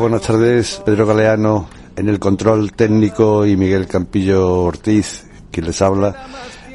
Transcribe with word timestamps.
Buenas 0.00 0.22
tardes. 0.22 0.80
Pedro 0.82 1.06
Galeano 1.06 1.68
en 1.94 2.08
el 2.08 2.18
control 2.18 2.72
técnico 2.72 3.44
y 3.44 3.54
Miguel 3.54 3.86
Campillo 3.86 4.62
Ortiz, 4.62 5.26
quien 5.50 5.66
les 5.66 5.82
habla. 5.82 6.26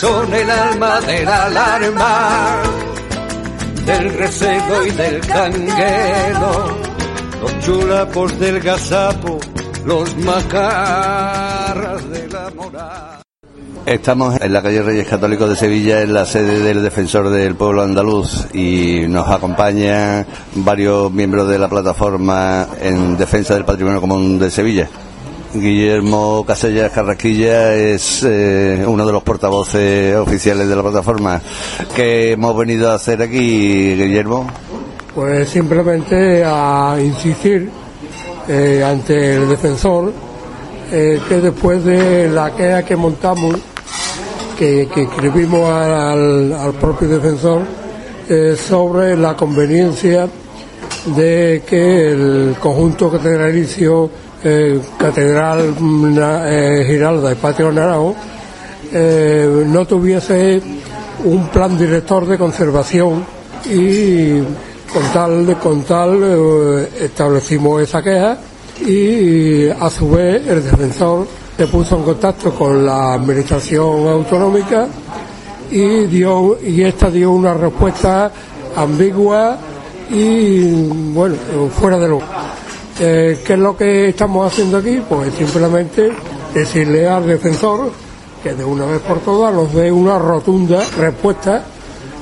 son 0.00 0.34
el 0.34 0.50
alma 0.50 1.00
de 1.00 1.24
la 1.24 1.44
alarma, 1.46 2.62
del 3.86 4.06
y 4.08 4.90
del 4.90 5.20
canguelo, 5.20 6.76
los 7.40 7.58
chulapos 7.60 8.38
del 8.38 8.60
gazapo, 8.60 9.38
los 9.86 10.14
macarras 10.18 12.10
de 12.10 12.28
la 12.28 12.50
moral. 12.54 13.22
Estamos 13.86 14.38
en 14.40 14.52
la 14.52 14.62
calle 14.62 14.82
Reyes 14.82 15.06
Católicos 15.06 15.48
de 15.48 15.56
Sevilla, 15.56 16.02
en 16.02 16.12
la 16.12 16.26
sede 16.26 16.58
del 16.58 16.82
Defensor 16.82 17.30
del 17.30 17.54
Pueblo 17.54 17.82
Andaluz, 17.82 18.48
y 18.52 19.06
nos 19.08 19.26
acompañan 19.28 20.26
varios 20.56 21.10
miembros 21.10 21.48
de 21.48 21.58
la 21.58 21.68
plataforma 21.68 22.68
en 22.82 23.16
defensa 23.16 23.54
del 23.54 23.64
patrimonio 23.64 24.02
común 24.02 24.38
de 24.38 24.50
Sevilla. 24.50 24.90
Guillermo 25.54 26.44
Casellas 26.46 26.92
Carraquilla 26.92 27.74
es 27.74 28.22
eh, 28.24 28.84
uno 28.86 29.06
de 29.06 29.12
los 29.12 29.22
portavoces 29.22 30.14
oficiales 30.16 30.68
de 30.68 30.76
la 30.76 30.82
plataforma. 30.82 31.40
¿Qué 31.94 32.32
hemos 32.32 32.56
venido 32.56 32.90
a 32.90 32.94
hacer 32.94 33.22
aquí, 33.22 33.94
Guillermo? 33.94 34.46
Pues 35.14 35.48
simplemente 35.48 36.44
a 36.44 36.96
insistir 37.00 37.70
eh, 38.48 38.84
ante 38.84 39.36
el 39.36 39.48
defensor 39.48 40.12
eh, 40.92 41.20
que 41.28 41.40
después 41.40 41.84
de 41.84 42.28
la 42.28 42.54
queja 42.54 42.84
que 42.84 42.96
montamos 42.96 43.56
que, 44.58 44.82
escribimos 44.82 45.68
al, 45.70 46.74
propio 46.80 47.08
defensor 47.08 47.62
sobre 48.56 49.16
la 49.16 49.36
conveniencia 49.36 50.28
de 51.14 51.62
que 51.68 52.08
el 52.08 52.56
conjunto 52.58 53.10
catedralicio 53.10 54.10
eh, 54.44 54.80
Catedral 54.98 55.74
eh, 56.48 56.84
Giralda 56.86 57.32
y 57.32 57.34
Patio 57.36 57.72
Naranjo 57.72 58.16
no 58.92 59.84
tuviese 59.84 60.62
un 61.24 61.48
plan 61.48 61.76
director 61.76 62.26
de 62.26 62.38
conservación 62.38 63.24
y 63.64 64.38
con 64.92 65.02
tal, 65.12 65.58
con 65.58 65.82
tal 65.82 66.88
establecimos 67.00 67.82
esa 67.82 68.02
queja 68.02 68.38
y 68.86 69.68
a 69.68 69.90
su 69.90 70.10
vez 70.10 70.46
el 70.46 70.62
defensor 70.62 71.26
se 71.56 71.66
puso 71.66 71.96
en 71.96 72.02
contacto 72.04 72.54
con 72.54 72.84
la 72.84 73.14
administración 73.14 74.06
autonómica 74.06 74.86
y 75.70 76.06
dio 76.06 76.58
y 76.62 76.82
esta 76.82 77.10
dio 77.10 77.32
una 77.32 77.54
respuesta 77.54 78.30
ambigua 78.76 79.58
y 80.10 80.70
bueno 81.12 81.36
fuera 81.70 81.98
de 81.98 82.08
lo 82.08 82.20
eh, 83.00 83.42
¿qué 83.44 83.52
es 83.54 83.58
lo 83.58 83.76
que 83.76 84.08
estamos 84.08 84.52
haciendo 84.52 84.78
aquí? 84.78 85.02
pues 85.08 85.34
simplemente 85.34 86.12
decirle 86.54 87.08
al 87.08 87.26
defensor 87.26 87.90
que 88.42 88.54
de 88.54 88.64
una 88.64 88.86
vez 88.86 89.00
por 89.00 89.20
todas 89.20 89.54
nos 89.54 89.72
dé 89.72 89.90
una 89.90 90.18
rotunda 90.18 90.82
respuesta 90.98 91.64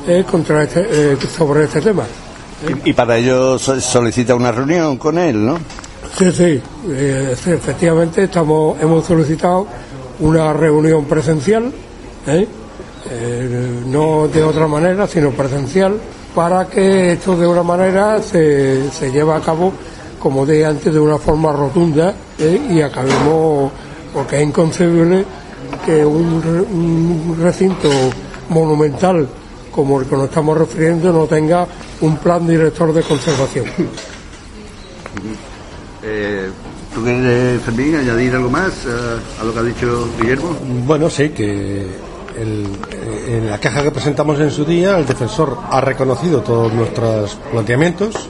eh, 0.06 0.24
contra 0.30 0.62
este, 0.62 1.12
eh, 1.12 1.16
sobre 1.36 1.64
este 1.64 1.80
tema 1.80 2.04
y, 2.84 2.90
y 2.90 2.92
para 2.92 3.16
ello 3.16 3.58
solicita 3.58 4.34
una 4.34 4.52
reunión 4.52 4.96
con 4.96 5.18
él, 5.18 5.44
¿no? 5.44 5.58
Sí, 6.16 6.30
sí, 6.30 6.62
eh, 6.88 7.34
efectivamente 7.34 8.24
estamos, 8.24 8.80
hemos 8.80 9.04
solicitado 9.04 9.66
una 10.20 10.52
reunión 10.52 11.04
presencial, 11.06 11.72
no 13.86 14.28
de 14.28 14.42
otra 14.42 14.66
manera, 14.68 15.06
sino 15.06 15.30
presencial, 15.30 15.98
para 16.34 16.66
que 16.66 17.12
esto 17.12 17.36
de 17.36 17.46
una 17.46 17.62
manera 17.62 18.22
se, 18.22 18.91
se 18.91 19.10
lleve 19.10 19.32
a 19.32 19.41
cabo, 19.41 19.72
como 20.24 20.46
dije 20.46 20.64
antes, 20.64 20.90
de 20.90 20.98
una 20.98 21.18
forma 21.18 21.52
rotunda 21.52 22.14
y 22.38 22.80
acabemos, 22.80 23.70
porque 24.10 24.36
es 24.36 24.48
inconcebible 24.48 25.22
que 25.84 26.02
un, 26.02 26.42
un 26.72 27.36
recinto 27.42 27.90
monumental 28.48 29.28
como 29.70 30.00
el 30.00 30.06
que 30.06 30.16
nos 30.16 30.24
estamos 30.24 30.56
refiriendo 30.56 31.12
no 31.12 31.26
tenga 31.26 31.66
un 32.00 32.16
plan 32.16 32.46
director 32.46 32.94
de 32.94 33.02
conservación. 33.02 33.66
Eh, 36.06 36.50
¿Tú 36.94 37.02
quieres, 37.02 37.62
Fermín, 37.62 37.94
añadir 37.96 38.34
algo 38.34 38.50
más 38.50 38.72
eh, 38.84 39.41
a 39.41 39.44
lo 39.44 39.54
que 39.54 39.58
ha 39.58 39.62
dicho 39.62 40.06
Guillermo? 40.20 40.54
Bueno, 40.86 41.08
sí, 41.08 41.30
que 41.30 41.80
eh, 42.36 42.66
en 43.26 43.48
la 43.48 43.58
caja 43.58 43.82
que 43.82 43.91
presentamos 43.91 44.38
en 44.38 44.50
su 44.50 44.66
día, 44.66 44.98
el 44.98 45.06
defensor 45.06 45.56
ha 45.70 45.80
reconocido 45.80 46.42
todos 46.42 46.70
nuestros 46.74 47.36
planteamientos 47.50 48.28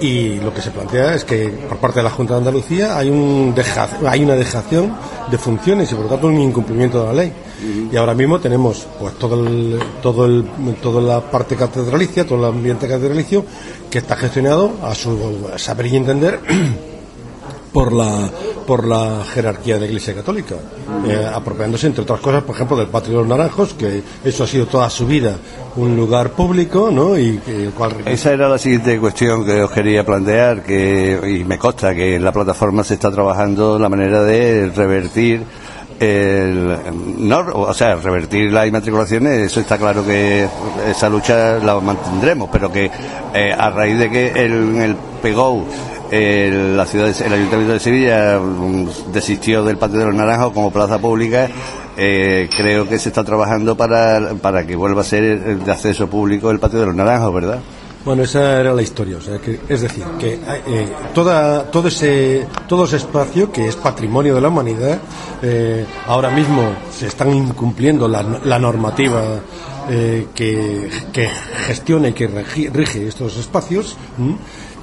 y 0.00 0.40
lo 0.40 0.52
que 0.52 0.62
se 0.62 0.70
plantea 0.70 1.14
es 1.14 1.24
que 1.24 1.48
por 1.68 1.78
parte 1.78 2.00
de 2.00 2.04
la 2.04 2.10
Junta 2.10 2.34
de 2.34 2.38
Andalucía 2.38 2.96
hay, 2.96 3.10
un 3.10 3.54
hay 4.06 4.22
una 4.22 4.34
dejación 4.34 4.94
de 5.30 5.38
funciones 5.38 5.92
y 5.92 5.94
por 5.94 6.04
lo 6.04 6.10
tanto 6.10 6.26
un 6.26 6.40
incumplimiento 6.40 7.00
de 7.00 7.06
la 7.06 7.12
ley. 7.12 7.32
Y 7.92 7.96
ahora 7.96 8.14
mismo 8.14 8.40
tenemos 8.40 8.86
pues 8.98 9.14
todo 9.14 9.46
el, 9.46 9.78
todo 10.02 10.24
el, 10.24 10.44
toda 10.80 11.02
la 11.02 11.20
parte 11.20 11.56
catedralicia, 11.56 12.26
todo 12.26 12.38
el 12.38 12.54
ambiente 12.54 12.88
catedralicio 12.88 13.44
que 13.90 13.98
está 13.98 14.16
gestionado 14.16 14.72
a 14.82 14.94
su 14.94 15.50
saber 15.56 15.86
y 15.86 15.96
entender 15.96 16.40
por 17.72 17.92
la 17.92 18.28
por 18.66 18.86
la 18.86 19.24
jerarquía 19.24 19.74
de 19.74 19.80
la 19.80 19.86
Iglesia 19.86 20.14
Católica, 20.14 20.54
eh, 21.08 21.28
apropiándose 21.34 21.88
entre 21.88 22.02
otras 22.02 22.20
cosas, 22.20 22.44
por 22.44 22.54
ejemplo, 22.54 22.76
del 22.76 22.86
patio 22.86 23.12
de 23.12 23.18
los 23.18 23.26
naranjos, 23.26 23.74
que 23.74 24.02
eso 24.24 24.44
ha 24.44 24.46
sido 24.46 24.66
toda 24.66 24.88
su 24.88 25.06
vida 25.06 25.36
un 25.76 25.96
lugar 25.96 26.30
público, 26.30 26.88
¿no? 26.92 27.18
Y 27.18 27.40
esa 28.06 28.32
era 28.32 28.48
la 28.48 28.58
siguiente 28.58 28.98
cuestión 29.00 29.44
que 29.44 29.62
os 29.62 29.70
quería 29.72 30.04
plantear, 30.04 30.62
que 30.62 31.40
y 31.40 31.44
me 31.44 31.58
consta 31.58 31.94
que 31.94 32.16
en 32.16 32.24
la 32.24 32.32
plataforma 32.32 32.84
se 32.84 32.94
está 32.94 33.10
trabajando 33.10 33.78
la 33.78 33.88
manera 33.88 34.22
de 34.22 34.70
revertir 34.70 35.42
el, 35.98 36.76
no, 37.18 37.40
o 37.52 37.74
sea, 37.74 37.96
revertir 37.96 38.52
las 38.52 38.66
inmatriculaciones, 38.66 39.42
eso 39.42 39.60
está 39.60 39.76
claro 39.76 40.04
que 40.04 40.48
esa 40.88 41.08
lucha 41.10 41.58
la 41.58 41.78
mantendremos, 41.78 42.48
pero 42.50 42.72
que 42.72 42.90
eh, 43.34 43.52
a 43.52 43.70
raíz 43.70 43.98
de 43.98 44.10
que 44.10 44.28
el, 44.28 44.76
el 44.80 44.96
PEGO 45.20 45.66
el, 46.10 46.76
la 46.76 46.86
ciudad 46.86 47.08
el 47.08 47.32
Ayuntamiento 47.32 47.72
de 47.72 47.80
Sevilla 47.80 48.38
mm, 48.38 49.12
desistió 49.12 49.64
del 49.64 49.78
Patio 49.78 50.00
de 50.00 50.06
los 50.06 50.14
Naranjos 50.14 50.52
como 50.52 50.72
plaza 50.72 50.98
pública. 50.98 51.48
Eh, 51.96 52.48
creo 52.56 52.88
que 52.88 52.98
se 52.98 53.10
está 53.10 53.24
trabajando 53.24 53.76
para, 53.76 54.34
para 54.40 54.66
que 54.66 54.76
vuelva 54.76 55.02
a 55.02 55.04
ser 55.04 55.58
de 55.58 55.72
acceso 55.72 56.08
público 56.08 56.50
el 56.50 56.58
Patio 56.58 56.80
de 56.80 56.86
los 56.86 56.94
Naranjos, 56.94 57.34
¿verdad? 57.34 57.60
Bueno, 58.04 58.22
esa 58.22 58.58
era 58.60 58.72
la 58.72 58.82
historia. 58.82 59.18
O 59.18 59.20
sea, 59.20 59.38
que, 59.38 59.60
es 59.68 59.82
decir, 59.82 60.04
que 60.18 60.34
eh, 60.66 60.88
toda, 61.12 61.70
todo, 61.70 61.88
ese, 61.88 62.46
todo 62.66 62.84
ese 62.84 62.96
espacio 62.96 63.52
que 63.52 63.68
es 63.68 63.76
patrimonio 63.76 64.34
de 64.34 64.40
la 64.40 64.48
humanidad, 64.48 64.98
eh, 65.42 65.84
ahora 66.06 66.30
mismo 66.30 66.62
se 66.90 67.08
están 67.08 67.34
incumpliendo 67.34 68.08
la, 68.08 68.22
la 68.22 68.58
normativa 68.58 69.22
eh, 69.90 70.28
que, 70.34 70.88
que, 71.12 71.28
gestiona 71.66 72.08
y 72.08 72.12
que 72.12 72.26
rige, 72.72 73.08
estos 73.08 73.36
espacios 73.36 73.96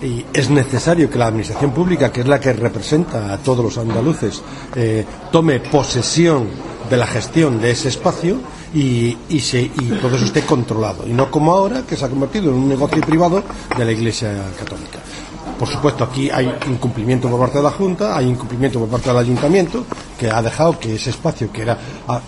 y 0.01 0.25
es 0.33 0.49
necesario 0.49 1.09
que 1.09 1.17
la 1.17 1.27
administración 1.27 1.71
pública, 1.71 2.11
que 2.11 2.21
es 2.21 2.27
la 2.27 2.39
que 2.39 2.53
representa 2.53 3.33
a 3.33 3.37
todos 3.37 3.63
los 3.63 3.77
andaluces, 3.77 4.41
eh, 4.75 5.05
tome 5.31 5.59
posesión 5.59 6.47
de 6.89 6.97
la 6.97 7.07
gestión 7.07 7.59
de 7.59 7.71
ese 7.71 7.89
espacio 7.89 8.37
y, 8.73 9.17
y, 9.29 9.39
se, 9.39 9.61
y 9.61 9.99
todo 10.01 10.15
eso 10.15 10.25
esté 10.25 10.43
controlado. 10.43 11.07
Y 11.07 11.13
no 11.13 11.31
como 11.31 11.51
ahora, 11.51 11.83
que 11.87 11.95
se 11.95 12.05
ha 12.05 12.09
convertido 12.09 12.51
en 12.51 12.57
un 12.57 12.69
negocio 12.69 13.01
privado 13.01 13.43
de 13.77 13.85
la 13.85 13.91
Iglesia 13.91 14.31
Católica. 14.57 14.99
Por 15.57 15.67
supuesto, 15.67 16.03
aquí 16.03 16.29
hay 16.29 16.53
incumplimiento 16.67 17.27
por 17.29 17.39
parte 17.39 17.57
de 17.57 17.63
la 17.63 17.71
Junta, 17.71 18.15
hay 18.15 18.27
incumplimiento 18.27 18.79
por 18.79 18.89
parte 18.89 19.09
del 19.09 19.17
Ayuntamiento, 19.17 19.85
que 20.17 20.29
ha 20.29 20.41
dejado 20.43 20.77
que 20.77 20.95
ese 20.95 21.09
espacio 21.09 21.51
que 21.51 21.63
era 21.63 21.77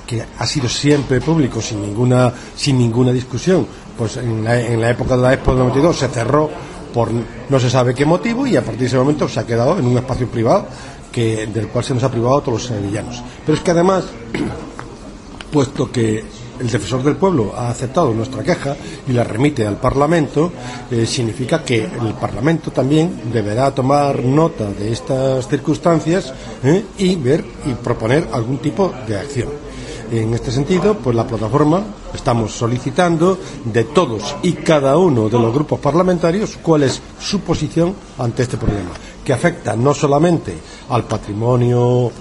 que 0.08 0.26
ha 0.40 0.46
sido 0.48 0.68
siempre 0.68 1.22
público 1.22 1.62
sin 1.62 1.80
ninguna 1.82 2.34
sin 2.56 2.80
ninguna 2.80 3.12
discusión, 3.12 3.68
pues 3.96 4.18
en 4.18 4.44
la, 4.44 4.60
en 4.60 4.82
la 4.82 4.90
época 4.90 5.16
de 5.16 5.22
la 5.22 5.34
Expo 5.34 5.52
del 5.52 5.60
92 5.60 5.96
se 5.96 6.08
cerró 6.08 6.50
por 6.94 7.10
no 7.12 7.60
se 7.60 7.70
sabe 7.70 7.94
qué 7.94 8.06
motivo 8.06 8.46
y 8.46 8.56
a 8.56 8.62
partir 8.62 8.82
de 8.82 8.86
ese 8.88 8.98
momento 8.98 9.28
se 9.28 9.40
ha 9.40 9.46
quedado 9.46 9.78
en 9.78 9.86
un 9.86 9.98
espacio 9.98 10.28
privado 10.28 10.68
que 11.12 11.48
del 11.48 11.68
cual 11.68 11.84
se 11.84 11.94
nos 11.94 12.04
ha 12.04 12.12
privado 12.12 12.38
a 12.38 12.44
todos 12.44 12.62
los 12.62 12.68
sevillanos. 12.68 13.24
Pero 13.46 13.58
es 13.58 13.64
que 13.64 13.72
además, 13.72 14.06
puesto 15.52 15.92
que 15.92 16.24
el 16.60 16.70
defensor 16.70 17.04
del 17.04 17.16
pueblo 17.16 17.54
ha 17.56 17.70
aceptado 17.70 18.14
nuestra 18.14 18.44
queja 18.44 18.76
y 19.08 19.14
la 19.14 19.24
remite 19.24 19.66
al 19.66 19.78
Parlamento, 19.78 20.52
eh, 20.92 21.06
significa 21.06 21.64
que 21.64 21.86
el 21.86 22.14
Parlamento 22.20 22.72
también 22.72 23.32
deberá 23.32 23.72
tomar 23.72 24.24
nota 24.24 24.70
de 24.70 24.92
estas 24.92 25.48
circunstancias 25.48 26.34
eh, 26.64 26.84
y 26.98 27.16
ver 27.16 27.44
y 27.66 27.74
proponer 27.74 28.28
algún 28.34 28.58
tipo 28.58 28.94
de 29.08 29.18
acción. 29.18 29.69
En 30.12 30.34
este 30.34 30.52
sentido, 30.52 30.96
pues 30.96 31.16
la 31.16 31.28
plataforma 31.28 31.84
estamos 32.14 32.52
solicitando 32.52 33.38
de 33.66 33.84
todos 33.86 34.36
y 34.42 34.54
cada 34.54 34.98
uno 34.98 35.30
de 35.30 35.38
los 35.40 35.54
grupos 35.54 35.80
parlamentarios 35.80 36.58
cuál 36.62 36.84
es 36.84 37.02
su 37.20 37.42
posición 37.42 37.94
ante 38.18 38.44
este 38.44 38.58
problema, 38.58 38.92
que 39.24 39.34
afecta 39.34 39.76
no 39.76 39.94
solamente 39.94 40.58
al 40.90 41.04
patrimonio 41.04 42.12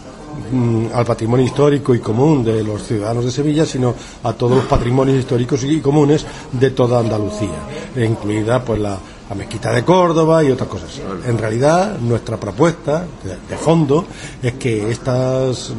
Mm, 0.50 0.86
al 0.94 1.04
patrimonio 1.04 1.44
histórico 1.44 1.94
y 1.94 1.98
común 1.98 2.44
de 2.44 2.62
los 2.62 2.82
ciudadanos 2.84 3.24
de 3.24 3.30
Sevilla, 3.30 3.66
sino 3.66 3.94
a 4.22 4.32
todos 4.32 4.56
los 4.56 4.64
patrimonios 4.66 5.18
históricos 5.18 5.64
y 5.64 5.80
comunes 5.80 6.24
de 6.52 6.70
toda 6.70 7.00
Andalucía, 7.00 7.58
incluida 7.96 8.64
pues 8.64 8.80
la, 8.80 8.98
mezquita 9.36 9.72
de 9.72 9.84
Córdoba 9.84 10.42
y 10.42 10.50
otras 10.50 10.70
cosas. 10.70 11.02
En 11.26 11.36
realidad, 11.36 11.98
nuestra 11.98 12.38
propuesta 12.38 13.04
de 13.48 13.56
fondo 13.58 14.06
es 14.42 14.54
que 14.54 14.90
estas 14.90 15.74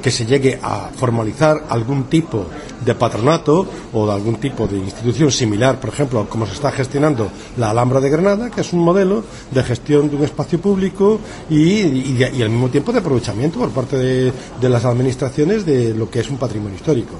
que 0.00 0.10
se 0.10 0.26
llegue 0.26 0.58
a 0.62 0.90
formalizar 0.94 1.64
algún 1.68 2.04
tipo 2.04 2.46
de 2.84 2.94
patronato 2.94 3.66
o 3.92 4.06
de 4.06 4.12
algún 4.12 4.36
tipo 4.36 4.66
de 4.66 4.78
institución 4.78 5.30
similar, 5.30 5.80
por 5.80 5.90
ejemplo, 5.90 6.26
como 6.28 6.46
se 6.46 6.52
está 6.52 6.70
gestionando 6.70 7.30
la 7.56 7.70
Alhambra 7.70 8.00
de 8.00 8.10
Granada, 8.10 8.50
que 8.50 8.60
es 8.60 8.72
un 8.72 8.80
modelo 8.80 9.24
de 9.50 9.62
gestión 9.62 10.08
de 10.08 10.16
un 10.16 10.24
espacio 10.24 10.60
público 10.60 11.20
y, 11.50 12.22
al 12.22 12.50
mismo 12.50 12.68
tiempo 12.68 12.92
de 12.92 12.98
aprovechamiento 12.98 13.58
por 13.58 13.70
parte 13.70 13.96
de, 13.96 14.32
las 14.68 14.84
administraciones 14.84 15.64
de 15.64 15.94
lo 15.94 16.10
que 16.10 16.20
es 16.20 16.30
un 16.30 16.36
patrimonio 16.36 16.76
histórico, 16.76 17.14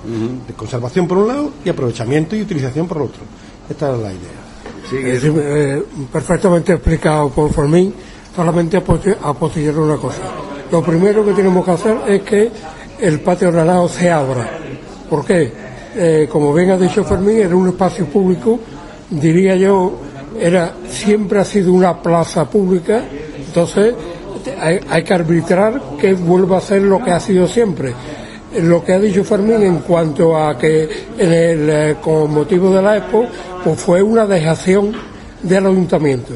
de 0.47 0.55
conservación 0.55 1.09
por 1.09 1.19
un 1.19 1.29
lado 1.29 1.51
y 1.65 1.69
aprovechamiento 1.69 2.37
y 2.37 2.43
utilización 2.43 2.87
por 2.87 3.03
otro. 3.03 3.23
Esta 3.69 3.95
es 3.95 3.99
la 3.99 4.11
idea. 4.11 4.49
Sí, 4.89 4.97
eh, 5.01 5.83
perfectamente 6.11 6.73
explicado 6.73 7.29
por 7.31 7.53
Fermín, 7.53 7.93
solamente 8.35 8.77
apoyar 8.77 9.79
una 9.79 9.97
cosa 9.97 10.23
lo 10.71 10.83
primero 10.83 11.25
que 11.25 11.33
tenemos 11.33 11.65
que 11.65 11.71
hacer 11.71 11.97
es 12.07 12.23
que 12.23 12.51
el 13.01 13.21
patio 13.21 13.51
Naranjo 13.51 13.89
se 13.89 14.11
abra. 14.11 14.51
¿Por 15.09 15.25
qué? 15.25 15.53
Eh, 15.97 16.29
como 16.31 16.53
bien 16.53 16.71
ha 16.71 16.77
dicho 16.77 17.05
Fermín, 17.05 17.39
era 17.39 17.57
un 17.57 17.69
espacio 17.69 18.07
público, 18.07 18.59
diría 19.11 19.57
yo, 19.57 19.95
era 20.39 20.75
siempre 20.89 21.41
ha 21.41 21.45
sido 21.45 21.73
una 21.73 22.01
plaza 22.01 22.49
pública, 22.49 23.03
entonces 23.37 23.95
hay, 24.61 25.03
que 25.03 25.15
arbitrar 25.15 25.81
que 26.01 26.15
vuelva 26.15 26.59
a 26.59 26.61
ser 26.61 26.83
lo 26.83 27.03
que 27.03 27.11
ha 27.11 27.21
sido 27.21 27.47
siempre. 27.47 27.95
Lo 28.63 28.83
que 28.85 28.95
ha 28.95 28.99
dicho 28.99 29.25
Fermín 29.25 29.63
en 29.63 29.79
cuanto 29.79 30.37
a 30.37 30.57
que 30.57 30.89
en 31.19 31.33
el, 31.33 31.71
eh, 31.71 31.97
con 32.01 32.33
motivo 32.33 32.75
de 32.75 32.83
la 32.83 32.97
Expo, 32.97 33.27
pues 33.63 33.81
fue 33.81 34.03
una 34.03 34.27
dejación 34.27 34.93
del 35.43 35.67
ayuntamiento. 35.67 36.35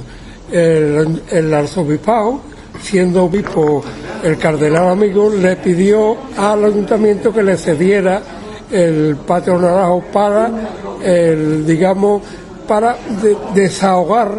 El, 0.50 1.22
el 1.30 1.54
arzobispado, 1.54 2.40
siendo 2.82 3.24
obispo 3.24 3.82
el 4.22 4.36
cardenal 4.38 4.88
amigo 4.88 5.30
le 5.30 5.56
pidió 5.56 6.16
al 6.36 6.64
ayuntamiento 6.64 7.32
que 7.32 7.42
le 7.42 7.56
cediera 7.56 8.22
el 8.70 9.16
patio 9.16 9.58
naranjo 9.58 10.04
para, 10.12 10.50
el, 11.02 11.66
digamos, 11.66 12.22
para 12.66 12.96
desahogar 13.54 14.38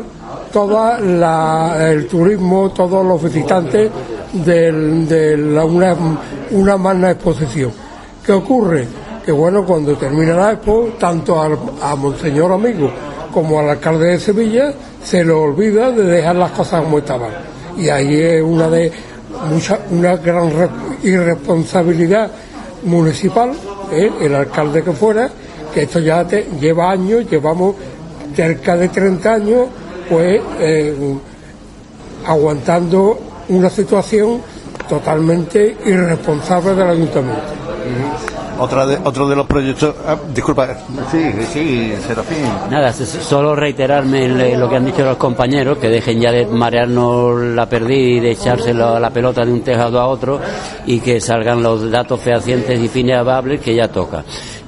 todo 0.52 0.98
el 0.98 2.08
turismo, 2.08 2.72
todos 2.72 3.06
los 3.06 3.22
visitantes 3.22 3.92
de 4.34 5.38
la, 5.38 5.66
una, 5.66 5.96
una 6.52 6.78
magna 6.78 7.12
exposición. 7.12 7.72
¿Qué 8.26 8.32
ocurre? 8.32 8.88
Que 9.26 9.32
bueno, 9.32 9.66
cuando 9.66 9.96
termina 9.96 10.36
la 10.36 10.52
expo, 10.54 10.90
tanto 11.00 11.42
a 11.42 11.96
Monseñor 11.96 12.52
Amigo 12.52 12.92
como 13.34 13.60
al 13.60 13.70
alcalde 13.70 14.08
de 14.08 14.20
Sevilla 14.20 14.74
se 15.04 15.24
le 15.24 15.32
olvida 15.32 15.92
de 15.92 16.04
dejar 16.04 16.36
las 16.36 16.52
cosas 16.52 16.84
como 16.84 17.00
estaban. 17.00 17.53
Y 17.78 17.90
ahí 17.90 18.20
es 18.20 18.42
una 18.42 18.70
de 18.70 18.92
mucha, 19.50 19.80
una 19.90 20.16
gran 20.18 20.52
irresponsabilidad 21.04 22.32
municipal, 22.84 23.52
¿eh? 23.92 24.12
el 24.22 24.36
alcalde 24.36 24.84
que 24.84 24.92
fuera, 24.92 25.30
que 25.74 25.84
esto 25.84 26.00
ya 26.00 26.26
te, 26.26 26.48
lleva 26.60 26.92
años, 26.92 27.30
llevamos 27.30 27.76
cerca 28.36 28.76
de 28.76 28.90
30 28.90 29.34
años, 29.34 29.68
pues 30.10 30.42
eh, 30.60 30.96
aguantando 32.26 33.20
una 33.50 33.70
situación 33.70 34.42
totalmente 34.88 35.78
irresponsable 35.86 36.76
del 36.76 36.88
ayuntamiento. 36.90 38.33
Otra 38.60 38.86
de, 38.86 38.98
otro 39.04 39.28
de 39.28 39.36
los 39.36 39.46
proyectos. 39.48 39.96
Ah, 40.08 40.16
disculpa, 40.34 40.78
sí, 41.12 41.32
sí, 41.52 41.94
Serafín. 42.08 42.46
Nada, 42.70 42.94
solo 42.94 43.56
reiterarme 43.56 44.56
lo 44.58 44.70
que 44.70 44.76
han 44.76 44.86
dicho 44.86 45.04
los 45.04 45.18
compañeros, 45.18 45.78
que 45.78 45.90
dejen 45.90 46.22
ya 46.22 46.32
de 46.32 46.46
marearnos 46.46 47.42
la 47.42 47.66
perdida 47.68 47.94
y 47.94 48.20
de 48.20 48.32
echárselo 48.32 48.96
a 48.96 49.00
la 49.00 49.10
pelota 49.10 49.46
de 49.46 49.52
un 49.52 49.62
tejado 49.62 50.00
a 50.00 50.08
otro 50.08 50.40
y 50.86 51.00
que 51.00 51.20
salgan 51.20 51.64
los 51.64 51.90
datos 51.90 52.20
fehacientes 52.22 52.80
y 52.80 52.88
fineables 52.88 53.60
que 53.60 53.76
ya 53.76 53.88
toca 53.88 54.24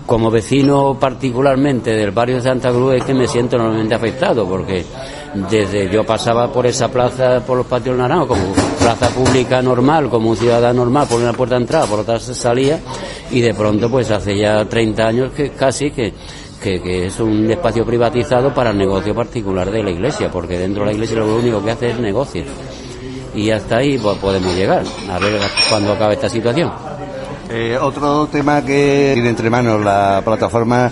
como 0.06 0.30
vecino 0.30 0.98
particularmente 1.00 1.92
del 1.92 2.12
barrio 2.12 2.36
de 2.36 2.42
Santa 2.42 2.70
Cruz 2.70 2.96
es 2.96 3.04
que 3.04 3.14
me 3.14 3.28
siento 3.28 3.56
enormemente 3.56 3.96
afectado 3.96 4.48
porque 4.48 4.86
desde 5.50 5.90
yo 5.90 6.06
pasaba 6.06 6.52
por 6.52 6.66
esa 6.66 6.88
plaza 6.90 7.42
por 7.46 7.58
los 7.58 7.66
patios 7.66 7.98
naranjos 7.98 8.30
como 8.30 8.54
plaza 8.80 9.10
pública 9.10 9.62
normal 9.62 10.10
como 10.10 10.30
un 10.30 10.38
ciudadano 10.38 10.86
normal 10.86 11.08
por 11.08 11.20
una 11.20 11.34
puerta 11.34 11.56
de 11.56 11.62
entrada 11.62 11.86
por 11.86 12.00
otra 12.00 12.20
salía 12.20 12.80
y 13.32 13.42
de 13.42 13.54
pronto 13.54 13.90
pues 13.90 14.12
hace 14.12 14.38
ya 14.38 14.64
30 14.66 15.08
años 15.08 15.32
que 15.34 15.52
casi 15.52 15.92
que 15.92 16.14
que, 16.62 17.06
es 17.06 17.20
un 17.20 17.50
espacio 17.50 17.86
privatizado 17.86 18.54
para 18.54 18.72
el 18.72 18.78
negocio 18.78 19.14
particular 19.14 19.70
de 19.70 19.84
la 19.84 19.92
iglesia, 19.92 20.32
porque 20.32 20.58
dentro 20.58 20.84
de 20.84 20.88
la 20.88 20.94
iglesia 20.94 21.18
lo 21.18 21.36
único 21.36 21.64
que 21.64 21.72
hace 21.72 21.92
es 21.92 22.00
negocio. 22.00 22.44
Y 23.36 23.52
hasta 23.52 23.78
ahí 23.78 23.98
pues, 23.98 24.18
podemos 24.18 24.56
llegar, 24.56 24.84
a 25.12 25.20
ver 25.20 25.40
cuándo 25.70 25.94
acaba 25.94 26.14
esta 26.14 26.30
situación. 26.30 26.72
Eh, 27.50 27.78
otro 27.80 28.28
tema 28.28 28.66
que 28.66 29.12
tiene 29.14 29.30
entre 29.30 29.50
manos 29.50 29.84
la 29.84 30.22
plataforma 30.26 30.92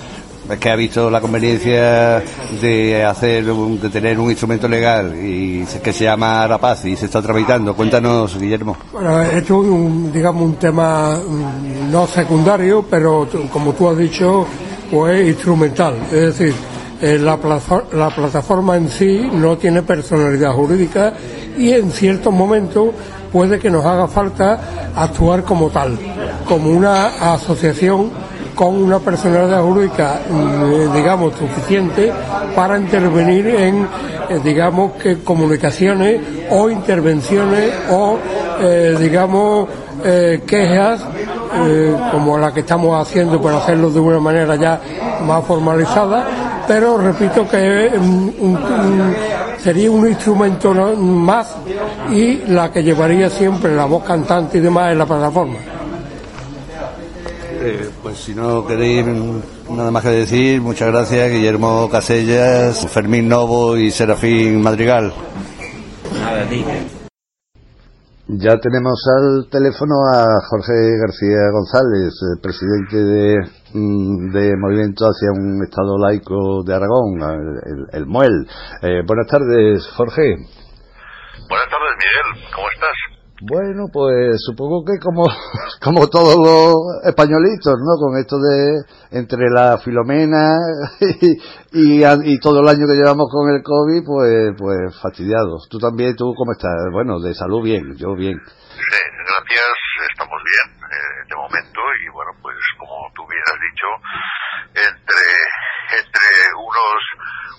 que 0.59 0.69
ha 0.69 0.75
visto 0.75 1.09
la 1.09 1.21
conveniencia 1.21 2.21
de 2.61 3.03
hacer 3.05 3.45
de 3.45 3.89
tener 3.89 4.19
un 4.19 4.29
instrumento 4.29 4.67
legal 4.67 5.15
y 5.15 5.65
que 5.83 5.93
se 5.93 6.03
llama 6.05 6.45
Rapaz 6.47 6.85
y 6.85 6.95
se 6.95 7.05
está 7.05 7.21
tramitando. 7.21 7.73
Cuéntanos, 7.75 8.37
Guillermo. 8.37 8.77
Bueno, 8.91 9.21
esto 9.21 9.63
es 9.63 9.69
un, 9.69 10.11
digamos 10.11 10.43
un 10.43 10.55
tema 10.55 11.17
mm, 11.17 11.91
no 11.91 12.07
secundario, 12.07 12.85
pero 12.89 13.27
como 13.51 13.73
tú 13.73 13.89
has 13.89 13.97
dicho, 13.97 14.45
pues 14.91 15.27
instrumental. 15.27 15.95
Es 16.11 16.37
decir, 16.37 16.53
eh, 17.01 17.17
la, 17.17 17.37
la 17.93 18.09
plataforma 18.09 18.77
en 18.77 18.89
sí 18.89 19.29
no 19.33 19.57
tiene 19.57 19.81
personalidad 19.81 20.53
jurídica 20.53 21.13
y 21.57 21.71
en 21.71 21.91
ciertos 21.91 22.33
momentos 22.33 22.89
puede 23.31 23.59
que 23.59 23.69
nos 23.69 23.85
haga 23.85 24.07
falta 24.07 24.91
actuar 24.95 25.43
como 25.43 25.69
tal, 25.69 25.97
como 26.47 26.69
una 26.69 27.33
asociación 27.33 28.11
con 28.55 28.75
una 28.81 28.99
personalidad 28.99 29.61
jurídica, 29.63 30.19
mm, 30.29 30.93
digamos, 30.93 31.33
suficiente 31.35 32.11
para 32.55 32.77
intervenir 32.77 33.47
en, 33.47 33.87
eh, 34.29 34.39
digamos, 34.43 34.93
que 34.93 35.19
comunicaciones 35.19 36.21
o 36.49 36.69
intervenciones 36.69 37.71
o, 37.89 38.17
eh, 38.61 38.95
digamos, 38.99 39.67
eh, 40.03 40.41
quejas 40.45 41.01
como 42.11 42.39
la 42.39 42.51
que 42.51 42.61
estamos 42.61 42.99
haciendo 42.99 43.39
para 43.39 43.57
hacerlo 43.57 43.91
de 43.91 43.99
una 43.99 44.19
manera 44.19 44.55
ya 44.55 44.81
más 45.23 45.45
formalizada, 45.45 46.25
pero 46.67 46.97
repito 46.97 47.47
que 47.47 47.91
sería 49.59 49.91
un 49.91 50.07
instrumento 50.07 50.73
más 50.73 51.55
y 52.11 52.37
la 52.47 52.71
que 52.71 52.83
llevaría 52.83 53.29
siempre 53.29 53.75
la 53.75 53.85
voz 53.85 54.03
cantante 54.03 54.57
y 54.57 54.61
demás 54.61 54.93
en 54.93 54.97
la 54.97 55.05
plataforma. 55.05 55.72
Eh, 58.03 58.09
pues 58.09 58.17
si 58.17 58.35
no 58.35 58.65
queréis 58.67 59.05
nada 59.69 59.89
más 59.91 60.03
que 60.03 60.09
decir, 60.09 60.61
muchas 60.61 60.91
gracias 60.91 61.31
Guillermo 61.31 61.89
Casellas, 61.89 62.85
Fermín 62.91 63.29
Novo 63.29 63.77
y 63.77 63.91
Serafín 63.91 64.61
Madrigal. 64.61 65.13
Ya 68.27 68.57
tenemos 68.57 68.99
al 69.19 69.49
teléfono 69.49 69.95
a 70.13 70.25
Jorge 70.49 70.73
García 70.99 71.51
González, 71.51 72.13
presidente 72.41 72.97
de, 72.97 73.35
mm, 73.73 74.31
de, 74.31 74.57
Movimiento 74.57 75.05
hacia 75.05 75.31
un 75.31 75.61
Estado 75.63 75.97
laico 75.97 76.63
de 76.63 76.73
Aragón, 76.73 77.19
el, 77.91 78.05
MUEL. 78.05 78.47
Eh, 78.81 79.01
buenas 79.05 79.27
tardes, 79.27 79.87
Jorge. 79.95 80.35
Buenas 81.47 81.69
tardes, 81.69 81.93
Miguel. 81.99 82.51
¿Cómo 82.55 82.67
estás? 82.69 83.12
Bueno, 83.45 83.91
pues 83.91 84.39
supongo 84.39 84.85
que 84.87 84.95
como, 85.03 85.27
como 85.83 86.07
todos 86.07 86.39
los 86.39 87.03
españolitos, 87.03 87.75
¿no? 87.75 87.99
Con 87.99 88.15
esto 88.15 88.39
de 88.39 88.87
entre 89.19 89.51
la 89.51 89.77
filomena 89.83 90.55
y, 91.73 92.39
todo 92.39 92.61
el 92.61 92.69
año 92.69 92.87
que 92.87 92.95
llevamos 92.95 93.27
con 93.27 93.51
el 93.51 93.61
COVID, 93.61 93.99
pues, 94.07 94.55
pues 94.57 94.95
fastidiados. 95.01 95.67
Tú 95.69 95.77
también, 95.77 96.15
¿tú 96.15 96.31
cómo 96.37 96.53
estás? 96.53 96.71
Bueno, 96.93 97.19
de 97.19 97.33
salud 97.35 97.61
bien, 97.61 97.83
yo 97.97 98.15
bien. 98.15 98.39
Sí, 98.39 98.99
gracias, 99.27 99.75
estamos 100.09 100.39
bien 100.39 100.79
eh, 100.87 101.27
de 101.27 101.35
momento 101.35 101.79
y 101.99 102.09
bueno, 102.15 102.31
pues 102.41 102.55
como 102.79 103.11
tú 103.13 103.27
bien 103.27 103.43
has 103.43 103.59
dicho, 103.59 103.87
entre, 104.87 105.27
entre 105.99 106.27
unos, 106.55 107.01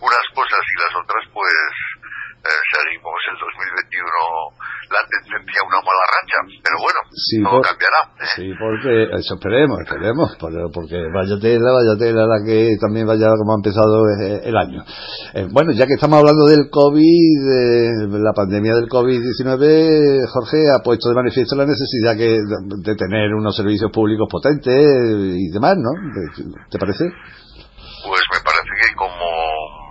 unas 0.00 0.24
cosas 0.32 0.64
y 0.64 0.74
las 0.80 0.92
otras, 0.96 1.24
pues 1.28 1.52
eh, 2.44 2.60
seguimos 2.76 3.16
el 3.32 3.36
2021 3.40 4.84
la 4.92 5.00
tendencia 5.08 5.58
a 5.58 5.66
una 5.66 5.80
mala 5.80 6.04
racha, 6.12 6.38
pero 6.60 6.76
bueno, 6.76 7.00
sí, 7.08 7.40
todo 7.40 7.60
cambiará. 7.64 8.00
¿eh? 8.20 8.28
Sí, 8.36 8.46
porque 8.60 8.92
eso 9.16 9.34
esperemos, 9.40 9.80
esperemos, 9.80 10.28
porque 10.36 10.98
vaya 11.08 11.40
tela, 11.40 11.72
vaya 11.72 11.96
tela 11.96 12.28
la 12.28 12.44
que 12.44 12.76
también 12.76 13.08
vaya 13.08 13.32
como 13.32 13.56
ha 13.56 13.64
empezado 13.64 14.04
eh, 14.20 14.44
el 14.44 14.56
año. 14.56 14.84
Eh, 15.32 15.48
bueno, 15.50 15.72
ya 15.72 15.86
que 15.86 15.96
estamos 15.96 16.20
hablando 16.20 16.44
del 16.44 16.68
COVID, 16.68 18.12
la 18.12 18.36
pandemia 18.36 18.76
del 18.76 18.92
COVID-19, 18.92 20.28
Jorge 20.28 20.68
ha 20.68 20.84
puesto 20.84 21.08
de 21.08 21.16
manifiesto 21.16 21.56
la 21.56 21.64
necesidad 21.64 22.12
que, 22.12 22.44
de 22.44 22.94
tener 22.94 23.32
unos 23.32 23.56
servicios 23.56 23.90
públicos 23.90 24.28
potentes 24.30 24.68
y 24.68 25.48
demás, 25.48 25.80
¿no? 25.80 25.90
¿Te 26.68 26.78
parece? 26.78 27.08
Pues 28.04 28.20
me 28.36 28.40
parece 28.44 28.68
que 28.68 28.94
como 28.96 29.24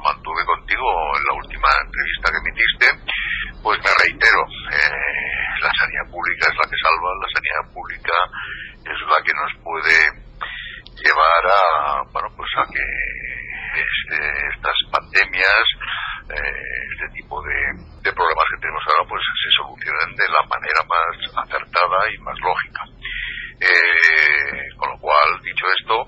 mantuve 0.04 0.44
contigo 0.46 0.86
en 1.18 1.24
la 1.26 1.34
última 1.40 1.70
entrevista 1.82 2.23
que 2.34 2.42
emitiste, 2.42 2.88
pues 3.62 3.78
me 3.78 3.92
reitero, 4.02 4.42
eh, 4.74 5.14
la 5.62 5.72
sanidad 5.78 6.10
pública 6.10 6.50
es 6.50 6.56
la 6.58 6.66
que 6.66 6.82
salva, 6.82 7.10
la 7.22 7.30
sanidad 7.30 7.64
pública 7.74 8.18
es 8.82 9.00
la 9.06 9.20
que 9.22 9.34
nos 9.38 9.52
puede 9.62 9.98
llevar 10.98 11.44
a, 11.46 12.02
bueno, 12.12 12.30
pues 12.36 12.50
a 12.58 12.66
que 12.74 12.86
este, 13.74 14.18
estas 14.54 14.78
pandemias, 14.92 15.66
eh, 16.30 16.74
este 16.94 17.22
tipo 17.22 17.42
de, 17.42 18.12
problemas 18.14 18.46
que 18.54 18.62
tenemos 18.62 18.84
ahora, 18.86 19.10
pues 19.10 19.22
se 19.26 19.50
solucionen 19.58 20.16
de 20.16 20.28
la 20.30 20.44
manera 20.46 20.82
más 20.86 21.14
acertada 21.48 21.98
y 22.14 22.18
más 22.20 22.38
lógica. 22.40 22.84
Eh, 23.64 24.76
con 24.78 24.90
lo 24.92 25.00
cual, 25.00 25.40
dicho 25.42 25.66
esto, 25.80 26.06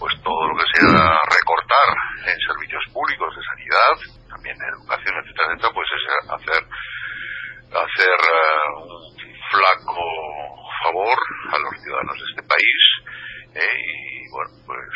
pues 0.00 0.12
todo 0.22 0.48
lo 0.48 0.56
que 0.56 0.66
sea 0.74 1.20
recortar 1.30 1.88
en 2.26 2.36
servicios 2.40 2.82
públicos 2.92 3.30
de 3.36 3.42
sanidad, 3.44 4.17
también 4.38 4.54
educación, 4.54 5.14
etcétera, 5.18 5.50
etcétera, 5.50 5.74
pues 5.74 5.88
es 5.90 6.04
hacer 6.30 6.62
hacer 7.68 8.16
uh, 8.16 8.86
un 8.86 9.34
flaco 9.50 9.98
favor 10.84 11.18
a 11.52 11.56
los 11.58 11.74
ciudadanos 11.82 12.16
de 12.16 12.26
este 12.32 12.42
país 12.48 12.82
¿eh? 13.60 13.76
y 13.76 14.30
bueno 14.32 14.64
pues 14.64 14.88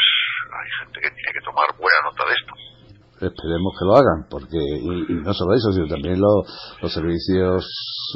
hay 0.48 0.68
gente 0.80 1.00
que 1.04 1.10
tiene 1.10 1.32
que 1.34 1.44
tomar 1.44 1.68
buena 1.76 2.00
nota 2.08 2.24
de 2.24 2.32
esto 2.32 2.54
esperemos 3.28 3.72
que 3.76 3.84
lo 3.84 3.92
hagan 3.92 4.20
porque 4.30 4.56
y, 4.56 5.20
no 5.20 5.34
solo 5.34 5.52
eso 5.52 5.68
sino 5.72 5.86
también 5.86 6.16
los 6.16 6.92
servicios 6.92 7.60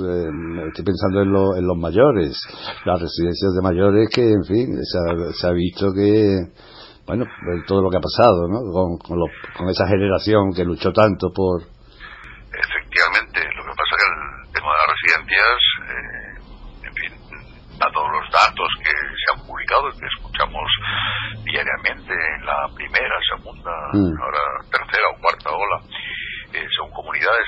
eh, 0.09 0.30
estoy 0.73 0.85
pensando 0.88 1.21
en, 1.21 1.28
en 1.61 1.66
los 1.66 1.76
mayores 1.76 2.40
las 2.87 3.00
residencias 3.00 3.52
de 3.52 3.62
mayores 3.62 4.09
que 4.09 4.25
en 4.25 4.45
fin 4.45 4.73
se 4.80 4.97
ha, 4.97 5.33
se 5.37 5.47
ha 5.47 5.52
visto 5.52 5.92
que 5.92 6.49
bueno, 7.06 7.25
todo 7.66 7.82
lo 7.82 7.90
que 7.90 7.98
ha 7.98 8.02
pasado, 8.02 8.48
¿no? 8.50 8.66
Con, 8.72 8.98
con, 8.98 9.18
lo, 9.18 9.26
con 9.56 9.68
esa 9.70 9.86
generación 9.86 10.50
que 10.54 10.64
luchó 10.64 10.92
tanto 10.92 11.30
por... 11.30 11.62
Efectivamente, 11.62 13.46
lo 13.54 13.62
que 13.62 13.75
pasa 13.78 13.92
es 13.94 13.98
que 14.02 14.08
el 14.10 14.52
tema 14.52 14.70
de 14.75 14.78
las 14.82 14.90
residencias, 14.90 15.58
eh, 15.86 16.88
en 16.88 16.94
fin, 16.98 17.12
a 17.78 17.90
todos 17.92 18.10
los 18.10 18.26
datos 18.32 18.68
que 18.82 18.90
se 18.90 19.26
han 19.30 19.46
publicado 19.46 19.88
y 19.88 19.98
que 20.00 20.06
escuchamos 20.06 20.66
diariamente 21.44 22.10
en 22.10 22.46
la 22.46 22.66
primera, 22.75 23.14
segunda, 23.30 23.70
mm. 23.92 24.16
ahora 24.18 24.42
tercera 24.66 25.06
o 25.14 25.20
cuarta 25.20 25.50
ola, 25.54 25.78
eh, 26.54 26.66
según 26.75 26.90
comunidades, 26.90 27.46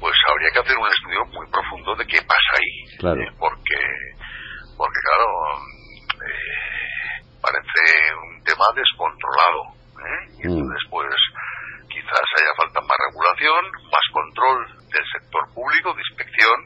pues 0.00 0.14
habría 0.32 0.50
que 0.50 0.60
hacer 0.66 0.76
un 0.78 0.88
estudio 0.88 1.22
muy 1.30 1.46
profundo 1.46 1.94
de 1.94 2.06
qué 2.06 2.18
pasa 2.26 2.50
ahí. 2.58 2.98
Claro. 2.98 3.20
Eh, 3.20 3.30
porque, 3.38 3.78
porque 4.76 4.98
claro, 5.06 5.30
parece 7.46 7.82
un 8.26 8.42
tema 8.42 8.66
descontrolado. 8.74 9.62
¿eh? 10.02 10.20
Y 10.34 10.42
mm. 10.42 10.50
entonces, 10.50 10.82
pues, 10.90 11.14
quizás 11.86 12.26
haya 12.42 12.52
falta 12.58 12.80
más 12.82 12.98
regulación, 13.06 13.62
más 13.86 14.06
control 14.10 14.58
del 14.90 15.06
sector 15.14 15.42
público, 15.54 15.94
de 15.94 16.02
inspección 16.10 16.58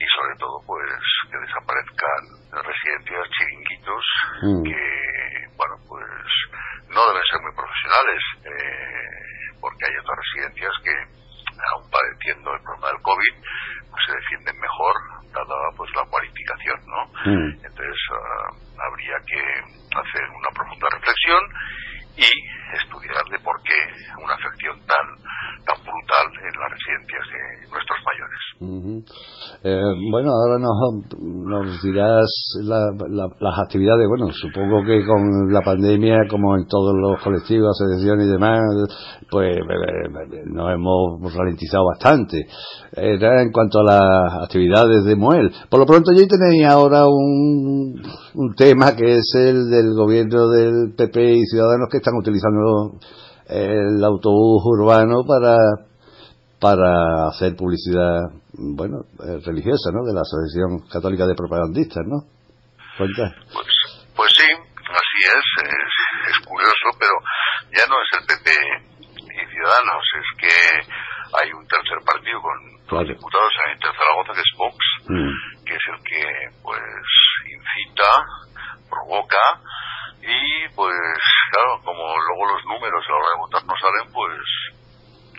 y 0.00 0.06
sobre 0.16 0.34
todo, 0.40 0.56
pues, 0.64 1.00
que 1.28 1.38
desaparezcan 1.38 2.22
residencias 2.64 3.24
chiringuitos 3.36 4.04
mm. 4.42 4.62
que, 4.64 4.82
bueno, 5.60 5.76
pues, 5.84 6.28
no 6.88 7.00
deben 7.12 7.26
ser 7.28 7.40
muy 7.44 7.52
profesionales, 7.52 8.22
eh, 8.48 9.58
porque 9.60 9.84
hay 9.84 9.94
otras 10.00 10.16
residencias 10.16 10.74
que, 10.84 10.94
aún 11.72 11.90
padeciendo 11.90 12.54
el 12.54 12.62
problema 12.62 12.88
del 12.88 13.02
COVID, 13.02 13.34
pues 13.90 14.02
se 14.06 14.12
defienden 14.12 14.56
mejor, 14.60 14.94
dada 15.32 15.70
pues 15.76 15.90
la 15.94 16.04
cualificación, 16.06 16.78
¿no? 16.86 17.00
Mm. 17.24 17.50
Entonces, 17.64 17.98
uh, 18.10 18.82
habría 18.86 19.16
que 19.26 19.40
hacer 19.96 20.24
una 20.30 20.50
profunda 20.54 20.86
reflexión 20.92 21.42
y 22.18 22.30
estudiar 22.82 23.24
de 23.30 23.38
por 23.40 23.54
qué 23.62 23.78
una 24.22 24.34
afección 24.34 24.76
tan 24.86 25.06
tan 25.68 25.78
brutal 25.84 26.26
en 26.32 26.54
las 26.58 26.70
residencias 26.72 27.24
de 27.28 27.42
nuestros 27.68 27.98
mayores. 28.08 28.40
eh, 29.64 30.10
bueno, 30.10 30.30
ahora 30.32 30.58
nos, 30.58 30.76
nos 31.20 31.82
dirás 31.82 32.26
la, 32.62 32.80
la, 33.08 33.28
las 33.38 33.58
actividades. 33.64 34.08
Bueno, 34.08 34.32
supongo 34.32 34.82
que 34.84 35.04
con 35.04 35.52
la 35.52 35.60
pandemia, 35.60 36.26
como 36.30 36.56
en 36.56 36.66
todos 36.66 36.94
los 36.96 37.20
colectivos, 37.22 37.76
asociaciones 37.76 38.26
y 38.26 38.30
demás, 38.30 38.60
pues 39.30 39.58
nos 40.46 40.72
hemos 40.72 41.34
ralentizado 41.34 41.84
bastante. 41.86 42.46
Era 42.92 43.42
en 43.42 43.52
cuanto 43.52 43.80
a 43.80 43.84
las 43.84 44.44
actividades 44.44 45.04
de 45.04 45.16
Muel. 45.16 45.52
Por 45.68 45.80
lo 45.80 45.86
pronto, 45.86 46.12
ya 46.12 46.26
tenéis 46.26 46.66
ahora 46.66 47.06
un, 47.06 48.00
un 48.34 48.54
tema 48.54 48.96
que 48.96 49.16
es 49.18 49.34
el 49.36 49.68
del 49.70 49.94
gobierno 49.94 50.48
del 50.48 50.94
PP 50.96 51.32
y 51.34 51.44
Ciudadanos 51.46 51.88
que 51.90 51.98
están 52.08 52.18
utilizando 52.18 52.96
el 53.48 54.02
autobús 54.04 54.64
urbano 54.64 55.24
para 55.28 55.56
para 56.60 57.28
hacer 57.28 57.54
publicidad 57.54 58.32
bueno 58.52 59.04
religiosa 59.44 59.92
no 59.92 60.02
de 60.04 60.14
la 60.16 60.24
asociación 60.24 60.88
católica 60.88 61.26
de 61.26 61.36
propagandistas 61.36 62.02
no 62.08 62.24
pues 63.52 63.68
pues 64.16 64.30
sí 64.32 64.48
así 64.48 65.20
es, 65.22 65.46
es 65.68 65.94
es 66.32 66.46
curioso 66.46 66.86
pero 66.98 67.14
ya 67.76 67.84
no 67.86 67.96
es 68.00 68.10
el 68.16 68.24
PP 68.26 68.48
y 69.12 69.40
Ciudadanos 69.52 70.04
es 70.18 70.28
que 70.40 70.54
hay 71.36 71.52
un 71.52 71.66
tercer 71.68 72.00
partido 72.04 72.40
con 72.40 72.56
claro. 72.88 73.04
los 73.04 73.16
diputados 73.16 73.52
en 73.70 73.78
Zaragoza 73.80 74.32
que 74.32 74.40
es 74.40 74.52
Vox 74.56 74.78
mm. 75.08 75.64
que 75.64 75.74
es 75.76 75.84
el 75.92 75.98
que 76.02 76.22
pues 76.64 76.80
incita 77.44 78.10
provoca 78.88 79.67
y 80.28 80.68
pues 80.74 80.94
claro, 81.52 81.80
como 81.82 82.04
luego 82.04 82.52
los 82.52 82.64
números 82.66 83.04
a 83.06 83.12
la 83.12 83.16
hora 83.16 83.32
de 83.32 83.40
votar 83.40 83.64
no 83.64 83.74
salen, 83.80 84.12
pues 84.12 84.40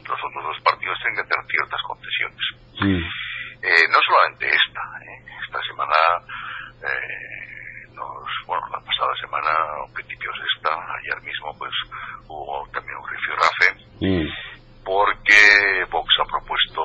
los 0.10 0.18
otros 0.18 0.44
dos 0.44 0.60
partidos 0.66 0.98
tienen 0.98 1.16
que 1.16 1.26
hacer 1.30 1.46
ciertas 1.46 1.82
concesiones. 1.86 2.46
Mm. 2.82 3.04
Eh, 3.62 3.86
no 3.92 4.00
solamente 4.02 4.50
esta, 4.50 4.84
¿eh? 5.06 5.18
esta 5.46 5.62
semana, 5.62 6.00
eh, 6.82 7.94
nos, 7.94 8.26
bueno, 8.48 8.66
la 8.72 8.82
pasada 8.82 9.14
semana, 9.22 9.52
a 9.52 9.94
principios 9.94 10.34
de 10.40 10.46
esta, 10.58 10.74
ayer 10.74 11.22
mismo, 11.22 11.54
pues 11.60 11.74
hubo 12.26 12.66
también 12.74 12.98
un 12.98 13.10
rifirrafe, 13.10 13.68
mm. 14.02 14.28
porque 14.82 15.86
Vox 15.92 16.10
ha 16.18 16.26
propuesto 16.26 16.82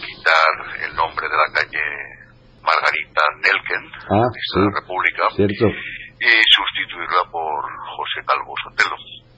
quitar 0.00 0.88
el 0.88 0.94
nombre 0.96 1.28
de 1.28 1.36
la 1.36 1.48
calle 1.52 1.84
Margarita 2.62 3.22
Nelken, 3.42 3.84
ah, 4.08 4.28
de 4.32 4.40
sí. 4.40 4.60
la 4.62 4.80
República, 4.80 5.28
cierto 5.36 5.66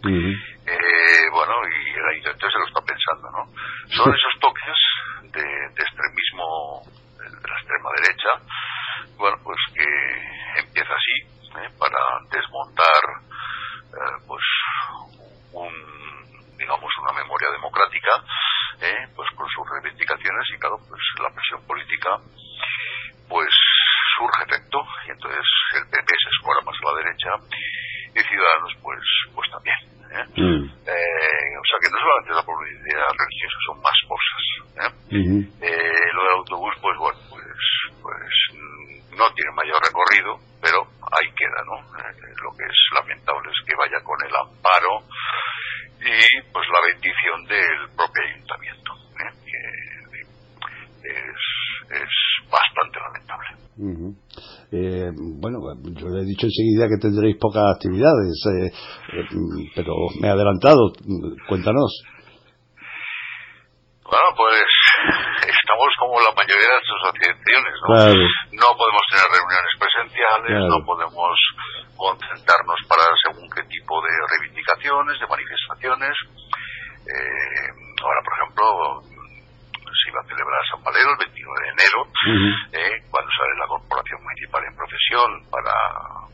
Mm-hmm. 0.04 0.43
Eh, 54.84 55.10
bueno, 55.16 55.58
yo 55.96 56.08
le 56.12 56.20
he 56.20 56.28
dicho 56.28 56.44
enseguida 56.44 56.88
que 56.88 57.00
tendréis 57.00 57.40
pocas 57.40 57.72
actividades, 57.72 58.36
eh, 58.52 58.68
eh, 58.68 59.24
pero 59.74 59.96
me 60.20 60.28
he 60.28 60.30
adelantado. 60.30 60.92
Cuéntanos. 61.48 62.04
Bueno, 64.04 64.28
pues 64.36 64.68
estamos 65.40 65.88
como 65.98 66.20
la 66.20 66.36
mayoría 66.36 66.68
de 66.68 66.76
las 66.76 66.84
asociaciones, 66.84 67.74
¿no? 67.80 67.96
No 68.60 68.68
podemos 68.76 69.04
tener 69.08 69.26
reuniones 69.32 69.72
presenciales, 69.80 70.68
no 70.68 70.78
podemos 70.84 71.32
concentrarnos 71.96 72.78
para 72.84 73.08
según 73.24 73.48
qué 73.48 73.64
tipo 73.64 73.96
de 74.04 74.12
reivindicaciones, 74.36 75.16
de 75.16 75.26
manifestaciones. 75.26 76.14
ahora, 78.04 78.20
por 78.20 78.32
ejemplo, 78.36 79.13
se 80.04 80.10
iba 80.12 80.20
a 80.20 80.28
celebrar 80.28 80.60
San 80.68 80.84
Valero 80.84 81.10
el 81.16 81.24
29 81.24 81.64
de 81.64 81.70
enero, 81.72 82.00
eh, 82.76 82.96
cuando 83.08 83.30
sale 83.32 83.54
la 83.56 83.66
corporación 83.66 84.20
municipal 84.20 84.60
en 84.68 84.76
procesión 84.76 85.30
para 85.48 85.72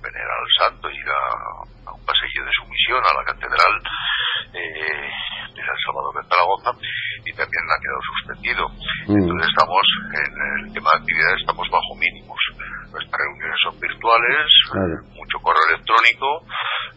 venerar 0.02 0.38
al 0.42 0.52
santo 0.58 0.90
y 0.90 0.98
ir 0.98 1.06
a, 1.06 1.94
un 1.94 2.04
pasillo 2.04 2.42
de 2.44 2.52
sumisión 2.58 3.02
a 3.06 3.14
la 3.14 3.24
catedral 3.24 3.74
eh, 4.54 5.10
de 5.54 5.62
San 5.62 5.78
Salvador 5.86 6.14
de 6.18 6.28
Zaragoza 6.28 6.70
y 7.22 7.32
también 7.34 7.64
ha 7.70 7.82
quedado 7.82 8.02
suspendido. 8.10 8.62
Entonces 9.06 9.46
estamos 9.46 9.84
en 10.18 10.32
el 10.34 10.72
tema 10.74 10.90
de 10.90 10.98
actividades 10.98 11.40
estamos 11.40 11.66
bajo 11.70 11.92
mínimos. 11.94 12.40
Nuestras 12.90 13.18
reuniones 13.22 13.58
son 13.62 13.74
virtuales, 13.78 14.46
mucho 15.14 15.38
correo 15.42 15.62
electrónico, 15.70 16.26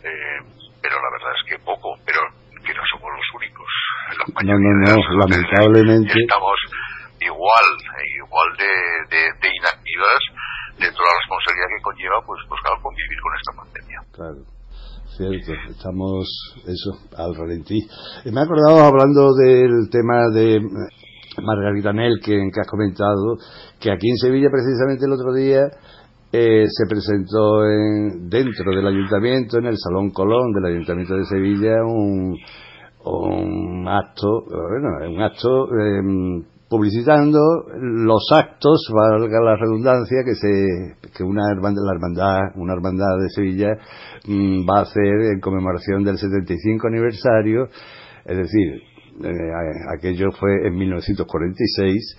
eh, 0.02 0.40
pero 0.82 0.96
la 0.98 1.10
verdad 1.14 1.34
es 1.38 1.44
que 1.46 1.58
poco, 1.62 1.98
pero 2.06 2.22
que 2.64 2.74
no 2.74 2.82
somos 2.90 3.12
los 3.12 3.28
únicos. 3.36 3.70
no, 4.44 4.56
no, 4.58 4.72
no, 4.88 4.96
lamentablemente. 5.20 6.14
Estamos 6.16 6.58
igual, 7.20 7.68
igual 8.24 8.48
de, 8.58 8.72
de, 9.12 9.50
inactivas 9.56 10.22
dentro 10.80 11.00
de 11.00 11.10
la 11.12 11.18
responsabilidad 11.20 11.70
que 11.72 11.84
conlleva, 11.84 12.18
pues, 12.26 12.40
pues 12.48 12.60
claro, 12.62 12.82
convivir 12.82 13.20
con 13.22 13.32
esta 13.36 13.52
pandemia. 13.56 14.00
Claro. 14.12 14.42
Cierto, 15.14 15.54
estamos 15.70 16.26
eso, 16.66 16.92
al 17.16 17.36
ralentí. 17.36 17.80
Me 18.26 18.42
he 18.42 18.44
acordado 18.44 18.82
hablando 18.82 19.30
del 19.36 19.88
tema 19.92 20.26
de 20.34 20.60
Margarita 21.38 21.94
Nel 21.94 22.20
que, 22.20 22.34
que 22.34 22.60
has 22.60 22.68
comentado, 22.68 23.38
que 23.80 23.92
aquí 23.92 24.10
en 24.10 24.18
Sevilla 24.18 24.50
precisamente 24.50 25.06
el 25.06 25.14
otro 25.14 25.34
día 25.34 25.70
eh, 26.36 26.66
se 26.68 26.88
presentó 26.90 27.64
en, 27.64 28.28
dentro 28.28 28.76
del 28.76 28.88
ayuntamiento, 28.88 29.60
en 29.60 29.66
el 29.68 29.78
Salón 29.78 30.10
Colón 30.10 30.52
del 30.52 30.74
Ayuntamiento 30.74 31.16
de 31.16 31.26
Sevilla, 31.26 31.76
un, 31.86 32.36
acto, 33.88 34.44
bueno, 34.50 35.14
un 35.14 35.22
acto 35.22 35.68
em, 35.78 36.44
publicitando 36.68 37.40
los 37.80 38.32
actos, 38.34 38.90
valga 38.92 39.40
la 39.44 39.58
redundancia, 39.58 40.24
que 40.26 40.34
se 40.34 41.12
que 41.16 41.24
una 41.24 41.52
hermandad, 41.52 41.84
la 41.86 41.94
hermandad, 41.94 42.40
una 42.56 42.74
hermandad 42.74 43.20
de 43.22 43.30
Sevilla 43.30 43.78
mm, 44.26 44.68
va 44.68 44.80
a 44.80 44.82
hacer 44.82 45.34
en 45.34 45.40
conmemoración 45.40 46.04
del 46.04 46.18
75 46.18 46.88
aniversario, 46.88 47.68
es 48.26 48.38
decir, 48.38 48.82
eh, 49.24 49.30
aquello 49.96 50.32
fue 50.32 50.66
en 50.66 50.76
1946 50.76 52.18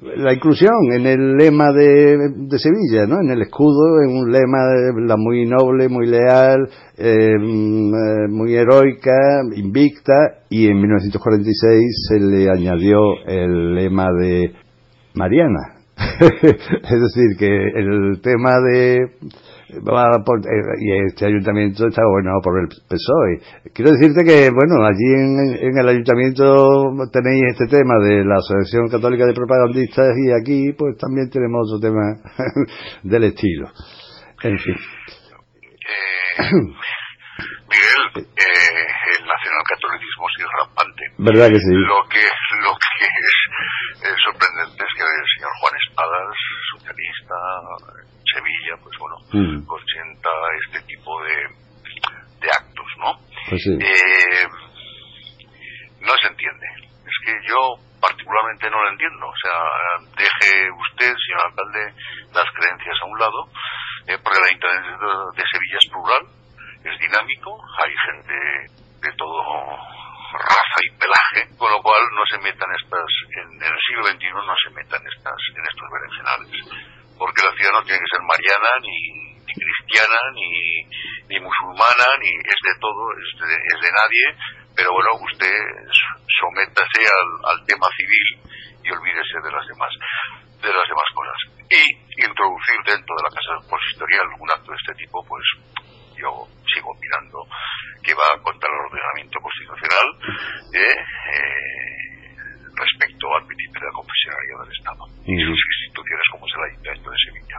la 0.00 0.32
inclusión 0.32 0.92
en 0.92 1.06
el 1.06 1.36
lema 1.36 1.70
de, 1.72 2.58
Sevilla, 2.58 3.06
¿no? 3.06 3.20
En 3.20 3.30
el 3.30 3.42
escudo, 3.42 4.02
en 4.02 4.16
un 4.16 4.32
lema 4.32 4.58
la 5.06 5.16
muy 5.16 5.46
noble, 5.46 5.88
muy 5.88 6.06
leal, 6.06 6.68
mm, 6.98 7.94
eh, 7.94 8.28
muy 8.28 8.54
heroica, 8.54 9.42
invicta, 9.54 10.14
y 10.48 10.66
en 10.66 10.78
1946 10.78 12.08
se 12.08 12.20
le 12.20 12.50
añadió 12.50 12.98
el 13.26 13.74
lema 13.74 14.08
de 14.18 14.52
Mariana. 15.14 15.82
es 16.20 17.00
decir, 17.00 17.36
que 17.38 17.46
el 17.46 18.20
tema 18.22 18.58
de 18.60 19.12
eh, 19.72 20.76
y 20.80 21.06
este 21.06 21.26
ayuntamiento 21.26 21.86
está 21.86 22.02
gobernado 22.04 22.40
por 22.42 22.60
el 22.60 22.68
PSOE. 22.68 23.72
Quiero 23.72 23.92
decirte 23.92 24.24
que, 24.24 24.50
bueno, 24.50 24.84
allí 24.84 25.08
en, 25.64 25.78
el 25.78 25.88
ayuntamiento 25.88 26.92
tenéis 27.12 27.56
este 27.56 27.66
tema 27.66 27.94
de 28.04 28.24
la 28.24 28.36
Asociación 28.36 28.88
Católica 28.88 29.24
de 29.26 29.32
Propagandistas 29.32 30.12
y 30.18 30.32
aquí 30.32 30.72
pues 30.76 30.96
también 30.98 31.30
tenemos 31.30 31.72
otro 31.72 31.88
tema 31.88 32.20
del 33.02 33.24
estilo. 33.24 33.68
En 34.42 34.58
fin. 34.58 34.76
Eh, 35.82 36.42
Miguel, 37.72 38.28
eh, 38.28 38.84
el 39.16 39.24
nacionalcatolicismo 39.24 40.28
es 40.28 40.44
rampante. 40.60 41.02
¿Verdad 41.16 41.48
que 41.48 41.60
sí? 41.60 41.72
Lo 41.72 42.04
que, 42.12 42.20
lo 42.60 42.72
que 42.76 43.08
es 44.04 44.16
sorprendente 44.28 44.84
es 44.84 44.92
que 44.92 45.02
el 45.02 45.28
señor 45.32 45.52
Juan 45.56 45.74
Espadas, 45.80 46.36
socialista, 46.76 47.36
Sevilla, 48.32 48.76
pues 48.82 48.96
bueno, 48.98 49.16
mm. 49.32 49.66
consienta 49.66 50.30
este 50.64 50.80
tipo 50.86 51.22
de, 51.22 51.36
de 52.40 52.48
actos, 52.48 52.86
¿no? 52.98 53.18
Pues 53.48 53.66
eh, 53.66 54.46
no 56.00 56.12
se 56.20 56.28
entiende. 56.28 56.66
Es 57.06 57.16
que 57.24 57.32
yo 57.48 57.76
particularmente 58.00 58.70
no 58.70 58.82
lo 58.82 58.90
entiendo. 58.90 59.26
O 59.26 59.38
sea, 59.38 59.58
deje 60.16 60.70
usted, 60.70 61.14
señor 61.14 61.46
alcalde, 61.46 61.94
las 62.34 62.48
creencias 62.54 62.96
a 63.02 63.06
un 63.06 63.18
lado, 63.18 63.46
eh, 64.08 64.18
porque 64.22 64.40
la 64.40 64.50
Ayuntamiento 64.50 65.30
de 65.32 65.44
Sevilla 65.46 65.78
es 65.78 65.90
plural, 65.90 66.24
es 66.82 66.98
dinámico, 66.98 67.50
hay 67.78 67.94
gente 68.10 68.34
de 69.06 69.12
todo 69.16 69.42
raza 70.32 70.78
y 70.82 70.90
pelaje, 70.96 71.56
con 71.58 71.70
lo 71.70 71.78
cual 71.82 72.02
no 72.14 72.22
se 72.24 72.38
metan 72.42 72.68
estas, 72.80 73.06
en, 73.36 73.62
el 73.62 73.76
siglo 73.86 74.06
XXI 74.06 74.32
no 74.32 74.56
se 74.56 74.70
metan 74.70 75.02
estas, 75.06 75.36
en 75.54 75.64
estos 75.68 75.88
berenjenales 75.92 77.01
porque 77.22 77.46
la 77.46 77.54
ciudad 77.54 77.78
no 77.78 77.86
tiene 77.86 78.02
que 78.02 78.10
ser 78.10 78.22
mariana, 78.26 78.70
ni, 78.82 78.98
cristiana, 79.46 80.18
ni, 80.34 80.50
ni, 81.30 81.38
musulmana, 81.38 82.06
ni 82.18 82.34
es 82.34 82.58
de 82.66 82.74
todo, 82.82 83.14
es 83.14 83.78
de, 83.78 83.90
nadie, 83.94 84.26
pero 84.74 84.90
bueno, 84.90 85.22
usted 85.22 85.54
sométase 86.26 87.06
al, 87.46 87.62
tema 87.62 87.86
civil 87.94 88.42
y 88.82 88.90
olvídese 88.90 89.38
de 89.38 89.52
las 89.54 89.62
demás 89.70 89.94
de 90.66 90.70
las 90.74 90.86
demás 90.90 91.08
cosas. 91.14 91.38
Y 91.70 91.82
introducir 92.26 92.78
dentro 92.86 93.14
de 93.14 93.22
la 93.22 93.34
Casa 93.34 93.54
Consistorial 93.70 94.26
un 94.38 94.50
acto 94.50 94.70
de 94.70 94.78
este 94.82 94.94
tipo, 95.06 95.22
pues 95.22 95.42
yo 96.18 96.30
sigo 96.74 96.90
opinando 96.90 97.38
que 98.02 98.14
va 98.14 98.34
contra 98.42 98.66
el 98.66 98.78
ordenamiento 98.82 99.38
constitucional 99.38 100.06
¿eh? 100.74 100.96
Eh, 101.34 102.02
respecto 102.74 103.26
al 103.34 103.46
principio 103.46 103.78
de 103.78 103.86
la 103.86 103.94
confesionalidad 103.94 104.58
del 104.62 104.74
Estado 104.74 105.12
instituciones 105.92 106.24
como 106.30 106.46
es 106.46 106.52
el 106.54 106.64
Ayuntamiento 106.72 107.10
de 107.10 107.16
Sevilla. 107.26 107.58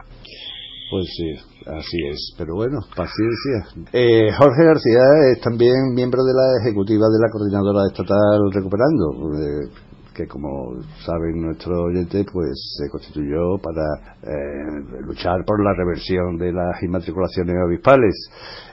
Pues 0.94 1.10
sí, 1.16 1.26
así 1.66 1.96
es. 2.08 2.34
Pero 2.38 2.54
bueno, 2.54 2.78
paciencia. 2.94 3.90
Eh, 3.92 4.30
Jorge 4.38 4.62
García 4.62 5.02
es 5.32 5.40
también 5.40 5.74
miembro 5.92 6.22
de 6.22 6.32
la 6.32 6.62
ejecutiva 6.62 7.08
de 7.10 7.18
la 7.18 7.30
Coordinadora 7.32 7.90
Estatal 7.90 8.38
Recuperando. 8.52 9.10
Eh, 9.34 9.74
que 10.14 10.26
como 10.26 10.80
saben 11.04 11.42
nuestros 11.42 11.76
oyentes, 11.76 12.24
pues 12.32 12.54
se 12.78 12.88
constituyó 12.88 13.58
para 13.58 13.82
eh, 14.22 15.02
luchar 15.02 15.44
por 15.44 15.62
la 15.62 15.74
reversión 15.74 16.38
de 16.38 16.52
las 16.52 16.82
inmatriculaciones 16.82 17.56
obispales. 17.66 18.14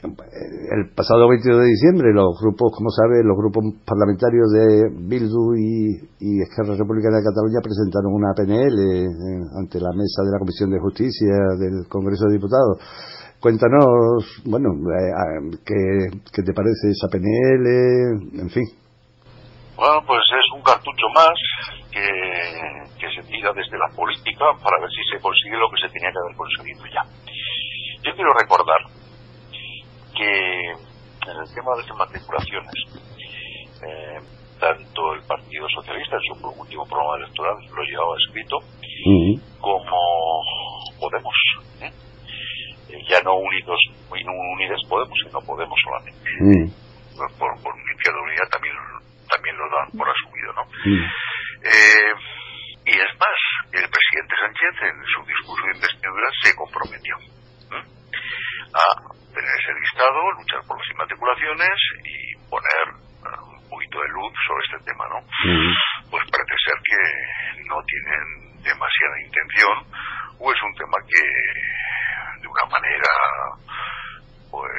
El 0.03 0.93
pasado 0.95 1.27
22 1.27 1.59
de 1.59 1.67
diciembre, 1.67 2.13
los 2.13 2.39
grupos, 2.39 2.71
como 2.77 2.89
saben, 2.89 3.27
los 3.27 3.37
grupos 3.37 3.65
parlamentarios 3.85 4.51
de 4.53 4.89
Bildu 5.09 5.55
y, 5.55 6.41
Esquerra 6.41 6.75
Republicana 6.75 7.17
de 7.17 7.23
Cataluña 7.23 7.59
presentaron 7.61 8.13
una 8.13 8.33
PNL 8.33 8.77
eh, 8.77 9.07
ante 9.57 9.79
la 9.79 9.91
mesa 9.91 10.23
de 10.23 10.31
la 10.31 10.39
Comisión 10.39 10.69
de 10.69 10.79
Justicia 10.79 11.33
del 11.59 11.87
Congreso 11.89 12.25
de 12.27 12.33
Diputados. 12.33 12.77
Cuéntanos, 13.41 14.43
bueno, 14.45 14.69
eh, 14.69 15.57
¿qué, 15.65 16.21
¿qué 16.31 16.43
te 16.43 16.53
parece 16.53 16.91
esa 16.91 17.07
PNL? 17.09 18.39
En 18.39 18.49
fin. 18.49 18.81
Bueno, 19.75 20.03
pues 20.05 20.21
es 20.29 20.53
un 20.53 20.61
cartucho 20.61 21.07
más 21.13 21.33
que, 21.91 23.07
se 23.15 23.23
tira 23.23 23.51
desde 23.53 23.77
la 23.77 23.89
política 23.95 24.45
para 24.63 24.79
ver 24.79 24.89
si 24.89 25.03
se 25.11 25.21
consigue 25.21 25.57
lo 25.57 25.69
que 25.69 25.81
se 25.81 25.93
tenía 25.93 26.11
que 26.11 26.19
haber 26.23 26.35
conseguido 26.35 26.85
ya. 26.87 27.03
Yo 28.03 28.15
quiero 28.15 28.31
recordar 28.33 28.81
que 30.15 30.71
en 30.71 31.37
el 31.37 31.53
tema 31.53 31.71
de 31.75 31.81
las 31.81 31.89
inmatriculaciones, 31.89 32.73
eh, 33.83 34.19
tanto 34.59 35.13
el 35.13 35.23
Partido 35.23 35.67
Socialista 35.69 36.15
en 36.15 36.39
su 36.39 36.47
último 36.47 36.85
programa 36.85 37.17
electoral 37.17 37.57
lo 37.75 37.83
llevaba 37.83 38.15
escrito, 38.27 38.57
como 39.59 40.41
Podemos. 40.99 41.33
¿eh? 41.81 41.91
Eh, 42.89 43.01
ya 43.09 43.21
no 43.23 43.35
unidos, 43.35 43.79
no 44.09 44.31
unidas 44.53 44.79
Podemos, 44.87 45.17
sino 45.25 45.41
Podemos 45.41 45.79
solamente. 45.83 46.69
Por, 47.37 47.61
por, 47.61 47.73
Izquierda 48.01 48.21
Unidad 48.21 48.49
también 48.49 48.73
también 49.31 49.55
lo 49.57 49.69
dan 49.69 49.91
por 49.97 50.07
asumido, 50.09 50.53
¿no? 50.53 50.63
Eh, 51.63 52.13
y 52.85 52.91
es 52.91 53.11
más, 53.19 53.39
el 53.71 53.87
presidente 53.87 54.35
Sánchez 54.35 54.73
en 54.89 54.97
su 55.05 55.25
discurso 55.25 55.63
de 55.67 55.75
investidura 55.75 56.27
se 56.43 56.55
comprometió 56.55 57.15
a 58.73 58.85
tener 59.33 59.53
ese 59.59 59.73
listado, 59.79 60.31
luchar 60.31 60.61
por 60.67 60.77
las 60.79 60.89
inmatriculaciones 60.91 61.77
y 62.03 62.35
poner 62.49 62.85
uh, 62.89 63.53
un 63.53 63.69
poquito 63.69 63.99
de 64.01 64.09
luz 64.09 64.33
sobre 64.47 64.63
este 64.65 64.91
tema, 64.91 65.05
¿no? 65.07 65.19
Pues 66.09 66.23
parece 66.31 66.55
ser 66.65 66.77
que 66.83 67.63
no 67.67 67.77
tienen 67.85 68.63
demasiada 68.63 69.21
intención 69.23 69.75
o 70.39 70.51
es 70.51 70.61
un 70.63 70.73
tema 70.75 70.97
que 71.07 71.21
de 72.41 72.47
una 72.47 72.65
manera 72.69 73.11
pues 74.49 74.71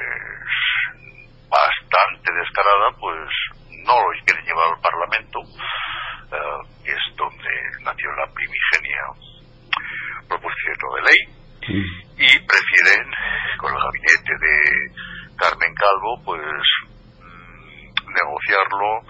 bastante 1.48 2.28
descarada 2.34 2.90
pues 2.98 3.28
no 3.84 3.94
lo 3.96 4.24
quieren 4.24 4.44
llevar 4.44 4.68
al 4.68 4.80
Parlamento 4.80 5.38
uh, 5.40 6.84
que 6.84 6.92
es 6.92 7.16
donde 7.16 7.50
nació 7.84 8.10
la 8.12 8.26
primigenia 8.32 9.02
proposición 10.28 10.76
de 10.96 11.02
ley. 11.10 11.20
Y 12.18 12.38
prefieren 12.46 13.06
con 13.58 13.72
el 13.72 13.80
gabinete 13.80 14.32
de 14.40 15.36
Carmen 15.36 15.74
Calvo 15.74 16.22
pues 16.24 16.42
mm, 16.42 18.12
negociarlo 18.12 19.00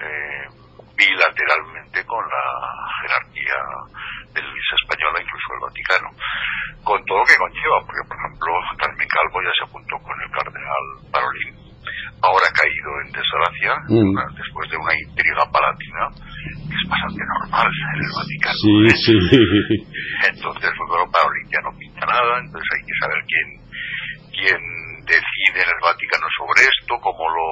eh, 0.00 0.58
bilateralmente 0.98 2.04
con 2.04 2.24
la 2.28 2.44
jerarquía 3.00 3.60
de 4.34 4.42
la 4.42 4.48
Iglesia 4.48 4.76
Española, 4.82 5.22
incluso 5.22 5.54
el 5.54 5.60
Vaticano, 5.60 6.08
con 6.84 7.04
todo 7.06 7.18
lo 7.18 7.24
que 7.24 7.36
conlleva, 7.36 7.78
porque 7.86 8.04
por 8.08 8.16
ejemplo 8.18 8.52
Carmen 8.76 9.08
Calvo 9.08 9.42
ya 9.42 9.52
se 9.56 9.64
apuntó 9.64 9.96
con 10.02 10.20
el 10.20 10.30
cardenal 10.30 10.84
Parolín, 11.10 11.54
ahora 12.20 12.44
ha 12.50 12.58
caído 12.58 12.90
en 13.06 13.12
desgracia, 13.14 13.77
Mm. 13.88 14.12
después 14.36 14.68
de 14.70 14.76
una 14.76 14.94
intriga 15.00 15.42
palatina, 15.50 16.04
que 16.68 16.76
es 16.76 16.84
bastante 16.88 17.24
normal 17.24 17.68
en 17.72 17.98
el 18.04 18.12
Vaticano. 18.12 18.58
Sí, 18.60 18.74
¿eh? 18.84 18.98
sí. 19.00 19.16
Entonces, 20.28 20.70
pues, 20.76 20.88
bueno, 20.88 21.04
Parolín 21.10 21.48
ya 21.48 21.60
no 21.64 21.72
pinta 21.78 22.04
nada, 22.04 22.38
entonces 22.38 22.68
hay 22.68 22.84
que 22.84 22.96
saber 23.00 23.20
quién, 23.24 23.48
quién 24.36 24.60
decide 25.08 25.58
en 25.64 25.70
el 25.72 25.80
Vaticano 25.80 26.26
sobre 26.36 26.60
esto, 26.68 26.92
cómo 27.00 27.24
lo 27.32 27.48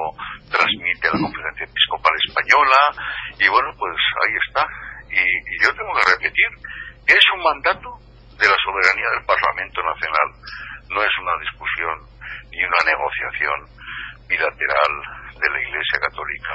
transmite 0.52 1.08
la 1.08 1.20
Conferencia 1.24 1.64
Episcopal 1.64 2.12
Española, 2.28 2.80
y 3.40 3.48
bueno, 3.48 3.72
pues 3.80 3.96
ahí 3.96 4.34
está. 4.44 4.62
Y, 5.08 5.24
y 5.24 5.54
yo 5.64 5.72
tengo 5.72 5.92
que 5.96 6.10
repetir, 6.20 6.50
que 7.08 7.14
es 7.16 7.26
un 7.32 7.42
mandato 7.42 7.88
de 8.36 8.44
la 8.44 8.58
soberanía 8.60 9.08
del 9.16 9.24
Parlamento 9.24 9.80
Nacional, 9.80 10.28
no 10.92 11.00
es 11.00 11.14
una 11.16 11.34
discusión 11.40 11.96
ni 12.52 12.60
una 12.60 12.80
negociación 12.84 13.58
bilateral 14.28 14.92
de 15.40 15.48
la 15.50 15.60
Iglesia 15.62 15.98
Católica 16.00 16.54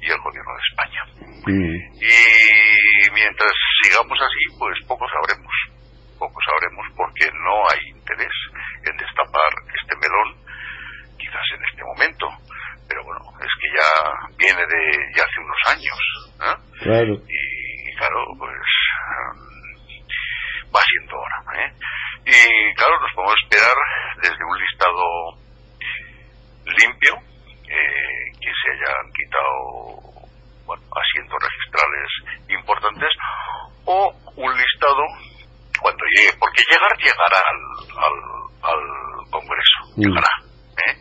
y 0.00 0.06
el 0.10 0.20
Gobierno 0.20 0.52
de 0.54 0.64
España. 0.70 1.02
Mm. 1.46 1.76
Y 2.00 3.10
mientras 3.12 3.52
sigamos 3.82 4.18
así, 4.20 4.58
pues 4.58 4.76
poco 4.86 5.06
sabremos. 5.08 5.52
Poco 6.18 6.38
sabremos 6.44 6.86
porque 6.96 7.26
no 7.32 7.64
hay 7.70 7.80
interés 7.90 8.32
en 8.86 8.96
destapar 8.96 9.50
este 9.74 9.96
melón, 9.96 10.36
quizás 11.18 11.44
en 11.56 11.64
este 11.64 11.82
momento. 11.84 12.28
Pero 12.88 13.04
bueno, 13.04 13.22
es 13.40 13.52
que 13.60 13.68
ya 13.74 13.90
viene 14.36 14.60
de 14.66 14.82
ya 15.16 15.22
hace 15.24 15.38
unos 15.40 15.60
años. 15.66 15.98
¿eh? 16.44 16.56
Claro. 16.84 17.14
Y 17.26 17.96
claro, 17.96 18.18
pues 18.38 18.60
mm, 19.08 20.74
va 20.74 20.80
siendo 20.84 21.16
hora. 21.16 21.64
¿eh? 21.64 21.72
Y 22.26 22.74
claro, 22.74 23.00
nos 23.00 23.12
podemos 23.14 23.36
esperar 23.42 23.76
desde 24.22 24.44
un 24.44 24.58
listado 24.60 25.04
limpio, 26.66 27.14
eh, 27.66 28.24
que 28.40 28.50
se 28.50 28.66
hayan 28.70 29.12
quitado 29.12 30.20
bueno, 30.66 30.82
asientos 30.94 31.38
registrales 31.40 32.10
importantes, 32.48 33.10
o 33.86 34.12
un 34.36 34.52
listado 34.56 35.02
cuando 35.80 36.04
llegue, 36.14 36.32
porque 36.38 36.62
llegar 36.70 36.92
llegará 36.98 37.40
al, 37.50 37.62
al, 37.98 38.16
al 38.70 39.30
Congreso, 39.30 39.78
Mm. 39.96 40.02
llegará. 40.06 40.32
¿eh? 40.86 40.94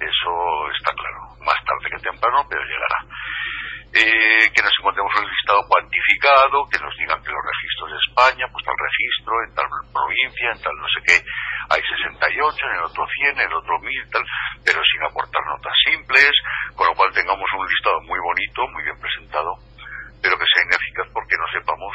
Eso 0.00 0.32
está 0.76 0.90
claro, 0.94 1.20
más 1.44 1.58
tarde 1.64 1.90
que 1.94 2.02
temprano, 2.02 2.44
pero 2.48 2.62
llegará. 2.64 2.98
Eh, 3.94 4.50
que 4.54 4.62
nos 4.62 4.72
encontremos 4.80 5.12
un 5.20 5.28
listado 5.28 5.60
cuantificado, 6.22 6.68
que 6.70 6.78
nos 6.78 6.94
digan 6.96 7.22
que 7.22 7.30
los 7.30 7.42
registros 7.42 7.90
de 7.90 7.98
España, 7.98 8.46
pues 8.52 8.64
tal 8.64 8.78
registro, 8.78 9.32
en 9.42 9.54
tal 9.54 9.68
provincia, 9.92 10.50
en 10.52 10.62
tal 10.62 10.76
no 10.76 10.88
sé 10.88 11.00
qué, 11.02 11.16
hay 11.70 11.82
68, 11.82 12.56
en 12.62 12.74
el 12.78 12.84
otro 12.84 13.06
100, 13.06 13.40
en 13.40 13.46
el 13.46 13.54
otro 13.54 13.78
1000, 13.80 14.10
tal, 14.10 14.24
pero 14.64 14.80
sin 14.82 15.02
aportar 15.02 15.42
notas 15.46 15.74
simples, 15.84 16.30
con 16.76 16.86
lo 16.86 16.94
cual 16.94 17.12
tengamos 17.12 17.48
un 17.58 17.66
listado 17.66 18.00
muy 18.02 18.18
bonito, 18.20 18.68
muy 18.68 18.82
bien 18.84 18.98
presentado, 19.00 19.50
pero 20.22 20.38
que 20.38 20.46
sea 20.46 20.64
ineficaz 20.64 21.06
porque 21.12 21.36
no 21.36 21.46
sepamos 21.50 21.92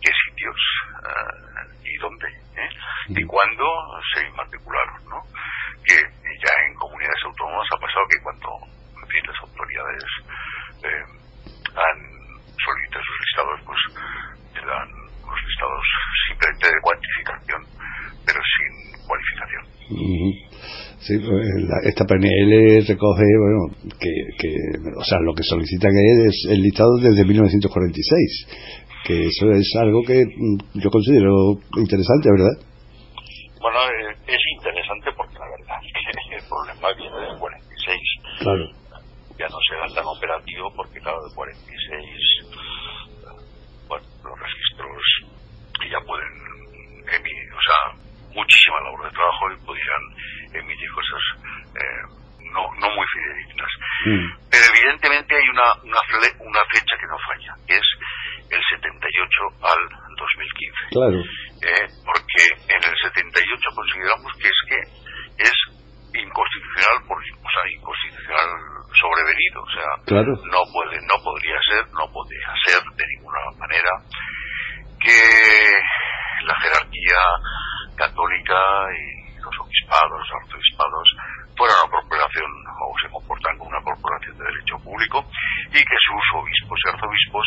qué 0.00 0.10
sitios 0.26 0.58
eh, 1.06 1.94
y 1.94 1.96
dónde 1.98 2.26
¿eh? 2.26 2.70
y 3.08 3.24
cuándo 3.24 3.64
se 4.14 4.26
inmatricularon, 4.26 5.04
¿no? 5.08 5.22
Que 5.84 5.94
ya 5.94 6.54
en 6.66 6.74
comunidades 6.74 7.22
autónomas 7.24 7.66
ha 7.74 7.80
pasado 7.80 8.06
que 8.10 8.22
cuando 8.22 8.48
en 9.02 9.08
fin, 9.08 9.22
las 9.26 9.40
autoridades 9.42 10.04
eh, 10.82 11.04
han 11.74 12.22
solicitado 12.62 13.04
sus 13.04 13.18
listados, 13.20 13.60
pues 13.66 13.80
te 14.54 14.60
dan 14.66 14.88
unos 15.24 15.40
listados 15.42 15.81
simplemente 16.28 16.66
de 16.68 16.80
cuantificación, 16.82 17.60
pero 18.26 18.40
sin 18.42 18.72
cualificación. 19.06 19.62
Sí, 21.00 21.18
pues, 21.18 21.46
la- 21.68 21.82
esta 21.88 22.04
PNL 22.06 22.84
recoge, 22.86 23.24
bueno, 23.38 23.74
que, 23.98 24.12
que, 24.38 24.50
o 24.96 25.04
sea, 25.04 25.18
lo 25.20 25.34
que 25.34 25.42
solicitan 25.42 25.90
es 25.96 26.46
el 26.50 26.62
listado 26.62 26.96
desde 27.02 27.24
1946, 27.24 28.46
que 29.04 29.26
eso 29.26 29.50
es 29.50 29.68
algo 29.80 30.02
que 30.06 30.22
mm, 30.24 30.78
yo 30.80 30.90
considero 30.90 31.58
interesante, 31.76 32.30
¿verdad? 32.30 32.54
Bueno, 33.60 33.78
eh, 33.90 34.16
es 34.26 34.40
interesante 34.58 35.10
porque 35.16 35.34
la 35.38 35.46
verdad 35.50 35.78
es 35.82 35.92
que 35.92 36.36
el 36.38 36.44
problema 36.48 36.88
viene 36.94 37.16
del 37.26 37.38
46. 37.38 37.98
Claro. 38.38 38.64
ya 39.38 39.48
no 39.48 39.58
será 39.68 39.86
tan 39.94 40.06
operativo 40.06 40.70
porque 40.76 41.00
claro 41.00 41.18
de 41.26 41.34
46 41.34 42.46
bueno 43.88 44.06
los 44.24 44.38
registros 44.38 45.02
que 45.80 45.90
ya 45.90 45.98
pueden 46.06 46.30
emitir 47.10 47.48
o 47.52 47.62
sea 47.62 47.80
muchísima 48.34 48.80
labor 48.86 49.04
de 49.04 49.10
trabajo 49.10 49.42
y 49.52 49.66
pudieran 49.66 50.02
emitir 50.54 50.88
cosas 50.94 51.22
eh, 51.74 52.02
no, 52.54 52.62
no 52.80 52.86
muy 52.94 53.01
fidedignas 53.12 53.72
Mm. 54.04 54.26
pero 54.50 54.64
evidentemente 54.74 55.30
hay 55.36 55.46
una, 55.54 55.68
una, 55.84 56.00
fle- 56.10 56.34
una 56.40 56.62
fecha 56.74 56.96
que 56.98 57.06
no 57.06 57.16
falla 57.22 57.54
que 57.68 57.74
es 57.78 57.88
el 58.50 58.62
78 58.74 58.98
al 59.62 59.80
2015 60.16 60.90
Claro. 60.90 61.18
eh, 61.22 61.86
porque 62.02 62.42
en 62.66 62.82
el 62.82 62.94
78 62.98 63.68
consideramos 63.74 64.32
que 64.42 64.48
es 64.48 64.60
que 64.68 64.78
es 65.44 65.54
inconstitucional, 66.12 66.98
por, 67.08 67.16
o 67.16 67.48
sea, 67.54 67.64
inconstitucional 67.72 68.50
sobrevenido, 68.92 69.62
o 69.62 69.70
sea, 69.72 69.88
Claro. 70.04 70.32
no 70.50 70.60
puede, 70.74 70.98
no 71.08 71.16
podría 71.24 71.56
ser, 71.70 71.86
no 71.94 72.04
podría 72.12 72.48
ser 72.66 72.82
de 72.82 73.04
ninguna 73.16 73.38
manera 73.58 73.92
que 75.00 75.18
la 76.44 76.54
jerarquía 76.60 77.22
católica 77.96 78.58
y 78.92 79.40
los 79.40 79.54
obispados, 79.60 80.18
los 80.20 80.42
arzobispados 80.42 81.06
fueran 81.56 81.76
una 81.84 81.90
corporación 81.90 82.50
o 82.80 82.86
se 83.02 83.08
comportan 83.10 83.58
como 83.58 83.70
una 83.70 83.82
corporación 83.82 84.36
de 84.38 84.44
derecho 84.44 84.76
público 84.82 85.24
y 85.70 85.78
que 85.84 85.98
sus 86.00 86.24
obispos 86.40 86.78
y 86.84 86.88
arzobispos 86.88 87.46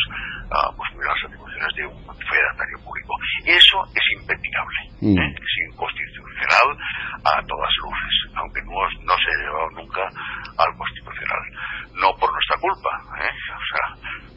ah, 0.52 0.70
pues 0.76 0.88
las 1.04 1.18
atribuciones 1.24 1.70
de 1.76 1.86
un 1.86 1.98
fedatario 2.16 2.78
público. 2.84 3.12
Eso 3.44 3.78
es 3.94 4.04
impepinable, 4.20 4.80
Mm. 5.00 5.18
¿eh? 5.18 5.34
es 5.36 5.52
inconstitucional 5.68 6.68
a 7.24 7.42
todas 7.46 7.72
luces, 7.84 8.14
aunque 8.36 8.60
no, 8.62 8.80
no 9.04 9.14
se 9.18 9.28
ha 9.28 9.38
llevado 9.44 9.70
nunca 9.76 10.02
al 10.56 10.70
constitucional. 10.78 11.42
No 12.00 12.08
por 12.16 12.32
nuestra 12.32 12.56
culpa, 12.60 12.90
¿eh? 13.20 13.32
o 13.52 13.64
sea, 13.72 13.86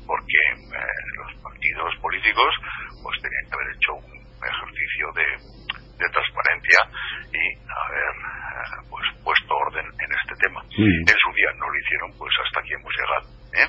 porque 0.08 0.40
eh, 0.76 1.04
los 1.20 1.32
partidos 1.44 1.96
políticos 2.02 2.52
pues 3.04 3.16
tenían 3.22 3.46
que 3.48 3.56
haber 3.56 3.70
hecho 3.76 3.92
un 4.04 4.16
ejercicio 4.44 5.06
de, 5.16 5.28
de 6.00 6.08
transparencia 6.12 6.80
y 7.32 7.44
haber 7.68 8.16
eh, 8.20 8.84
pues 8.90 9.06
puesto 9.24 9.52
orden 9.56 9.86
en 9.86 10.10
este 10.12 10.36
tema. 10.44 10.60
Mm. 10.76 11.04
En 11.08 11.18
su 11.20 11.30
día 11.36 11.52
no 11.60 11.68
lo 11.68 11.78
hicieron, 11.80 12.10
pues 12.18 12.32
hasta 12.46 12.60
aquí 12.60 12.74
hemos 12.74 12.94
llegado. 12.96 13.26
¿eh? 13.60 13.68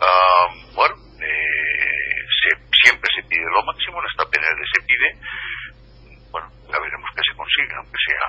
Ah, 0.00 0.46
bueno, 0.76 0.94
eh, 1.20 2.20
se- 2.42 2.60
siempre 2.84 3.08
se 3.16 3.22
pide 3.28 3.44
lo 3.52 3.62
máximo, 3.64 4.00
en 4.00 4.06
esta 4.08 4.24
PNL 4.30 4.60
se 4.72 4.80
pide, 4.88 5.08
bueno, 6.30 6.48
ya 6.70 6.78
veremos 6.80 7.08
qué 7.14 7.22
se 7.28 7.36
consigue, 7.36 7.74
aunque 7.76 7.98
sea 8.06 8.26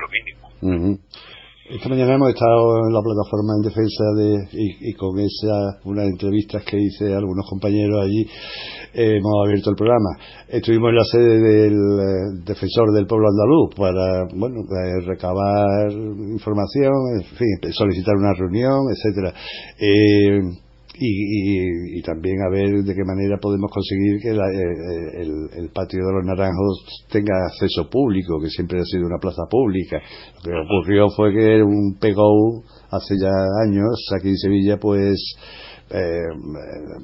lo 0.00 0.08
mínimo. 0.08 0.44
Ujú. 0.62 0.90
Esta 1.70 1.88
mañana 1.88 2.14
hemos 2.14 2.21
estado 2.32 2.86
en 2.86 2.92
la 2.92 3.00
plataforma 3.00 3.54
en 3.56 3.62
defensa 3.62 4.04
de, 4.16 4.48
y, 4.52 4.92
con 4.94 5.18
esas 5.18 5.84
unas 5.84 6.06
entrevistas 6.06 6.64
que 6.64 6.78
hice 6.78 7.14
a 7.14 7.18
algunos 7.18 7.46
compañeros 7.48 8.02
allí, 8.02 8.26
hemos 8.94 9.32
abierto 9.46 9.70
el 9.70 9.76
programa. 9.76 10.10
Estuvimos 10.48 10.90
en 10.90 10.96
la 10.96 11.04
sede 11.04 11.40
del 11.40 11.72
eh, 11.72 12.42
defensor 12.44 12.92
del 12.92 13.06
pueblo 13.06 13.28
andaluz 13.28 13.74
para, 13.76 14.26
bueno, 14.34 14.60
eh, 14.60 15.06
recabar 15.06 15.92
información, 15.92 16.92
en 17.16 17.24
fin, 17.24 17.72
solicitar 17.72 18.16
una 18.16 18.32
reunión, 18.34 18.86
etcétera. 18.90 19.34
Eh, 19.78 20.40
y, 21.02 22.02
también 22.02 22.36
a 22.42 22.50
ver 22.50 22.82
de 22.82 22.94
qué 22.94 23.04
manera 23.04 23.38
podemos 23.40 23.70
conseguir 23.70 24.20
que 24.20 24.30
eh, 24.30 25.22
el, 25.22 25.70
patio 25.72 26.04
de 26.04 26.12
los 26.12 26.24
naranjos 26.24 27.06
tenga 27.10 27.34
acceso 27.46 27.88
público, 27.88 28.40
que 28.40 28.50
siempre 28.50 28.80
ha 28.80 28.84
sido 28.84 29.06
una 29.06 29.18
plaza 29.18 29.42
pública. 29.50 30.00
Lo 30.44 30.50
que 30.50 30.58
ocurrió 30.58 31.08
fue 31.10 31.32
que 31.32 31.62
un 31.62 31.96
PGO 31.98 32.62
hace 32.90 33.14
ya 33.20 33.32
años 33.64 34.08
aquí 34.18 34.28
en 34.28 34.36
Sevilla 34.36 34.76
pues 34.78 35.18
eh, 35.92 36.24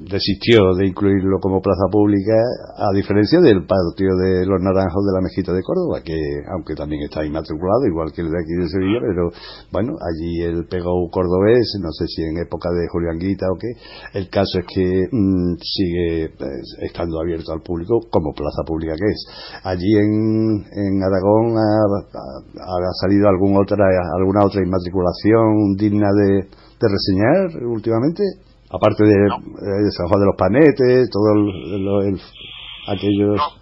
desistió 0.09 0.73
de 0.73 0.87
incluirlo 0.87 1.37
como 1.39 1.61
plaza 1.61 1.85
pública, 1.91 2.33
a 2.77 2.91
diferencia 2.95 3.39
del 3.39 3.65
patio 3.65 4.15
de 4.17 4.45
los 4.45 4.59
naranjos 4.61 5.05
de 5.05 5.13
la 5.13 5.21
Mejita 5.21 5.53
de 5.53 5.61
Córdoba, 5.61 6.01
que 6.03 6.17
aunque 6.51 6.73
también 6.73 7.03
está 7.03 7.23
inmatriculado, 7.23 7.85
igual 7.85 8.11
que 8.11 8.21
el 8.21 8.31
de 8.31 8.39
aquí 8.39 8.53
de 8.57 8.67
Sevilla, 8.67 8.99
pero 9.01 9.29
bueno, 9.71 9.93
allí 10.01 10.41
el 10.41 10.65
pegó 10.65 11.09
cordobés, 11.11 11.77
no 11.81 11.91
sé 11.91 12.07
si 12.07 12.23
en 12.23 12.37
época 12.37 12.69
de 12.71 12.87
Julián 12.89 13.19
Guita 13.19 13.45
o 13.53 13.57
qué, 13.57 13.69
el 14.17 14.29
caso 14.29 14.57
es 14.59 14.65
que 14.65 15.05
mm, 15.11 15.53
sigue 15.61 16.33
pues, 16.37 16.77
estando 16.81 17.21
abierto 17.21 17.53
al 17.53 17.61
público 17.61 17.99
como 18.09 18.33
plaza 18.33 18.63
pública 18.65 18.95
que 18.97 19.05
es. 19.05 19.21
Allí 19.63 19.93
en, 19.97 20.65
en 20.65 21.03
Aragón 21.03 21.57
ha, 21.57 22.09
ha, 22.57 22.93
salido 23.01 23.29
algún 23.29 23.55
otra, 23.55 23.85
alguna 24.17 24.45
otra 24.45 24.61
inmatriculación 24.65 25.75
digna 25.77 26.09
de, 26.09 26.47
de 26.79 26.87
reseñar 26.89 27.63
últimamente. 27.67 28.23
Aparte 28.69 29.01
de, 29.01 29.17
eh, 29.17 29.89
San 29.97 30.07
Juan 30.07 30.21
de 30.21 30.29
los 30.29 30.37
Panetes, 30.37 31.09
todo 31.09 31.33
el, 31.33 32.13
el, 32.13 32.21
aquellos... 32.85 33.33
No, 33.33 33.59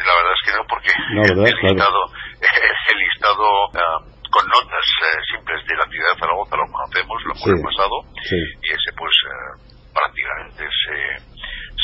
la 0.00 0.14
verdad 0.16 0.32
es 0.32 0.42
que 0.48 0.52
no, 0.56 0.64
porque 0.64 0.92
el, 1.12 1.44
listado, 1.44 2.00
el 2.40 2.98
listado 2.98 3.44
uh, 3.68 4.00
con 4.32 4.44
notas 4.48 4.86
uh, 4.96 5.20
simples 5.28 5.60
de 5.68 5.76
la 5.76 5.84
actividad 5.84 6.12
de 6.14 6.20
Zaragoza 6.20 6.56
lo 6.56 6.72
conocemos, 6.72 7.16
lo 7.24 7.32
hemos 7.36 7.44
sí, 7.44 7.64
pasado, 7.68 7.96
sí. 8.24 8.40
y 8.64 8.68
ese 8.72 8.90
pues 8.96 9.12
uh, 9.28 9.92
prácticamente 9.92 10.64
se, 10.64 10.96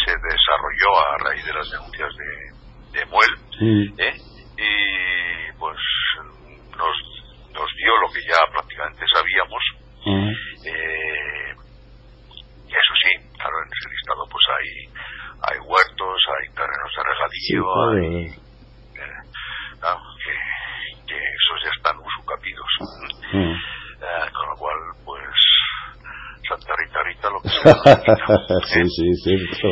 se 0.01 0.13
desarrolló 0.17 0.91
a 0.97 1.09
raíz 1.29 1.45
de 1.45 1.53
las 1.53 1.69
denuncias 1.71 2.11
de, 2.17 2.31
de 2.97 3.03
Muel, 3.13 3.33
mm. 3.61 4.01
¿eh? 4.01 4.17
y 4.57 5.53
pues 5.59 5.77
nos, 6.73 6.97
nos 7.53 7.69
dio 7.77 7.93
lo 8.01 8.09
que 8.09 8.25
ya 8.25 8.41
prácticamente 8.49 9.05
sabíamos, 9.13 9.63
mm. 10.09 10.31
eh, 10.65 11.36
claro, 13.47 13.63
en 13.63 13.71
ese 13.71 13.89
listado 13.91 14.27
pues 14.31 14.45
hay, 14.59 14.69
hay 15.51 15.59
huertos, 15.61 16.19
hay 16.39 16.47
terrenos 16.55 16.93
de 16.97 17.03
regadío, 17.07 17.65
sí, 17.87 17.97
hay, 17.97 18.27
eh, 19.03 19.21
no, 19.83 19.93
que, 20.19 20.35
que, 21.07 21.17
esos 21.17 21.59
ya 21.65 21.71
están 21.77 21.97
usucapidos. 21.99 22.71
Mm. 23.33 23.55
Eh, 23.97 24.31
con 24.33 24.49
lo 24.51 24.57
cual, 24.57 24.77
pues, 25.05 25.35
Santa 26.49 26.75
Rita 26.77 27.03
Rita 27.03 27.31
lo 27.31 27.41
que 27.41 27.49
sea. 27.49 27.75
sí, 28.67 28.83
sí, 28.91 29.17
sí. 29.17 29.71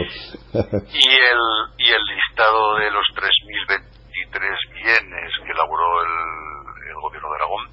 y, 0.95 1.09
el, 1.09 1.43
y 1.79 1.91
el 1.91 2.03
listado 2.05 2.77
de 2.77 2.91
los 2.91 3.07
3.023 3.15 4.73
bienes 4.73 5.33
que 5.45 5.53
elaboró 5.53 6.03
el, 6.03 6.89
el 6.89 6.95
gobierno 7.03 7.29
de 7.29 7.37
Aragón, 7.37 7.69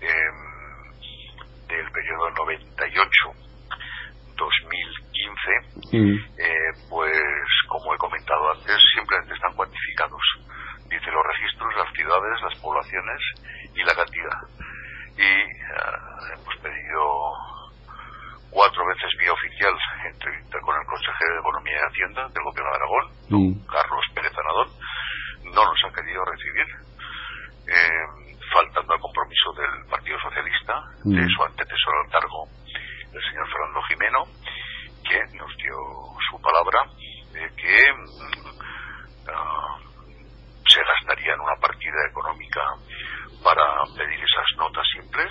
eh, 0.00 0.56
del 1.68 1.90
periodo 1.90 2.30
98 2.30 3.46
2015, 5.26 5.96
mm. 5.96 6.14
eh, 6.38 6.72
pues 6.88 7.22
como 7.68 7.94
he 7.94 7.98
comentado 7.98 8.52
antes, 8.52 8.76
simplemente 8.94 9.34
están 9.34 9.54
cuantificados. 9.54 10.22
Dice 10.88 11.10
los 11.10 11.26
registros, 11.26 11.74
las 11.76 11.92
ciudades, 11.92 12.42
las 12.42 12.58
poblaciones 12.60 13.20
y 13.74 13.82
la 13.82 13.94
cantidad. 13.94 14.40
Y 15.18 15.32
uh, 15.42 16.34
hemos 16.34 16.56
pedido 16.62 17.02
cuatro 18.50 18.86
veces 18.86 19.10
vía 19.18 19.32
oficial 19.32 19.74
entrevista 20.12 20.60
con 20.60 20.76
el 20.78 20.86
consejero 20.86 21.34
de 21.34 21.40
Economía 21.40 21.74
y 21.74 21.88
Hacienda 21.90 22.28
del 22.28 22.44
Gobierno 22.44 22.70
de 22.70 22.76
Aragón, 22.76 23.04
mm. 23.30 23.66
Carlos 23.66 24.04
Pérez 24.14 24.32
Anadón. 24.32 24.68
No 25.54 25.64
nos 25.64 25.78
ha 25.84 25.94
querido 25.94 26.24
recibir. 26.24 26.66
Eh, 27.66 28.26
faltando 28.52 28.94
al 28.94 29.00
compromiso 29.00 29.52
del 29.52 29.90
Partido 29.90 30.18
Socialista, 30.20 30.74
mm. 31.04 31.14
de 31.14 31.28
su 31.28 31.42
antecesor 31.42 31.94
al 32.04 32.10
cargo, 32.12 32.46
el 33.12 33.22
señor 33.22 33.46
Fernando 33.50 33.82
Jimeno, 33.88 34.22
que 35.08 35.18
nos 35.36 35.56
dio 35.56 35.76
su 36.30 36.40
palabra 36.40 36.82
de 37.32 37.48
que 37.54 37.92
uh, 39.22 39.56
se 40.68 40.80
gastaría 40.82 41.34
en 41.34 41.40
una 41.40 41.56
partida 41.56 42.06
económica 42.10 42.62
para 43.42 43.84
pedir 43.96 44.18
esas 44.18 44.56
notas 44.58 44.84
simples 44.94 45.30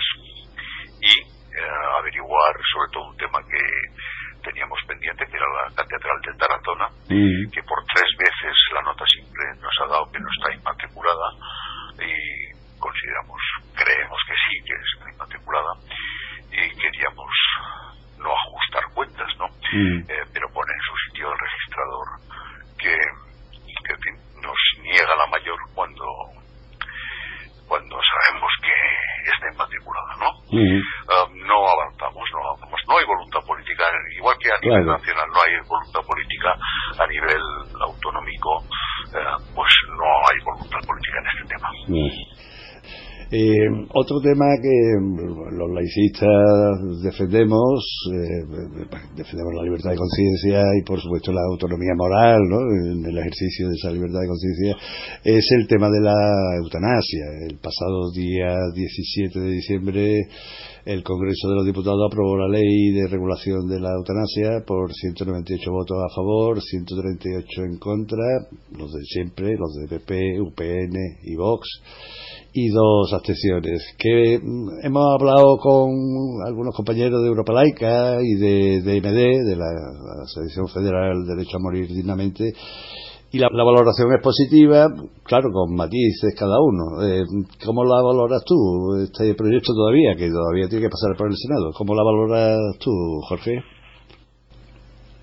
y 1.00 1.22
uh, 1.22 1.98
averiguar 1.98 2.54
sobre 2.72 2.90
todo 2.92 3.10
un 3.10 3.16
tema 3.16 3.40
que 3.48 3.62
teníamos 4.46 4.78
pendiente, 4.86 5.26
que 5.26 5.36
era 5.36 5.46
la 5.46 5.74
Catedral 5.74 6.20
de 6.22 6.38
Tarazona, 6.38 6.88
mm. 7.10 7.50
que 7.50 7.62
por 7.64 7.82
tres 7.92 8.10
veces 8.16 8.54
la 8.72 8.82
nota 8.82 9.04
simple 9.10 9.44
nos 9.60 9.74
ha 9.82 9.86
dado 9.90 10.10
que 10.12 10.20
no 10.20 10.28
está 10.30 10.54
inmatriculada 10.54 11.28
y 11.98 12.78
consideramos, 12.78 13.40
creemos 13.74 14.20
que 14.28 14.34
sí, 14.34 14.54
que 14.64 14.74
está 14.74 15.10
inmatriculada 15.10 15.72
y 16.52 16.62
queríamos 16.78 17.30
no 18.18 18.30
ajustar 18.30 18.84
cuentas, 18.94 19.28
¿no? 19.38 19.46
Mm. 19.48 19.98
Eh, 20.08 20.24
pero 20.32 20.46
pone 20.52 20.72
en 20.72 20.80
su 20.80 20.94
sitio 21.08 21.32
el 21.32 21.38
registrador 21.38 22.06
que, 22.78 22.94
que 23.84 23.92
en 23.92 24.00
fin, 24.00 24.16
nos 24.42 24.58
niega 24.82 25.16
la 25.16 25.26
mayor 25.26 25.58
cuando 25.74 26.04
cuando 27.66 27.98
sabemos 27.98 28.52
que 28.62 29.30
está 29.30 29.50
inmatriculada, 29.52 30.14
¿no? 30.20 30.30
Mm. 30.50 30.78
Uh, 30.78 31.46
no 31.46 31.68
avanzamos, 31.68 32.22
no 32.32 32.38
avanzamos. 32.38 32.80
No 32.86 32.98
hay 32.98 33.04
voluntad 33.04 33.40
política, 33.44 33.84
igual 34.16 34.36
que 34.38 34.50
a 34.50 34.58
nivel 34.78 34.92
nacional 34.92 35.26
no 35.32 35.40
hay 35.40 35.68
voluntad 35.68 36.00
política, 36.06 36.50
a 36.98 37.06
nivel 37.06 37.42
autonómico, 37.80 38.62
eh, 39.12 39.52
pues 39.54 39.72
no 39.88 40.10
hay 40.28 40.38
voluntad 40.44 40.80
política 40.86 41.18
en 41.18 41.26
este 41.32 41.54
tema. 41.54 41.68
Eh, 43.28 43.66
otro 43.92 44.20
tema 44.20 44.46
que 44.62 45.00
mm, 45.00 45.58
los 45.58 45.70
laicistas 45.74 47.02
defendemos, 47.02 47.82
eh, 48.14 48.46
defendemos 49.16 49.52
la 49.52 49.64
libertad 49.64 49.90
de 49.90 49.96
conciencia 49.96 50.62
y 50.78 50.84
por 50.84 51.00
supuesto 51.00 51.32
la 51.32 51.42
autonomía 51.50 51.90
moral 51.96 52.38
¿no? 52.48 52.60
en 52.60 53.04
el 53.04 53.18
ejercicio 53.18 53.66
de 53.68 53.74
esa 53.74 53.90
libertad 53.90 54.20
de 54.20 54.28
conciencia, 54.28 54.76
es 55.24 55.44
el 55.58 55.66
tema 55.66 55.90
de 55.90 56.02
la 56.02 56.14
eutanasia. 56.62 57.50
El 57.50 57.58
pasado 57.58 58.12
día 58.14 58.54
17 58.72 59.40
de 59.40 59.50
diciembre 59.50 60.28
el 60.86 61.02
Congreso 61.02 61.48
de 61.48 61.56
los 61.56 61.66
Diputados 61.66 62.00
aprobó 62.06 62.36
la 62.36 62.48
ley 62.48 62.92
de 62.92 63.08
regulación 63.08 63.66
de 63.66 63.80
la 63.80 63.90
eutanasia 63.90 64.64
por 64.64 64.92
198 64.92 65.70
votos 65.72 65.98
a 65.98 66.14
favor, 66.14 66.62
138 66.62 67.62
en 67.64 67.78
contra, 67.78 68.46
los 68.70 68.92
de 68.92 69.02
siempre, 69.02 69.56
los 69.58 69.74
de 69.74 69.88
PP, 69.88 70.40
UPN 70.40 70.96
y 71.24 71.34
Vox 71.34 71.68
y 72.52 72.68
dos 72.68 73.12
abstenciones. 73.12 73.82
Que 73.98 74.38
mm, 74.38 74.86
hemos 74.86 75.20
hablado 75.20 75.58
con 75.58 75.90
algunos 76.46 76.72
compañeros 76.76 77.20
de 77.20 77.28
Europa 77.28 77.52
Laica 77.52 78.18
y 78.22 78.34
de, 78.34 78.82
de 78.82 79.00
de 79.00 79.56
la, 79.56 79.66
la 79.66 80.22
Asociación 80.22 80.68
Federal 80.68 81.26
Derecho 81.26 81.56
a 81.56 81.60
Morir 81.60 81.88
Dignamente, 81.88 82.52
y 83.32 83.38
la, 83.38 83.48
la, 83.50 83.64
valoración 83.64 84.12
es 84.14 84.22
positiva, 84.22 84.86
claro, 85.24 85.50
con 85.50 85.74
matices 85.74 86.34
cada 86.38 86.56
uno. 86.62 87.02
Eh, 87.02 87.24
¿Cómo 87.64 87.84
la 87.84 88.00
valoras 88.00 88.42
tú, 88.46 88.54
este 89.02 89.34
proyecto 89.34 89.74
todavía, 89.74 90.14
que 90.14 90.30
todavía 90.30 90.68
tiene 90.68 90.86
que 90.86 90.94
pasar 90.94 91.16
por 91.18 91.26
el 91.26 91.36
Senado? 91.36 91.72
¿Cómo 91.74 91.94
la 91.94 92.06
valoras 92.06 92.78
tú, 92.78 92.92
Jorge? 93.28 93.58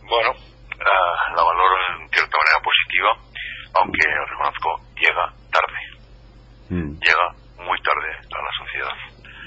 Bueno, 0.04 0.30
uh, 0.36 1.16
la 1.32 1.44
valoro 1.44 1.76
en 1.96 2.10
cierta 2.12 2.36
manera 2.38 2.60
positiva, 2.60 3.12
aunque 3.80 4.04
reconozco, 4.04 4.70
llega 5.00 5.26
tarde. 5.48 5.80
Mm. 6.70 6.92
Llega 7.00 7.26
muy 7.64 7.80
tarde 7.82 8.12
a 8.20 8.40
la 8.44 8.54
sociedad. 8.60 8.96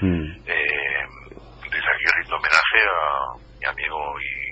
Mm. 0.01 0.27
Eh, 0.49 1.03
desde 1.61 1.89
aquí 1.93 2.05
rindo 2.19 2.35
homenaje 2.35 2.79
a 2.89 3.37
mi 3.37 3.65
amigo 3.69 4.01
y 4.19 4.47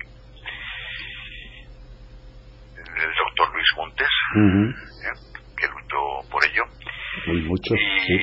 el 2.95 3.11
doctor 3.11 3.53
Luis 3.53 3.69
Montes, 3.77 4.09
Uh 4.35 4.51
-huh. 4.51 4.69
eh, 4.69 5.15
que 5.57 5.67
luchó 5.67 6.29
por 6.29 6.43
ello. 6.45 6.63
Muy 7.27 7.41
mucho, 7.43 7.73
y, 7.73 7.77
sí. 8.05 8.15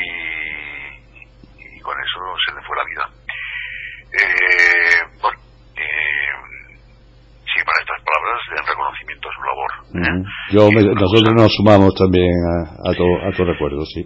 y, 1.76 1.80
con 1.80 1.96
eso 1.98 2.18
se 2.44 2.54
le 2.54 2.60
fue 2.66 2.76
la 2.76 2.84
vida. 2.90 3.04
Eh, 4.12 5.00
bueno, 5.20 5.38
eh, 5.76 6.34
sí, 7.48 7.58
para 7.64 7.80
estas 7.80 8.00
palabras, 8.04 8.40
en 8.60 8.66
reconocimiento 8.68 9.28
a 9.28 9.32
su 9.32 9.42
labor. 9.42 9.70
Uh 9.88 9.96
-huh. 9.98 10.24
Yo 10.52 10.70
me, 10.70 10.82
nosotros 10.94 11.34
nos 11.34 11.54
sumamos 11.56 11.94
también 11.94 12.30
a, 12.52 12.90
a, 12.90 12.94
tu, 12.94 13.04
a 13.26 13.30
tu 13.36 13.44
recuerdo, 13.44 13.84
sí. 13.86 14.04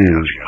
is 0.00 0.39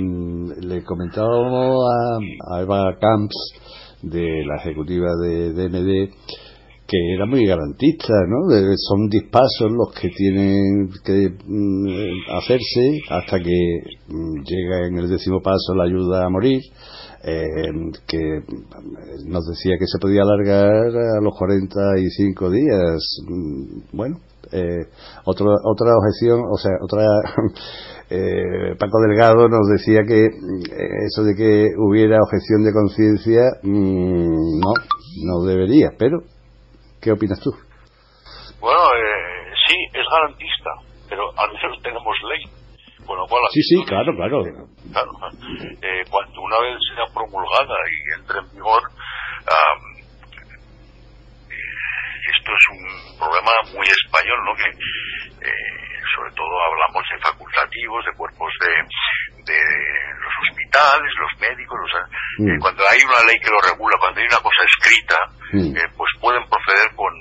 le 0.00 0.82
comentábamos 0.84 1.84
a, 1.88 2.54
a 2.56 2.60
Eva 2.62 2.96
Camps 3.00 3.34
de 4.02 4.44
la 4.46 4.56
ejecutiva 4.56 5.10
de 5.16 5.52
DMD 5.52 6.12
que 6.90 7.14
era 7.14 7.24
muy 7.24 7.46
garantista, 7.46 8.12
¿no? 8.26 8.50
son 8.76 9.08
dispasos 9.08 9.70
los 9.70 9.94
que 9.94 10.08
tienen 10.08 10.90
que 11.04 11.28
mm, 11.46 11.86
hacerse 12.36 12.98
hasta 13.08 13.38
que 13.38 13.78
mm, 14.08 14.42
llega 14.42 14.88
en 14.88 14.98
el 14.98 15.08
décimo 15.08 15.40
paso 15.40 15.72
la 15.76 15.84
ayuda 15.84 16.26
a 16.26 16.30
morir, 16.30 16.60
eh, 17.22 17.70
que 18.08 18.40
nos 19.24 19.46
decía 19.46 19.76
que 19.78 19.86
se 19.86 20.00
podía 20.00 20.22
alargar 20.22 20.88
a 21.18 21.20
los 21.22 21.32
45 21.38 22.50
días. 22.50 23.20
Mm, 23.28 23.96
bueno, 23.96 24.16
eh, 24.50 24.86
otra 25.26 25.46
otra 25.64 25.92
objeción, 25.96 26.40
o 26.50 26.56
sea, 26.56 26.72
otra 26.82 27.06
eh, 28.10 28.74
Paco 28.80 28.98
Delgado 29.06 29.48
nos 29.48 29.68
decía 29.68 30.00
que 30.08 30.26
eso 31.06 31.22
de 31.22 31.36
que 31.36 31.68
hubiera 31.78 32.18
objeción 32.20 32.64
de 32.64 32.72
conciencia, 32.72 33.42
mm, 33.62 34.58
no, 34.58 34.72
no 35.24 35.44
debería, 35.44 35.92
pero 35.96 36.18
¿qué 37.00 37.12
opinas 37.12 37.40
tú? 37.40 37.50
Bueno, 38.60 38.80
eh, 38.94 39.52
sí, 39.66 39.76
es 39.92 40.06
garantista, 40.10 40.70
pero 41.08 41.30
al 41.36 41.52
menos 41.52 41.82
tenemos 41.82 42.16
ley. 42.28 42.44
Con 43.06 43.16
lo 43.16 43.26
cual, 43.26 43.42
sí, 43.50 43.62
sí, 43.62 43.84
claro, 43.86 44.14
claro. 44.14 44.42
claro 44.92 45.10
eh, 45.82 46.04
cuando 46.10 46.40
una 46.42 46.60
vez 46.60 46.78
sea 46.94 47.06
promulgada 47.12 47.74
y 47.90 48.20
entre 48.20 48.38
en 48.38 48.50
vigor, 48.54 48.82
esto 52.36 52.52
es 52.52 52.68
un 52.70 53.18
problema 53.18 53.50
muy 53.74 53.86
español, 53.86 54.38
¿no? 54.44 54.54
Que 54.54 54.70
sobre 56.14 56.32
todo 56.32 56.50
hablamos 56.66 57.04
de 57.10 57.18
facultativos, 57.18 58.04
de 58.04 58.12
cuerpos 58.16 58.52
de, 58.60 58.72
de 59.44 59.60
los 60.18 60.34
hospitales, 60.42 61.10
los 61.18 61.40
médicos, 61.40 61.78
mm. 62.38 62.48
eh, 62.48 62.58
cuando 62.60 62.82
hay 62.88 63.00
una 63.04 63.20
ley 63.26 63.38
que 63.40 63.50
lo 63.50 63.60
regula, 63.60 63.96
cuando 63.98 64.20
hay 64.20 64.26
una 64.26 64.42
cosa 64.42 64.62
escrita, 64.64 65.16
mm. 65.52 65.76
eh, 65.76 65.88
pues 65.96 66.10
pueden 66.20 66.42
proceder 66.48 66.94
con, 66.96 67.12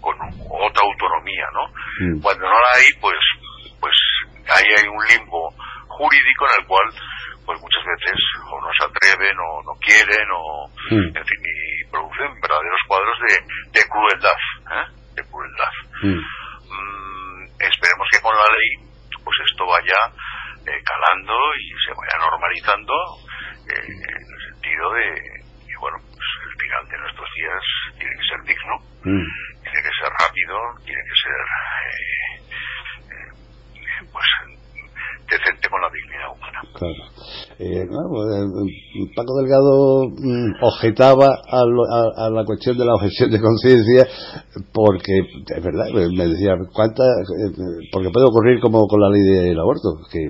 con 0.00 0.16
otra 0.50 0.82
autonomía, 0.82 1.46
¿no? 1.52 1.64
Mm. 2.00 2.20
Cuando 2.22 2.44
no 2.46 2.54
la 2.54 2.70
hay, 2.76 2.88
pues, 3.00 3.20
pues 3.80 3.94
ahí 4.48 4.66
hay 4.76 4.86
un 4.88 5.02
limbo 5.10 5.52
jurídico 5.88 6.46
en 6.52 6.60
el 6.60 6.66
cual 6.66 6.86
pues 7.46 7.60
muchas 7.60 7.84
veces 7.86 8.18
o 8.50 8.60
no 8.60 8.68
se 8.74 8.84
atreven 8.84 9.36
o 9.38 9.62
no 9.62 9.72
quieren 9.78 10.26
o 10.34 10.68
en 10.90 11.14
fin 11.14 11.40
y 11.46 11.90
producen 11.90 12.40
verdaderos 12.42 12.80
cuadros 12.88 13.16
de, 13.28 13.80
de 13.80 13.88
crueldad 13.88 14.38
¿eh? 14.66 14.86
de 15.14 15.22
crueldad 15.30 15.72
esperemos 17.60 18.06
que 18.10 18.20
con 18.20 18.34
la 18.36 18.48
ley 18.52 18.70
pues 19.24 19.36
esto 19.50 19.66
vaya 19.66 19.98
eh, 20.66 20.82
calando 20.84 21.34
y 21.56 21.68
se 21.84 21.92
vaya 21.94 22.16
normalizando 22.30 22.94
eh, 23.68 23.86
en 23.86 24.26
el 24.34 24.40
sentido 24.52 24.92
de 24.92 25.06
que 25.66 25.76
bueno 25.78 25.98
pues 26.06 26.28
el 26.46 26.54
final 26.60 26.88
de 26.88 26.98
nuestros 26.98 27.28
días 27.34 27.62
tiene 27.98 28.14
que 28.16 28.28
ser 28.28 28.40
digno 28.44 28.74
mm. 29.04 29.26
tiene 29.62 29.82
que 29.82 29.94
ser 29.98 30.10
rápido 30.20 30.56
tiene 30.84 31.02
que 31.02 31.16
ser 31.22 31.40
eh, 33.10 34.06
pues 34.12 34.26
decente 35.26 35.65
humana 36.84 36.96
claro 37.12 37.16
eh, 37.58 37.86
Paco 39.14 39.34
Delgado 39.40 40.08
mm, 40.10 40.62
objetaba 40.62 41.28
a, 41.48 42.30
la 42.30 42.44
cuestión 42.44 42.76
de 42.76 42.84
la 42.84 42.94
objeción 42.94 43.30
de 43.30 43.40
conciencia 43.40 44.06
porque, 44.72 45.20
es 45.20 45.64
verdad, 45.64 45.86
me 45.92 46.28
decía, 46.28 46.52
¿cuántas? 46.72 47.06
Eh, 47.06 47.88
porque 47.90 48.10
puede 48.10 48.26
ocurrir 48.26 48.60
como 48.60 48.86
con 48.86 49.00
la 49.00 49.08
ley 49.08 49.22
del 49.22 49.58
aborto, 49.58 50.00
que, 50.10 50.28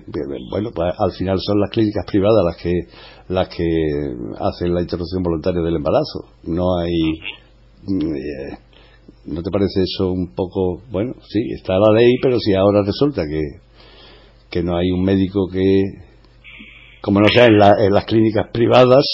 bueno, 0.51 0.71
pues 0.75 0.93
al 0.97 1.13
final 1.13 1.39
son 1.41 1.61
las 1.61 1.71
clínicas 1.71 2.05
privadas 2.07 2.45
las 2.45 2.57
que 2.57 2.73
las 3.29 3.49
que 3.49 3.65
hacen 4.39 4.73
la 4.73 4.83
interrupción 4.83 5.23
voluntaria 5.23 5.61
del 5.63 5.77
embarazo. 5.77 6.27
No 6.45 6.79
hay. 6.79 6.93
Mm, 7.89 8.15
eh, 8.15 8.59
¿No 9.27 9.43
te 9.43 9.51
parece 9.51 9.83
eso 9.83 10.13
un 10.13 10.35
poco, 10.35 10.83
bueno, 10.93 11.15
sí, 11.29 11.41
está 11.53 11.79
la 11.79 11.93
ley, 11.93 12.15
pero 12.23 12.39
si 12.39 12.55
ahora 12.55 12.83
resulta 12.85 13.25
que, 13.29 13.43
que 14.49 14.63
no 14.63 14.77
hay 14.77 14.93
un 14.93 15.03
médico 15.03 15.49
que, 15.53 16.06
como 17.07 17.23
no 17.23 17.29
sea 17.31 17.47
en, 17.47 17.95
las 17.95 18.05
clínicas 18.05 18.51
privadas. 18.51 19.07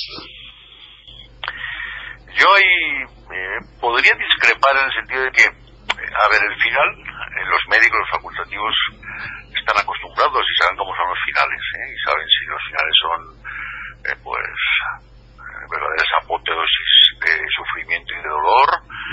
Yo 2.40 2.48
ahí 2.48 3.04
eh, 3.04 3.60
podría 3.76 4.16
discrepar 4.16 4.72
en 4.80 4.84
el 4.88 4.94
sentido 4.96 5.20
de 5.28 5.32
que, 5.36 5.44
a 5.44 6.26
ver, 6.32 6.40
el 6.40 6.56
final, 6.56 6.88
eh, 6.88 7.44
los 7.44 7.60
médicos, 7.68 8.00
los 8.00 8.16
facultativos, 8.16 8.74
están 9.52 9.76
acostumbrados 9.76 10.40
y 10.40 10.54
saben 10.56 10.80
cómo 10.80 10.96
son 10.96 11.04
los 11.04 11.20
finales, 11.20 11.60
¿eh? 11.60 11.88
y 11.92 11.98
saben 12.00 12.26
si 12.32 12.42
los 12.48 12.62
finales 12.64 12.96
son, 12.96 13.20
pues, 14.24 14.56
verdaderas 15.68 16.12
apoteosis 16.24 16.92
de 17.20 17.32
sufrimiento 17.52 18.08
y 18.08 18.22
de 18.24 18.32
dolor. 18.32 18.68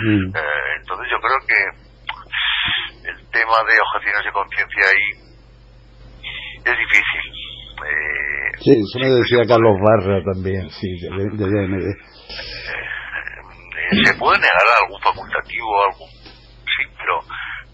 Mm. 0.08 0.32
entonces 0.80 1.08
yo 1.12 1.20
creo 1.20 1.40
que 1.44 1.62
el 3.12 3.20
tema 3.28 3.60
de 3.68 3.76
objeciones 3.76 4.24
de 4.24 4.32
conciencia 4.32 4.84
ahí 4.88 5.08
es 6.64 6.78
difícil. 6.80 7.49
Sí, 8.60 8.72
eso 8.72 9.00
me 9.00 9.08
decía 9.08 9.48
Carlos 9.48 9.80
Barra 9.80 10.22
también, 10.24 10.70
sí, 10.70 11.00
de, 11.00 11.08
DMD. 11.10 11.88
Eh, 13.90 14.04
se 14.04 14.14
puede 14.16 14.38
negar 14.40 14.68
a 14.68 14.84
algún 14.84 15.02
facultativo, 15.02 15.84
algún, 15.86 16.10
sí, 16.68 16.84
pero, 17.00 17.24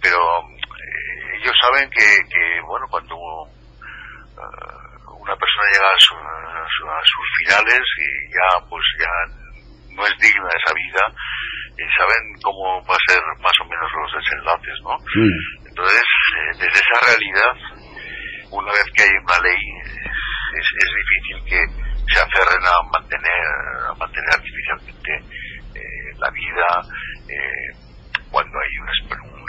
pero 0.01 0.15
eh, 0.15 1.41
ellos 1.41 1.55
saben 1.59 1.89
que, 1.89 2.05
que 2.29 2.61
bueno, 2.67 2.85
cuando 2.89 3.15
uh, 3.15 3.49
una 5.19 5.35
persona 5.35 5.65
llega 5.73 5.89
a, 5.89 5.97
sus 5.97 7.27
finales 7.41 7.81
y 7.81 8.29
ya, 8.29 8.61
pues 8.69 8.83
ya 8.99 9.09
no 9.95 10.05
es 10.05 10.13
digna 10.21 10.45
de 10.45 10.59
esa 10.61 10.73
vida, 10.73 11.01
y 11.75 11.83
saben 11.97 12.23
cómo 12.43 12.79
va 12.85 12.93
a 12.93 13.05
ser 13.09 13.19
más 13.41 13.57
o 13.59 13.65
menos 13.65 13.89
los 13.91 14.11
desenlaces, 14.21 14.77
¿no? 14.83 14.95
Mm. 15.01 15.67
Entonces, 15.67 16.03
desde 16.59 16.79
esa 16.79 16.97
realidad, 17.09 17.53
una 18.51 18.71
vez 18.71 18.85
que 18.93 19.03
hay 19.03 19.09
una 19.09 19.39
ley 19.39 19.63
es, 20.55 20.67
es 20.79 20.89
difícil 20.95 21.37
que 21.49 21.61
se 22.13 22.19
aferren 22.21 22.63
a 22.63 22.75
mantener, 22.91 23.45
a 23.89 23.93
mantener 23.95 24.29
artificialmente 24.33 25.11
eh, 25.75 26.17
la 26.17 26.29
vida 26.29 26.67
eh, 27.29 27.85
cuando 28.31 28.57
hay 28.59 28.77
un, 28.77 28.87
un, 29.31 29.45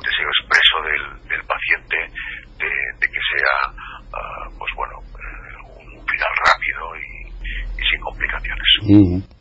deseo 0.00 0.28
expreso 0.38 0.76
del, 0.82 1.28
del 1.28 1.44
paciente 1.46 1.96
de, 2.58 3.08
que 3.08 3.20
sea, 3.20 3.70
uh, 3.70 4.58
pues 4.58 4.72
bueno, 4.76 4.98
uh, 4.98 5.80
un 5.80 6.06
final 6.06 6.32
rápido 6.44 6.96
y, 6.96 7.84
sin 7.84 8.00
complicaciones. 8.00 9.33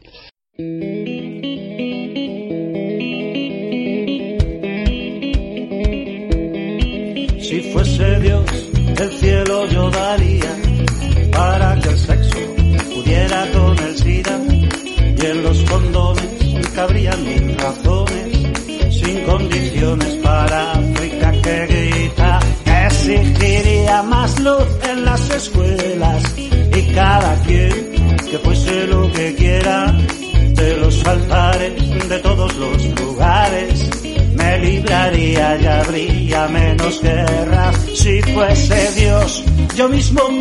Mismo 39.94 40.33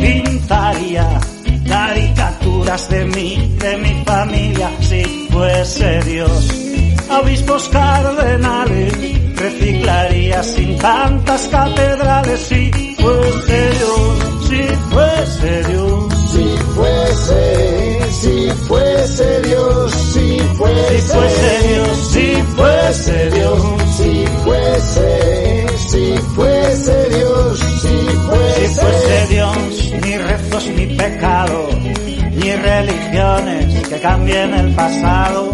cambien 34.03 34.53
el 34.53 34.75
pasado, 34.75 35.53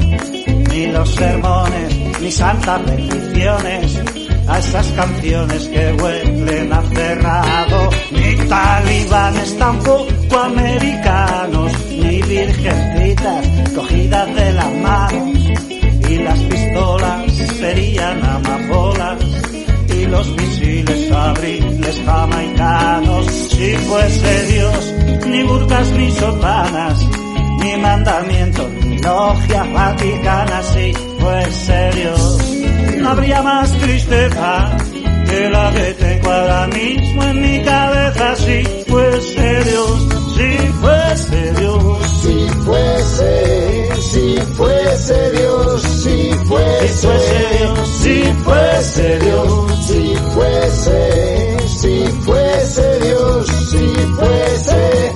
ni 0.72 0.88
los 0.88 1.14
sermones, 1.14 2.20
ni 2.20 2.32
santas 2.32 2.84
bendiciones, 2.84 4.02
a 4.48 4.58
esas 4.58 4.88
canciones 4.94 5.68
que 5.68 5.94
huelen 5.94 6.74
a 6.74 6.82
cerrado, 6.82 7.90
ni 8.10 8.36
talibanes 8.48 9.56
tampoco 9.60 10.40
americanos, 10.40 11.72
ni 11.92 12.24
virgencitas 12.24 13.46
cogidas 13.76 14.36
de 14.36 14.54
las 14.54 14.74
manos, 14.78 15.38
y 16.10 16.18
las 16.18 16.40
pistolas 16.40 17.32
serían 17.60 18.26
amapolas 18.26 19.20
y 19.96 20.06
los 20.06 20.28
misiles 20.28 21.12
abriles 21.12 22.02
jamaicanos. 22.04 23.28
Si 23.28 23.76
fuese 23.76 24.46
Dios, 24.48 24.94
ni 25.28 25.44
burcas 25.44 25.92
ni 25.92 26.12
sotanas, 26.14 27.08
ni 27.60 27.78
mandamientos, 27.78 28.70
ni 28.86 28.98
logias 29.00 29.74
vaticanas. 29.74 30.66
Si 30.74 30.94
fuese 31.20 31.92
Dios, 31.96 32.38
no 33.02 33.10
habría 33.10 33.42
más 33.42 33.72
tristeza 33.72 34.78
que 35.30 35.50
la 35.50 35.72
que 35.72 35.94
tengo 35.94 36.32
ahora 36.32 36.68
mismo 36.68 37.24
en 37.24 37.42
mi 37.42 37.64
cabeza. 37.64 38.36
Si 38.36 38.64
fuese 38.88 39.64
Dios, 39.64 40.10
si 40.36 40.58
fuese 40.82 41.54
Dios. 41.60 42.10
si 42.22 42.48
fuese, 42.66 43.90
si 44.02 44.38
fuese 44.56 45.32
Dios, 45.32 45.82
si 45.82 46.32
fuese 46.46 47.20
Dios, 47.58 47.90
si 48.02 48.24
fuese 48.44 49.20
Dios, 49.20 49.86
si 49.88 50.16
fuese, 50.34 51.58
si 51.68 52.06
fuese 52.26 53.00
Dios, 53.00 53.48
si 53.70 53.88
fuese. 54.18 55.09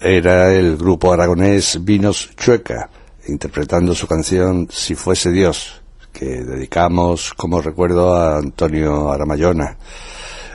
Era 0.00 0.54
el 0.54 0.76
grupo 0.76 1.12
aragonés 1.12 1.84
Vinos 1.84 2.30
Chueca, 2.36 2.88
interpretando 3.28 3.94
su 3.94 4.06
canción 4.06 4.66
Si 4.70 4.94
fuese 4.94 5.30
Dios, 5.30 5.82
que 6.12 6.24
dedicamos 6.24 7.34
como 7.34 7.60
recuerdo 7.60 8.14
a 8.14 8.38
Antonio 8.38 9.10
Aramayona. 9.10 9.76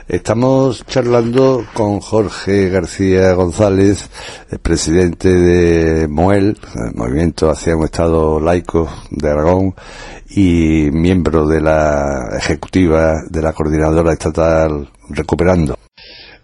Estamos 0.06 0.84
charlando 0.84 1.64
con 1.72 1.98
Jorge 2.00 2.68
García 2.68 3.32
González, 3.32 4.10
el 4.50 4.58
presidente 4.58 5.30
de 5.30 6.08
MOEL, 6.08 6.58
el 6.74 6.94
Movimiento 6.94 7.48
hacia 7.48 7.74
un 7.74 7.84
Estado 7.84 8.38
Laico 8.38 8.86
de 9.10 9.30
Aragón, 9.30 9.74
y 10.28 10.90
miembro 10.92 11.46
de 11.46 11.62
la 11.62 12.36
ejecutiva 12.36 13.22
de 13.30 13.40
la 13.40 13.54
Coordinadora 13.54 14.12
Estatal 14.12 14.90
Recuperando. 15.08 15.78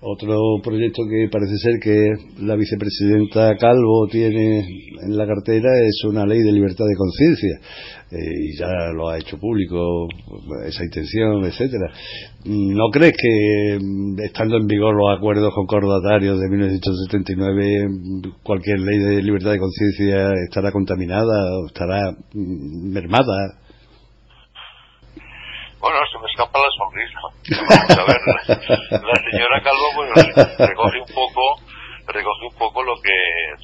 Otro 0.03 0.35
proyecto 0.65 1.03
que 1.11 1.29
parece 1.31 1.59
ser 1.59 1.79
que 1.79 2.43
la 2.43 2.57
vicepresidenta 2.57 3.55
Calvo 3.57 4.09
tiene 4.11 4.61
en 5.03 5.15
la 5.15 5.27
cartera 5.27 5.69
es 5.79 6.03
una 6.09 6.25
ley 6.25 6.41
de 6.41 6.53
libertad 6.53 6.87
de 6.89 6.97
conciencia 6.97 7.61
eh, 8.11 8.17
y 8.17 8.57
ya 8.57 8.93
lo 8.95 9.11
ha 9.11 9.19
hecho 9.19 9.39
público 9.39 10.09
esa 10.67 10.85
intención, 10.85 11.45
etcétera. 11.45 11.93
¿No 12.47 12.89
crees 12.91 13.13
que 13.13 13.79
mm, 13.79 14.21
estando 14.25 14.57
en 14.57 14.67
vigor 14.67 14.97
los 14.97 15.19
acuerdos 15.19 15.53
concordatarios 15.55 16.41
de 16.41 16.49
1979 16.49 18.33
cualquier 18.43 18.81
ley 18.81 18.99
de 19.01 19.23
libertad 19.23 19.53
de 19.53 19.59
conciencia 19.59 20.31
estará 20.49 20.73
contaminada 20.73 21.59
o 21.59 21.67
estará 21.67 22.13
mm, 22.33 22.91
mermada? 22.91 23.61
Bueno, 25.81 25.99
se 26.13 26.19
me 26.19 26.27
escapa 26.29 26.59
la 26.61 26.71
sonrisa. 26.77 27.21
Vamos 27.69 27.99
a 27.99 28.05
ver, 28.05 28.21
la, 29.01 29.17
señora 29.31 29.63
Calvo 29.65 29.87
pues, 29.97 30.09
recoge 30.69 30.99
un 31.01 31.15
poco 31.15 31.43
recoge 32.07 32.45
un 32.51 32.59
poco 32.59 32.83
lo 32.83 32.95
que 33.01 33.15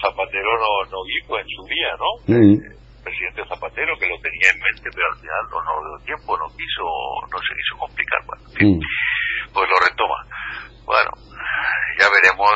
Zapatero 0.01 0.51
no, 0.59 0.91
no 0.91 0.99
dijo 1.05 1.39
en 1.39 1.49
su 1.49 1.62
día, 1.67 1.91
¿no? 1.99 2.09
Mm. 2.31 2.57
presidente 3.03 3.43
Zapatero 3.49 3.99
que 3.99 4.07
lo 4.09 4.17
tenía 4.23 4.51
en 4.55 4.59
mente, 4.62 4.89
pero 4.95 5.07
al 5.12 5.19
final 5.19 5.43
no, 5.51 5.59
no 5.62 5.73
dio 5.99 6.07
tiempo, 6.07 6.39
no 6.39 6.47
quiso, 6.57 6.87
no 7.31 7.39
se 7.43 7.53
quiso 7.55 7.75
complicar. 7.79 8.21
Bueno, 8.27 8.43
en 8.49 8.55
fin, 8.57 8.71
Mm. 8.79 9.53
pues 9.53 9.67
lo 9.69 9.77
retoma. 9.83 10.19
Bueno, 10.87 11.11
ya 11.99 12.07
veremos 12.11 12.55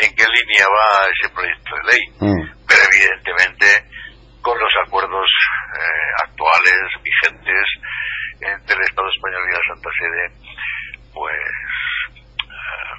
en 0.00 0.10
qué 0.16 0.24
línea 0.28 0.64
va 0.68 1.06
ese 1.12 1.28
proyecto 1.32 1.70
de 1.76 1.82
ley, 1.92 2.02
Mm. 2.20 2.42
pero 2.66 2.80
evidentemente 2.90 3.66
con 4.40 4.56
los 4.58 4.72
acuerdos 4.86 5.28
eh, 5.76 6.10
actuales, 6.24 6.80
vigentes, 7.04 7.66
entre 8.40 8.76
el 8.76 8.82
Estado 8.82 9.08
español 9.08 9.42
y 9.48 9.52
la 9.52 9.66
Santa 9.68 9.90
Sede, 9.98 10.24
pues, 11.14 11.34
eh, 12.44 12.94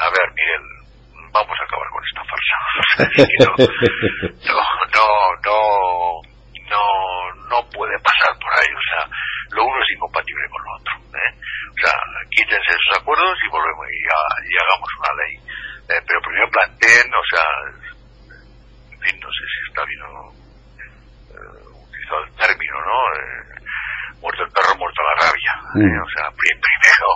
a 0.00 0.10
ver, 0.10 0.26
Miguel, 0.34 0.64
vamos 1.32 1.56
a 1.60 1.64
acabar 1.64 1.88
con 1.90 2.02
esta 2.04 2.22
farsa. 2.28 2.58
No, 4.94 5.08
no, 5.44 6.20
no, 6.70 6.84
no 7.50 7.58
puede 7.70 7.96
pasar 7.98 8.32
por 8.38 8.50
ahí. 8.54 8.70
O 8.72 8.84
sea, 8.88 9.02
lo 9.56 9.64
uno 9.64 9.76
es 9.82 9.90
incompatible 9.96 10.44
con 10.50 10.62
lo 10.62 10.70
otro. 10.78 10.94
¿eh? 11.18 11.32
O 11.34 11.78
sea, 11.82 11.92
quítense 12.30 12.70
esos 12.70 13.00
acuerdos 13.02 13.36
y 13.44 13.50
volvemos 13.50 13.86
y, 13.90 14.00
ha- 14.06 14.38
y 14.46 14.52
hagamos 14.54 14.88
una 15.00 15.12
ley. 15.18 15.34
Eh, 15.90 16.00
pero 16.06 16.20
primero 16.22 16.48
planteen, 16.50 17.08
o 17.12 17.24
sea, 17.28 17.46
en 18.94 19.00
fin, 19.02 19.20
no 19.20 19.28
sé 19.28 19.42
si 19.44 19.58
está 19.68 19.82
bien 19.84 20.02
o 20.02 20.08
no, 20.14 20.24
eh, 21.34 21.58
utilizado 21.74 22.22
el 22.24 22.32
término, 22.38 22.54
término, 22.54 22.76
¿no? 22.86 22.98
Eh, 23.18 23.42
muerto 24.22 24.42
el 24.46 24.52
perro, 24.54 24.72
muerto 24.78 25.00
la 25.02 25.14
rabia. 25.28 25.52
¿eh? 25.84 25.98
O 26.00 26.08
sea, 26.14 26.24
pri- 26.32 26.56
primero, 26.62 27.08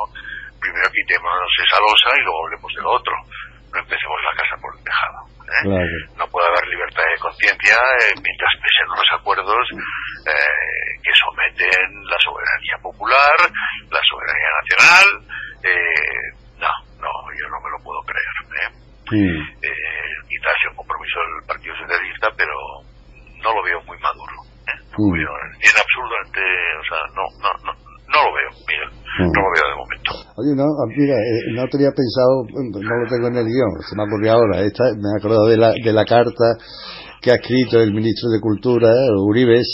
primero 0.60 0.86
quitémonos 0.92 1.52
esa 1.64 1.78
losa 1.80 2.10
y 2.18 2.22
luego 2.26 2.38
hablemos 2.44 2.70
de 2.74 2.82
lo 2.82 2.90
otro. 2.92 3.14
No 3.72 3.78
empecemos 3.80 4.16
la 4.24 4.32
casa 4.42 4.54
por 4.60 4.72
el 4.76 4.80
tejado. 4.84 5.18
¿eh? 5.44 5.60
Claro. 5.64 5.96
No 6.16 6.24
puede 6.32 6.48
haber 6.48 6.64
libertad 6.68 7.04
de 7.04 7.20
conciencia 7.20 7.76
eh, 7.76 8.12
mientras 8.20 8.52
pesen 8.60 8.88
los 8.88 9.08
acuerdos 9.12 9.64
eh, 10.24 10.88
que 11.04 11.12
someten 11.20 11.84
la 12.08 12.16
soberanía 12.20 12.76
popular, 12.80 13.36
la 13.92 14.02
soberanía 14.08 14.50
nacional. 14.60 15.06
Eh, 15.68 16.24
no, 16.64 16.72
no, 16.96 17.12
yo 17.36 17.44
no 17.52 17.60
me 17.60 17.70
lo 17.76 17.78
puedo 17.84 18.00
creer. 18.08 18.36
¿eh? 18.56 18.68
Mm. 19.12 19.40
Eh, 19.60 20.12
quizás 20.32 20.52
sea 20.64 20.70
un 20.72 20.76
compromiso 20.80 21.16
del 21.20 21.44
Partido 21.48 21.76
Socialista, 21.76 22.28
pero 22.36 22.56
no 23.44 23.52
lo 23.52 23.62
veo 23.68 23.80
muy 23.84 23.98
maduro. 24.00 24.32
¿eh? 24.64 24.80
No 24.96 24.96
lo 24.96 25.12
Mm. 25.12 25.12
veo 25.12 25.32
en 25.60 25.74
absolutamente, 25.76 26.40
o 26.40 26.84
sea, 26.88 27.00
no, 27.12 27.24
no, 27.44 27.50
no, 27.68 27.72
no 27.76 28.18
lo 28.24 28.30
veo, 28.32 28.50
Miguel. 28.64 28.90
Mm. 29.20 29.28
No 29.28 29.40
lo 29.44 29.50
veo 29.52 29.66
de 29.68 29.76
momento. 29.76 30.12
Ah, 30.78 30.86
mira, 30.96 31.14
eh, 31.14 31.52
no 31.56 31.66
tenía 31.66 31.90
pensado, 31.90 32.46
no 32.54 33.02
lo 33.02 33.10
tengo 33.10 33.26
en 33.26 33.36
el 33.36 33.46
guion, 33.46 33.82
se 33.82 33.96
me 33.96 34.02
ha 34.02 34.06
ocurrido 34.06 34.32
ahora. 34.34 34.62
Esta, 34.62 34.84
me 34.94 35.10
he 35.10 35.18
acordado 35.18 35.46
de 35.46 35.56
la, 35.56 35.72
de 35.72 35.92
la 35.92 36.04
carta 36.04 36.54
que 37.20 37.32
ha 37.32 37.34
escrito 37.34 37.80
el 37.80 37.92
ministro 37.92 38.30
de 38.30 38.38
Cultura, 38.40 38.88
Uribes, 39.26 39.66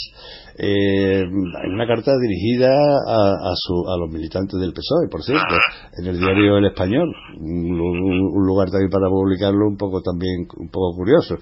eh, 0.57 1.21
una 1.29 1.85
carta 1.85 2.11
dirigida 2.17 2.71
a, 2.73 3.51
a, 3.51 3.53
su, 3.53 3.85
a 3.87 3.97
los 3.99 4.09
militantes 4.09 4.59
del 4.59 4.73
PSOE, 4.73 5.07
por 5.11 5.21
cierto, 5.21 5.53
en 5.97 6.05
el 6.07 6.19
diario 6.19 6.57
El 6.57 6.65
Español, 6.65 7.07
un, 7.39 7.77
lu- 7.77 8.31
un 8.35 8.45
lugar 8.45 8.69
también 8.69 8.89
para 8.91 9.07
publicarlo 9.07 9.67
un 9.67 9.77
poco 9.77 10.01
también, 10.01 10.47
un 10.57 10.69
poco 10.69 10.95
curioso, 10.97 11.35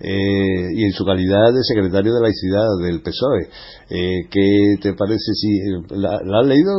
eh, 0.00 0.68
y 0.72 0.84
en 0.84 0.92
su 0.92 1.04
calidad 1.04 1.52
de 1.52 1.62
secretario 1.62 2.12
de 2.14 2.22
laicidad 2.22 2.68
del 2.82 3.02
PSOE. 3.02 3.44
Eh, 3.90 4.28
¿Qué 4.30 4.80
te 4.80 4.94
parece 4.94 5.32
si 5.34 5.50
la, 5.96 6.20
la 6.24 6.40
has 6.40 6.46
leído? 6.46 6.72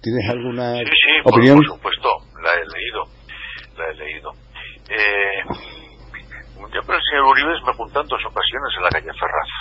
¿Tienes 0.00 0.24
alguna 0.30 0.78
Sí, 0.78 0.84
sí, 0.86 1.12
por, 1.24 1.34
opinión? 1.34 1.56
por 1.58 1.66
supuesto, 1.76 2.08
la 2.42 2.50
he 2.54 2.64
leído, 2.70 3.00
la 3.78 3.84
he 3.90 3.94
leído. 3.98 4.30
Eh, 4.90 5.38
yo 6.72 6.80
creo 6.80 6.82
que 6.86 6.94
el 6.94 7.08
señor 7.10 7.26
Uribes 7.32 7.62
me 7.66 7.72
apuntó 7.72 8.00
en 8.00 8.06
dos 8.08 8.22
ocasiones 8.24 8.70
en 8.78 8.82
la 8.84 8.90
calle 8.90 9.12
Ferraz. 9.18 9.52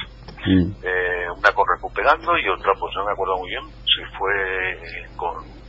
Mm, 0.41 0.71
Eh, 0.85 1.25
una 1.37 1.51
con 1.53 1.65
Recuperando 1.75 2.37
y 2.37 2.47
otra, 2.49 2.73
pues 2.79 2.91
no 2.97 3.05
me 3.05 3.11
acuerdo 3.11 3.37
muy 3.37 3.49
bien, 3.49 3.63
si 3.85 4.01
fue 4.17 4.33
con... 5.17 5.60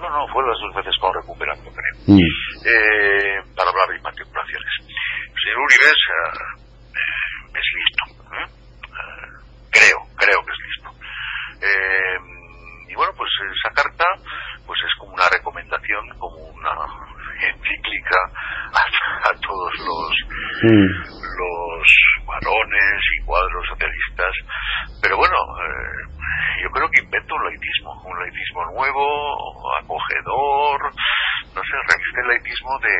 No, 0.00 0.08
no, 0.08 0.26
fue 0.32 0.42
las 0.46 0.58
dos 0.60 0.74
veces 0.74 0.94
con 1.00 1.12
Recuperando, 1.14 1.70
creo. 1.70 1.94
mm, 2.06 2.20
Eh, 2.66 3.36
para 3.56 3.70
hablar 3.70 3.88
de 3.88 4.00
matriculaciones. 4.00 4.72
El 4.80 5.40
señor 5.44 5.70
eh, 5.70 5.92
eh, 6.96 7.58
es 7.60 7.66
listo. 7.76 8.04
¿eh? 8.34 8.46
Eh, 8.48 9.28
creo, 9.70 9.98
creo 10.16 10.40
que 10.44 10.52
es 10.52 10.60
listo. 10.64 10.90
Y 12.88 12.94
bueno, 12.94 13.12
pues 13.16 13.30
esa 13.54 13.72
carta 13.74 14.04
pues 14.66 14.78
es 14.86 14.92
como 14.98 15.12
una 15.14 15.28
recomendación, 15.28 16.08
como 16.18 16.36
una 16.48 16.70
encíclica 17.40 18.18
a, 18.72 19.30
a 19.30 19.40
todos 19.40 19.72
los 19.78 20.10
mm, 20.62 20.92
los 21.38 22.26
varones 22.26 23.00
y 23.18 23.24
cuadros 23.24 23.66
socialistas, 23.68 24.34
pero 25.02 25.16
bueno, 25.16 25.34
eh, 25.36 26.02
yo 26.62 26.68
creo 26.70 26.88
que 26.90 27.00
inventa 27.02 27.34
un 27.34 27.44
laicismo, 27.44 28.02
un 28.04 28.18
laicismo 28.18 28.64
nuevo, 28.72 29.78
acogedor, 29.82 30.80
no 31.54 31.60
sé, 31.62 31.74
reviste 31.88 32.20
el 32.22 32.28
laicismo 32.28 32.78
de, 32.80 32.96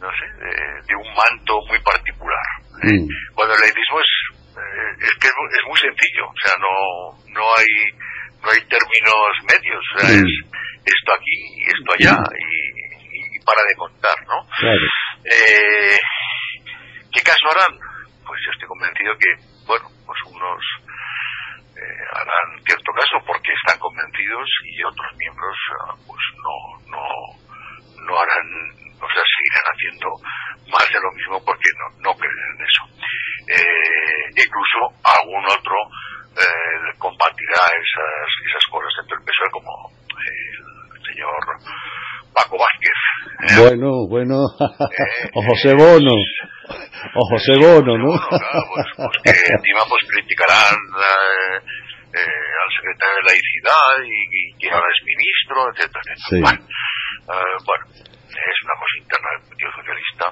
no 0.00 0.10
sé, 0.10 0.26
de, 0.44 0.82
de 0.88 0.96
un 0.96 1.08
manto 1.14 1.58
muy 1.68 1.78
particular. 1.80 2.46
mm, 2.82 3.06
Cuando 3.34 3.54
el 3.54 3.60
laicismo 3.60 4.00
es, 4.00 4.12
eh, 4.58 4.92
es 5.06 5.14
que 5.20 5.28
es, 5.28 5.34
mu- 5.38 5.48
es 5.48 5.64
muy 5.68 5.78
sencillo, 5.78 6.26
o 6.28 6.34
sea, 6.42 6.54
no, 6.58 7.32
no 7.32 7.44
hay, 7.56 7.70
no 8.42 8.50
hay 8.50 8.60
términos 8.66 9.32
medios, 9.46 9.82
o 9.94 9.98
sea, 10.00 10.08
Mm. 10.10 10.26
es 10.26 10.94
esto 10.98 11.12
aquí 11.14 11.36
y 11.56 11.62
esto 11.70 11.92
allá 11.94 12.18
y, 12.34 13.36
y 13.36 13.40
para 13.46 13.62
de 13.68 13.74
contar, 13.76 14.16
¿no? 14.26 14.46
claro. 14.58 14.86
Eh, 15.24 15.96
¿Qué 17.12 17.20
caso 17.22 17.46
harán? 17.52 17.78
Pues 18.26 18.40
yo 18.44 18.50
estoy 18.50 18.66
convencido 18.66 19.12
que, 19.18 19.30
bueno, 19.66 19.86
pues 20.06 20.18
unos 20.26 20.58
eh, 21.82 22.04
harán 22.14 22.62
cierto 22.64 22.92
caso 22.92 23.18
porque 23.26 23.52
están 23.52 23.78
convencidos 23.78 24.48
y 24.64 24.82
otros 24.84 25.10
miembros 25.16 25.56
ah, 25.80 25.94
pues 26.06 26.22
no, 26.38 26.56
no, 26.90 27.04
no 28.06 28.12
harán, 28.18 28.48
o 29.02 29.08
sea, 29.10 29.24
seguirán 29.26 29.66
haciendo 29.74 30.08
más 30.70 30.86
de 30.88 31.00
lo 31.02 31.10
mismo 31.12 31.44
porque 31.44 31.68
no, 31.78 32.10
no 32.10 32.18
creen 32.18 32.38
en 32.54 32.62
eso. 32.62 32.82
Eh, 33.48 34.42
incluso 34.46 34.78
algún 35.02 35.44
otro 35.46 35.76
eh, 36.38 36.96
combatirá 36.98 37.60
esas, 37.74 38.28
esas 38.46 38.64
cosas 38.70 38.92
dentro 38.96 39.16
del 39.18 39.26
PSOE 39.26 39.50
como 39.50 39.90
el 39.90 40.71
señor 41.12 41.42
Paco 42.34 42.56
Vázquez. 42.58 42.96
¿eh? 42.96 43.60
Bueno, 43.60 44.06
bueno. 44.08 44.34
o 45.34 45.42
José 45.42 45.74
Bono. 45.74 46.14
O 47.14 47.22
José 47.28 47.52
Bono, 47.60 47.98
¿no? 47.98 48.08
Bueno, 48.08 48.28
claro, 48.28 48.62
pues, 48.72 48.86
pues 48.96 49.16
que 49.24 49.30
encima 49.56 49.82
pues 49.88 50.02
criticarán 50.08 50.72
eh, 50.96 51.56
eh, 52.16 52.52
al 52.64 52.70
secretario 52.76 53.16
de 53.20 53.28
laicidad 53.28 53.92
y, 54.04 54.16
y 54.32 54.42
que 54.58 54.70
ahora 54.70 54.88
es 54.88 55.00
ministro, 55.04 55.56
etcétera, 55.72 56.02
etcétera. 56.08 56.24
Sí. 56.32 56.40
Bueno, 56.40 56.60
eh, 56.64 57.56
bueno, 57.68 57.84
es 58.32 58.56
una 58.64 58.76
cosa 58.80 58.94
interna 58.96 59.28
del 59.36 59.42
Partido 59.48 59.70
Socialista. 59.76 60.24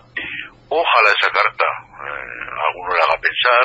Ojalá 0.70 1.08
esa 1.12 1.30
carta 1.34 1.66
eh, 1.68 2.40
a 2.48 2.62
alguno 2.70 2.88
le 2.96 3.02
haga 3.04 3.18
pensar 3.20 3.64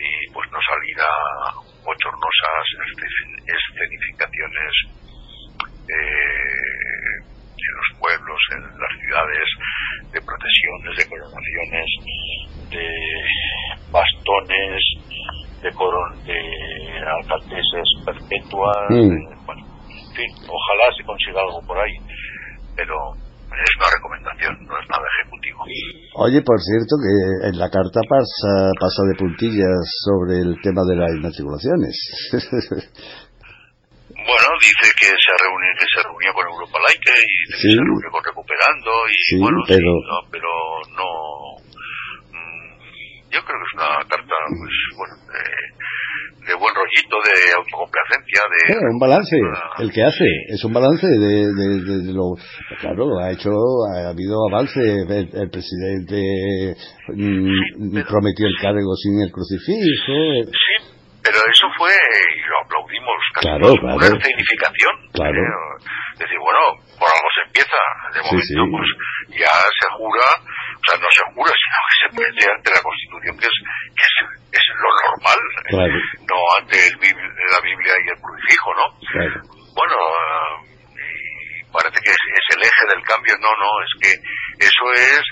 y 0.00 0.10
pues 0.32 0.46
no 0.48 0.58
salirá 0.64 1.10
bochornosas 1.84 2.64
escen- 2.88 3.40
escenificaciones 3.44 4.72
eh, 5.90 7.14
en 7.20 7.72
los 7.76 7.98
pueblos, 7.98 8.40
en 8.54 8.62
las 8.62 8.92
ciudades, 8.98 9.48
de 10.12 10.20
procesiones, 10.22 10.92
de 10.96 11.04
coronaciones, 11.08 11.88
de 12.70 12.88
bastones, 13.90 14.82
de, 15.62 15.70
coron 15.72 16.24
de 16.24 16.40
alcaldeses 17.20 17.88
perpetuas. 18.04 18.90
Mm. 18.90 19.46
bueno, 19.46 19.66
en 19.88 20.14
fin, 20.14 20.30
ojalá 20.48 20.86
se 20.96 21.04
consiga 21.04 21.40
algo 21.40 21.60
por 21.66 21.78
ahí, 21.78 21.94
pero 22.76 22.94
es 23.50 23.76
una 23.76 23.90
recomendación, 23.92 24.66
no 24.66 24.78
es 24.78 24.88
nada 24.88 25.04
ejecutivo. 25.20 25.64
Oye, 26.16 26.42
por 26.42 26.58
cierto, 26.60 26.96
que 27.02 27.48
en 27.50 27.58
la 27.58 27.68
carta 27.68 28.00
pasa, 28.08 28.70
pasa 28.78 29.02
de 29.10 29.18
puntillas 29.18 29.84
sobre 30.06 30.38
el 30.38 30.56
tema 30.62 30.82
de 30.86 30.96
las 30.96 31.10
inmatriculaciones. 31.10 31.94
Bueno, 34.30 34.46
dice 34.62 34.86
que 34.94 35.10
se 35.10 35.32
reúne, 35.42 35.66
que 35.74 35.86
se 35.90 36.00
reunió 36.06 36.30
con 36.38 36.44
Europa 36.46 36.78
Laica 36.86 37.12
y 37.18 37.26
dice 37.26 37.54
Sí. 37.58 37.68
que 37.68 37.74
se 37.74 37.82
reunió 37.82 38.10
con 38.14 38.22
Recuperando 38.22 38.90
y 39.10 39.16
Sí, 39.26 39.34
bueno, 39.42 39.58
pero- 39.66 39.94
sí, 39.98 40.06
no, 40.06 40.18
pero 40.30 40.50
no. 40.94 41.08
mm, 42.30 42.70
Yo 43.34 43.38
creo 43.42 43.58
que 43.58 43.66
es 43.66 43.74
una 43.74 43.90
carta, 44.10 44.36
pues, 44.54 44.74
bueno, 44.98 45.14
de, 45.34 45.42
de 46.46 46.54
buen 46.58 46.74
rollito, 46.74 47.16
de 47.26 47.36
autocomplacencia, 47.58 48.40
de. 48.50 48.72
Eh, 48.74 48.90
un 48.90 48.98
balance, 48.98 49.36
el 49.78 49.90
que 49.92 50.02
hace, 50.02 50.26
es 50.48 50.64
un 50.64 50.72
balance 50.72 51.06
de, 51.06 51.46
de, 51.46 52.12
lo... 52.12 52.34
Claro, 52.80 53.18
ha 53.22 53.30
hecho, 53.30 53.50
ha 53.94 54.08
habido 54.10 54.34
avance, 54.50 54.80
el, 54.80 55.30
el 55.34 55.50
presidente 55.50 56.74
mm, 57.14 58.02
prometió 58.08 58.46
el 58.46 58.56
cargo 58.60 58.94
sin 58.96 59.20
el 59.22 59.30
crucifijo, 59.30 60.46
Sí, 60.46 60.89
pero 61.22 61.36
eso 61.36 61.66
fue, 61.76 61.92
y 61.92 62.40
lo 62.48 62.56
aplaudimos, 62.64 63.18
casi 63.34 63.46
Claro, 63.48 63.74
claro. 63.76 63.96
una 63.96 64.06
escenificación. 64.06 64.94
Claro. 65.12 65.36
Eh, 65.36 66.00
decir, 66.16 66.38
bueno, 66.40 66.60
por 66.98 67.08
algo 67.08 67.28
se 67.34 67.42
empieza. 67.48 67.80
De 68.12 68.20
momento, 68.24 68.60
sí. 68.60 68.70
pues 68.70 68.88
ya 69.40 69.52
se 69.52 69.86
jura, 69.96 70.26
o 70.40 70.84
sea, 70.84 70.96
no 71.00 71.08
se 71.12 71.24
jura, 71.34 71.52
sino 71.52 71.78
que 71.88 71.96
se 72.00 72.08
prende 72.16 72.42
ante 72.52 72.70
la 72.72 72.82
Constitución, 72.82 73.34
que 73.36 73.46
es, 73.48 73.56
que 73.96 74.04
es, 74.04 74.14
es 74.52 74.64
lo 74.80 74.90
normal, 75.04 75.40
eh, 75.76 76.00
no 76.24 76.38
ante 76.58 76.76
el 76.88 76.94
la 76.96 77.60
Biblia 77.60 77.94
y 78.00 78.08
el 78.08 78.20
crucifijo, 78.20 78.68
¿no? 78.74 78.86
claro. 79.12 79.40
Bueno, 79.70 79.96
eh, 80.98 81.62
parece 81.72 81.98
que 82.02 82.10
es, 82.10 82.22
es 82.34 82.56
el 82.56 82.62
eje 82.62 82.84
del 82.92 83.04
cambio. 83.04 83.34
No, 83.38 83.50
no, 83.54 83.70
es 83.86 83.92
que 84.02 84.12
eso 84.66 84.84
es 84.92 85.22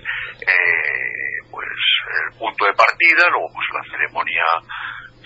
eh, 0.47 1.39
pues 1.51 1.67
el 1.67 2.39
punto 2.39 2.65
de 2.65 2.73
partida, 2.75 3.29
luego 3.31 3.49
pues 3.53 3.67
la 3.75 3.85
ceremonia 3.91 4.45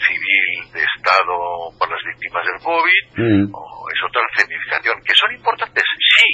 civil 0.06 0.72
de 0.72 0.82
Estado 0.84 1.34
por 1.78 1.86
las 1.90 2.02
víctimas 2.04 2.44
del 2.46 2.60
COVID, 2.62 3.02
Mm, 3.16 3.44
o 3.54 3.62
es 3.92 4.00
otra 4.08 4.22
escenificación. 4.34 4.96
¿Que 5.04 5.14
son 5.14 5.32
importantes? 5.32 5.84
Sí, 5.84 6.28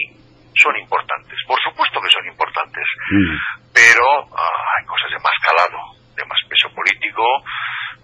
son 0.57 0.77
importantes. 0.79 1.39
Por 1.47 1.59
supuesto 1.63 2.01
que 2.01 2.11
son 2.11 2.27
importantes. 2.27 2.87
mm. 3.13 3.37
Pero 3.75 4.05
ah, 4.33 4.63
hay 4.79 4.85
cosas 4.87 5.11
de 5.11 5.19
más 5.19 5.37
calado, 5.45 5.79
de 6.17 6.25
más 6.27 6.41
peso 6.49 6.69
político, 6.75 7.23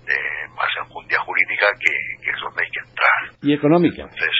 de 0.06 0.18
más 0.54 0.70
enjundia 0.78 1.18
jurídica 1.20 1.66
que, 1.80 1.92
que 2.22 2.30
es 2.30 2.40
donde 2.40 2.62
hay 2.62 2.70
que 2.70 2.80
entrar. 2.80 3.20
Y 3.42 3.54
económica, 3.54 4.02
Entonces, 4.02 4.36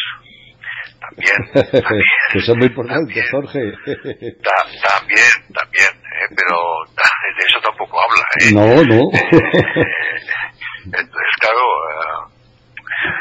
también, 1.01 1.39
también, 1.53 2.05
que 2.33 2.41
son 2.41 2.59
muy 2.59 2.67
importantes, 2.69 3.31
también, 3.31 3.31
Jorge. 3.31 3.61
ta- 4.43 4.69
también, 4.89 5.33
también, 5.53 5.93
eh, 6.05 6.29
pero 6.37 6.57
de 6.87 7.45
eso 7.47 7.59
tampoco 7.61 7.99
habla. 8.01 8.25
¿eh? 8.41 8.53
No, 8.53 8.85
no. 8.85 9.03
Eh, 10.85 11.01
Entonces, 11.01 11.33
claro, 11.41 11.65
eh, 11.91 13.15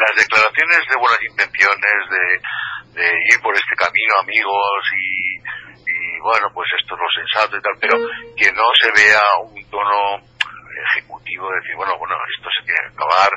las 0.00 0.16
declaraciones 0.28 0.80
de 0.88 0.96
buenas 1.00 1.22
intenciones, 1.24 1.96
de, 2.12 3.00
de 3.00 3.06
ir 3.32 3.40
por 3.40 3.54
este 3.56 3.74
camino, 3.74 4.12
amigos, 4.20 4.80
y, 4.92 5.40
y 5.88 6.20
bueno, 6.20 6.52
pues 6.52 6.68
esto 6.78 6.94
es 6.94 7.00
lo 7.00 7.10
sensato 7.16 7.56
y 7.56 7.62
tal, 7.64 7.76
pero 7.80 7.96
que 8.36 8.52
no 8.52 8.68
se 8.76 8.92
vea 8.92 9.22
un 9.40 9.56
tono 9.70 10.20
ejecutivo 10.92 11.50
de 11.50 11.56
decir, 11.60 11.74
bueno, 11.76 11.96
bueno, 11.98 12.14
esto 12.28 12.48
se 12.54 12.64
tiene 12.64 12.78
que 12.86 12.94
acabar, 12.94 13.30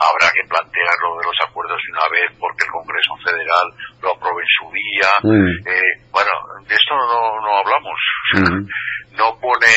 habrá 0.00 0.26
que 0.32 0.48
plantearlo 0.48 1.18
de 1.18 1.26
los 1.26 1.38
acuerdos 1.44 1.76
de 1.82 1.92
una 1.92 2.08
vez 2.08 2.28
porque 2.38 2.64
el 2.64 2.72
Congreso 2.72 3.12
Federal 3.20 3.66
lo 4.00 4.08
apruebe 4.16 4.40
en 4.40 4.54
su 4.56 4.66
día. 4.72 5.10
Eh, 5.66 5.92
bueno, 6.10 6.30
de 6.64 6.74
esto 6.74 6.94
no, 6.94 7.40
no 7.42 7.50
hablamos. 7.58 7.98
No 9.16 9.32
pone 9.40 9.72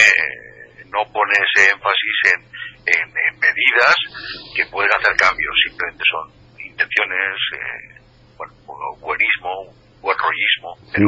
no 0.91 0.99
pone 1.13 1.31
ese 1.31 1.71
énfasis 1.71 2.17
en, 2.33 2.41
en, 2.91 3.07
en 3.07 3.39
medidas 3.39 3.95
que 4.53 4.65
pueden 4.65 4.91
hacer 4.99 5.15
cambios, 5.15 5.55
simplemente 5.65 6.03
son 6.11 6.38
intenciones, 6.79 7.35
eh, 7.59 7.99
bueno, 8.37 8.53
buenismo, 9.01 9.75
buen 9.99 10.15
rollismo, 10.15 10.79
pero 10.93 11.07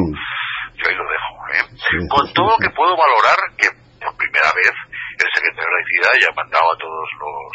yo 0.75 0.83
ahí 0.89 0.95
lo 0.95 1.07
dejo. 1.07 1.31
¿eh? 1.55 2.07
Con 2.09 2.33
todo 2.33 2.57
que 2.59 2.69
puedo 2.75 2.91
valorar 2.97 3.39
que 3.55 3.71
por 4.03 4.17
primera 4.17 4.51
vez 4.51 4.73
el 5.15 5.29
secretario 5.31 5.71
de 5.71 5.79
la 5.79 5.87
Ciudad 5.87 6.13
ya 6.19 6.27
ha 6.27 6.35
mandado 6.35 6.67
a 6.73 6.77
todos 6.77 7.07
los 7.19 7.53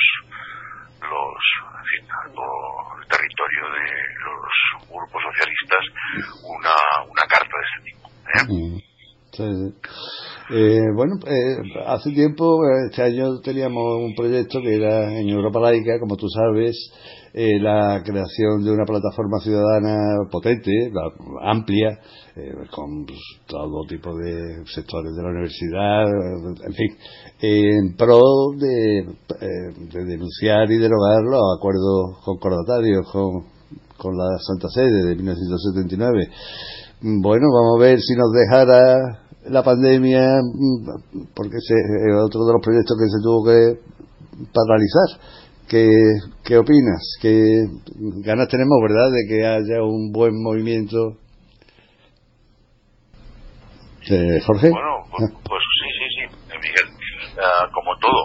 los 1.06 1.38
en 1.76 1.86
fin, 1.86 2.02
todo 2.34 2.98
el 2.98 3.06
territorio 3.06 3.64
de 3.76 3.86
los 4.24 4.48
grupos 4.88 5.22
socialistas 5.22 5.84
una, 6.42 6.74
una 7.04 7.24
carta 7.28 7.52
de 7.52 7.64
este 7.68 7.80
tipo. 7.84 8.08
¿eh? 8.32 8.86
Sí, 9.32 9.44
sí. 9.44 9.68
Eh, 10.48 10.86
bueno, 10.94 11.16
eh, 11.26 11.58
hace 11.86 12.10
tiempo, 12.12 12.60
este 12.88 13.02
año 13.02 13.40
teníamos 13.42 13.98
un 13.98 14.14
proyecto 14.14 14.60
que 14.62 14.76
era 14.76 15.10
en 15.12 15.28
Europa 15.28 15.60
Laica, 15.60 15.98
como 15.98 16.16
tú 16.16 16.28
sabes, 16.28 16.76
eh, 17.38 17.60
la 17.60 18.02
creación 18.02 18.64
de 18.64 18.70
una 18.70 18.86
plataforma 18.86 19.38
ciudadana 19.40 20.24
potente, 20.32 20.72
amplia, 21.42 21.90
eh, 22.34 22.50
con 22.74 23.04
pues, 23.04 23.18
todo 23.46 23.84
tipo 23.86 24.16
de 24.16 24.64
sectores 24.64 25.14
de 25.14 25.22
la 25.22 25.28
universidad, 25.28 26.06
en 26.64 26.72
fin, 26.72 26.96
en 27.42 27.94
pro 27.94 28.22
de, 28.56 29.00
eh, 29.00 29.68
de 29.92 30.04
denunciar 30.06 30.64
y 30.70 30.78
derogar 30.78 31.20
los 31.24 31.42
acuerdos 31.58 32.24
concordatarios 32.24 33.04
con, 33.12 33.44
con 33.98 34.16
la 34.16 34.38
Santa 34.38 34.68
Sede 34.70 35.04
de 35.04 35.14
1979. 35.16 36.28
Bueno, 37.20 37.48
vamos 37.52 37.76
a 37.78 37.84
ver 37.84 38.00
si 38.00 38.14
nos 38.14 38.32
dejara 38.32 39.26
la 39.50 39.62
pandemia, 39.62 40.40
mm, 40.40 41.34
porque 41.34 41.58
es 41.58 41.68
otro 42.24 42.46
de 42.46 42.52
los 42.54 42.62
proyectos 42.64 42.96
que 42.96 43.10
se 43.10 43.22
tuvo 43.22 43.44
que 43.44 43.96
paralizar. 44.54 45.45
¿Qué, 45.68 45.88
qué 46.44 46.58
opinas? 46.58 47.16
¿Qué 47.20 47.64
ganas 48.24 48.48
tenemos, 48.48 48.78
verdad, 48.82 49.10
de 49.10 49.26
que 49.28 49.44
haya 49.46 49.82
un 49.82 50.12
buen 50.12 50.32
movimiento? 50.40 51.18
Eh, 54.08 54.40
Jorge. 54.46 54.70
Bueno, 54.70 55.02
pues, 55.10 55.30
pues 55.42 55.62
sí, 55.82 55.88
sí, 55.98 56.06
sí, 56.14 56.54
eh, 56.54 56.58
Miguel, 56.62 56.86
Ah, 57.38 57.68
como 57.74 57.96
todo. 57.98 58.22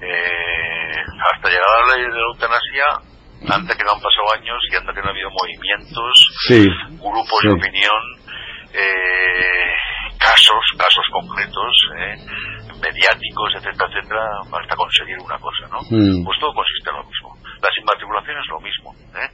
Eh, 0.00 0.96
hasta 1.34 1.48
llegar 1.48 1.66
a 1.66 1.86
la 1.90 1.96
ley 1.96 2.04
de 2.06 2.14
la 2.14 2.26
eutanasia, 2.32 2.86
antes 3.52 3.76
que 3.76 3.84
no 3.84 3.92
han 3.92 4.00
pasado 4.00 4.32
años 4.38 4.56
y 4.70 4.76
antes 4.76 4.94
que 4.94 5.00
no 5.02 5.08
ha 5.08 5.10
habido 5.10 5.30
movimientos, 5.30 6.14
Sí. 6.48 6.64
grupos 7.00 7.38
Sí. 7.42 7.48
de 7.48 7.54
opinión, 7.54 8.02
eh, 8.72 9.72
casos, 10.18 10.62
casos 10.78 11.04
concretos, 11.12 11.72
eh, 11.98 12.16
mediáticos, 12.80 13.54
etcétera, 13.56 13.86
etcétera, 13.88 14.22
hasta 14.52 14.76
conseguir 14.76 15.18
una 15.18 15.38
cosa, 15.38 15.64
¿no? 15.70 15.80
Mm. 15.90 16.24
Pues 16.24 16.36
todo 16.40 16.52
consiste 16.54 16.90
en 16.90 16.96
lo 16.96 17.04
mismo. 17.04 17.28
Las 17.62 17.74
inmatriculaciones 17.78 18.44
lo 18.48 18.60
mismo, 18.60 18.92
¿eh? 19.16 19.28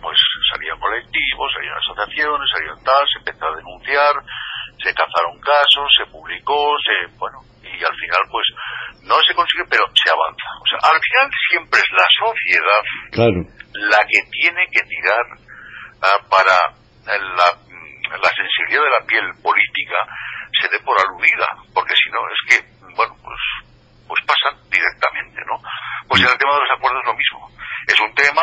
Pues 0.00 0.16
salían 0.52 0.78
colectivos, 0.78 1.52
salían 1.52 1.76
asociaciones, 1.76 2.46
salían 2.52 2.78
tal, 2.84 3.04
se 3.12 3.18
empezó 3.18 3.46
a 3.46 3.56
denunciar, 3.56 4.14
se 4.82 4.92
cazaron 4.94 5.36
casos, 5.40 5.88
se 5.96 6.06
publicó, 6.10 6.76
se, 6.84 6.94
bueno, 7.18 7.40
y 7.62 7.76
al 7.84 7.96
final 7.96 8.22
pues 8.30 8.46
no 9.04 9.16
se 9.26 9.34
consigue, 9.34 9.64
pero 9.68 9.84
se 9.94 10.08
avanza. 10.10 10.48
O 10.62 10.66
sea, 10.68 10.78
al 10.90 11.00
final 11.00 11.26
siempre 11.50 11.80
es 11.80 11.90
la 11.92 12.08
sociedad 12.16 12.82
Claro. 13.12 13.40
la 13.90 14.00
que 14.08 14.20
tiene 14.30 14.62
que 14.72 14.82
tirar 14.86 15.24
ah, 16.02 16.20
para 16.30 16.56
la, 17.06 17.48
la 18.16 18.30
sensibilidad 18.34 18.82
de 18.82 18.94
la 19.00 19.06
piel 19.06 19.26
política 19.42 19.98
se 20.60 20.68
dé 20.68 20.78
por 20.80 20.96
aludida, 20.98 21.46
porque 21.74 21.94
si 21.94 22.08
no 22.10 22.20
es 22.30 22.40
que, 22.48 22.56
bueno, 22.96 23.14
pues, 23.22 23.40
pues 24.08 24.20
pasan 24.26 24.56
directamente, 24.70 25.40
¿no? 25.46 25.60
Pues 26.08 26.22
en 26.22 26.28
el 26.28 26.38
tema 26.38 26.54
de 26.54 26.60
los 26.64 26.76
acuerdos 26.76 27.02
lo 27.04 27.14
mismo. 27.14 27.50
Es 27.86 28.00
un 28.00 28.14
tema 28.14 28.42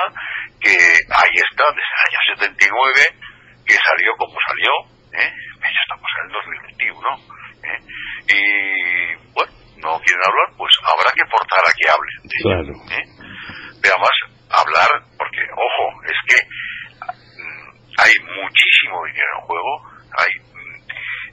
que 0.61 0.71
ahí 0.71 1.35
está 1.35 1.65
desde 1.73 1.93
el 1.93 2.03
año 2.07 2.19
79, 2.37 2.93
que 3.65 3.75
salió 3.75 4.11
como 4.17 4.35
salió, 4.47 4.71
¿eh? 5.19 5.31
ya 5.63 5.81
estamos 5.83 6.09
en 6.13 6.25
el 6.27 6.31
2021, 6.31 6.99
¿eh? 7.63 7.79
y 8.29 8.39
bueno, 9.33 9.51
no 9.83 9.99
quieren 9.99 10.23
hablar, 10.23 10.47
pues 10.57 10.71
habrá 10.83 11.11
que 11.11 11.25
forzar 11.27 11.63
a 11.65 11.73
que 11.75 11.89
hablen. 11.89 12.19
de 12.23 12.35
ello, 12.39 12.47
Claro. 12.47 12.73
¿eh? 12.99 13.05
Pero 13.81 13.95
además, 13.95 14.15
hablar, 14.51 14.89
porque, 15.17 15.41
ojo, 15.51 15.85
es 16.07 16.19
que 16.27 16.39
mm, 16.43 17.67
hay 17.99 18.13
muchísimo 18.39 19.03
dinero 19.07 19.31
en 19.39 19.45
juego, 19.47 19.71
hay 20.19 20.31
mm, 20.39 20.75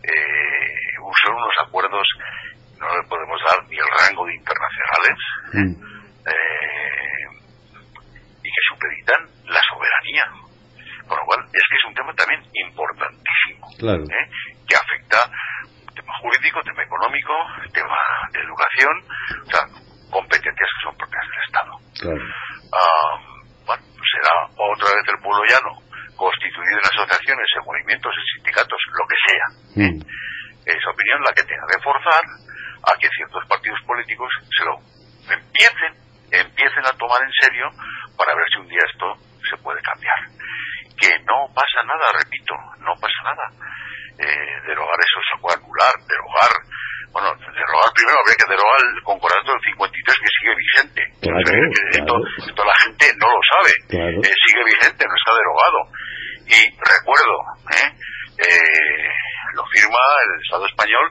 eh, 0.08 0.90
son 1.26 1.34
unos 1.34 1.54
acuerdos, 1.66 2.06
no 2.80 2.96
le 2.96 3.02
podemos 3.08 3.38
dar 3.48 3.62
ni 3.68 3.76
el 3.76 3.90
rango 4.00 4.26
de 4.26 4.34
internacionales, 4.34 5.18
eh, 6.26 7.26
y 8.42 8.48
que 8.48 8.62
supeditan 8.68 9.20
la 9.46 9.60
soberanía. 9.68 10.24
Con 11.06 11.18
lo 11.18 11.24
cual, 11.26 11.40
es 11.52 11.62
que 11.68 11.76
es 11.76 11.84
un 11.86 11.94
tema 11.94 12.14
también 12.14 12.40
importantísimo, 12.54 13.66
Claro. 13.78 14.04
¿eh? 14.04 14.26
que 14.68 14.76
afecta 14.76 15.28
tema 15.94 16.14
jurídico, 16.22 16.62
tema 16.62 16.82
económico, 16.82 17.34
tema 17.74 17.98
de 18.32 18.40
educación, 18.40 18.94
o 19.46 19.50
sea, 19.50 19.62
competencias 20.10 20.70
que 20.70 20.84
son 20.84 20.96
propias 20.96 21.24
del 21.26 21.42
Estado. 21.46 21.72
Claro. 22.00 22.22
Ah, 22.72 23.14
bueno, 23.66 23.82
será 24.06 24.32
otra 24.54 24.88
vez 24.94 25.04
el 25.10 25.18
pueblo 25.18 25.42
llano, 25.50 25.72
constituido 26.16 26.78
en 26.78 26.86
asociaciones, 26.86 27.46
en 27.58 27.64
movimientos, 27.66 28.12
en 28.14 28.26
sindicatos, 28.38 28.80
lo 28.94 29.04
que 29.10 29.18
sea. 29.26 29.46
Mm. 29.82 29.98
Esa 30.66 30.90
opinión 30.90 31.22
la 31.26 31.32
que 31.34 31.42
tenga 31.42 31.66
que 31.66 31.82
forzar 31.82 32.22
a 32.82 32.96
que 32.98 33.08
ciertos 33.16 33.44
partidos 33.48 33.80
políticos 33.86 34.30
se 34.56 34.64
lo 34.64 34.76
empiecen, 35.28 35.92
empiecen 36.30 36.84
a 36.86 36.96
tomar 36.96 37.20
en 37.22 37.32
serio 37.40 37.66
para 38.16 38.34
ver 38.34 38.44
si 38.50 38.58
un 38.58 38.68
día 38.68 38.80
esto 38.90 39.06
se 39.48 39.56
puede 39.58 39.80
cambiar. 39.82 40.16
Que 40.96 41.10
no 41.24 41.48
pasa 41.54 41.80
nada, 41.84 42.12
repito, 42.12 42.54
no 42.84 42.92
pasa 43.00 43.20
nada. 43.24 43.46
Eh, 44.20 44.54
derogar 44.66 44.96
eso 45.00 45.18
se 45.32 45.40
puede 45.40 45.56
anular, 45.56 45.94
derogar, 46.04 46.52
bueno, 47.12 47.32
derogar 47.40 47.88
primero 47.96 48.20
habría 48.20 48.36
que 48.36 48.52
derogar 48.52 48.80
el 48.84 49.02
concordato 49.02 49.48
del 49.50 49.64
53 49.64 50.18
que 50.20 50.34
sigue 50.36 50.54
vigente. 50.60 51.00
Claro, 51.24 51.40
O 51.40 51.44
sea, 51.44 51.56
que 51.56 51.82
esto, 51.96 52.14
claro. 52.14 52.46
esto 52.46 52.62
la 52.64 52.78
gente 52.84 53.04
no 53.16 53.26
lo 53.32 53.40
sabe. 53.48 53.72
Claro. 53.88 54.16
Eh, 54.20 54.34
sigue 54.44 54.62
vigente, 54.64 55.02
no 55.08 55.16
está 55.16 55.32
derogado. 55.40 55.80
Y 56.52 56.60
recuerdo, 56.76 57.36
¿eh? 57.72 57.88
Eh, 58.40 59.08
lo 59.54 59.64
firma 59.72 60.00
el 60.24 60.42
Estado 60.44 60.66
español 60.66 61.06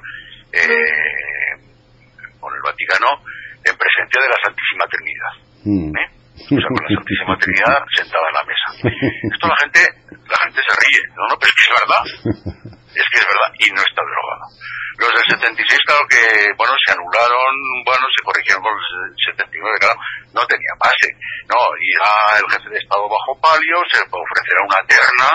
eh, 0.54 1.54
con 2.39 2.54
el 2.54 2.62
Vaticano 2.62 3.22
en 3.64 3.76
presencia 3.76 4.22
de 4.22 4.30
la 4.30 4.39
Santísima 4.43 4.86
Trinidad. 4.89 5.34
Mm. 5.66 5.91
¿eh? 5.97 6.10
O 6.39 6.58
sea, 6.58 6.70
con 6.72 6.84
la 6.88 6.95
Santísima 6.95 7.36
Trinidad 7.38 7.80
sentada 7.93 8.26
en 8.30 8.36
la 8.39 8.45
mesa. 8.47 8.68
Esto 9.34 9.45
la 9.47 9.60
gente, 9.60 9.82
la 10.10 10.39
gente 10.43 10.60
se 10.64 10.74
ríe. 10.80 11.02
No, 11.14 11.24
no, 11.28 11.36
pero 11.38 11.52
es 11.52 11.56
que 11.56 11.66
es 11.68 11.74
verdad. 11.76 12.04
Es 12.89 13.06
que 13.14 13.20
es 13.22 13.28
verdad 13.30 13.50
y 13.60 13.68
no 13.70 13.82
está 13.86 14.02
derogado. 14.02 14.45
Los 14.97 15.14
del 15.14 15.28
76, 15.39 15.80
claro 15.86 16.04
que, 16.10 16.24
bueno, 16.58 16.74
se 16.76 16.91
anularon, 16.91 17.54
bueno, 17.86 18.04
se 18.12 18.26
corrigieron 18.26 18.66
con 18.66 18.74
el 18.76 19.14
79, 19.16 19.80
claro, 19.80 19.95
no 20.34 20.43
tenía 20.43 20.74
base. 20.76 21.08
No, 21.47 21.56
irá 21.80 22.12
el 22.36 22.47
jefe 22.52 22.68
de 22.68 22.80
Estado 22.84 23.08
bajo 23.08 23.32
palio, 23.39 23.78
se 23.88 24.02
le 24.02 24.10
ofrecerá 24.10 24.60
una 24.66 24.82
terna 24.89 25.30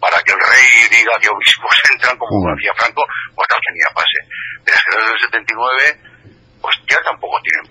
para 0.00 0.18
que 0.22 0.32
el 0.32 0.40
rey 0.40 0.68
diga 0.90 1.12
que 1.20 1.28
obispos 1.28 1.74
entran, 1.92 2.16
como 2.18 2.48
Mm. 2.48 2.54
hacía 2.54 2.72
Franco, 2.76 3.02
pues 3.34 3.46
no 3.50 3.56
tenía 3.66 3.88
base. 3.94 4.18
Pero 4.64 4.76
es 4.76 4.82
que 4.84 4.96
los 4.96 5.06
del 5.10 5.20
79, 5.20 6.00
pues 6.60 6.74
ya 6.88 6.98
tampoco 7.02 7.36
tienen. 7.42 7.66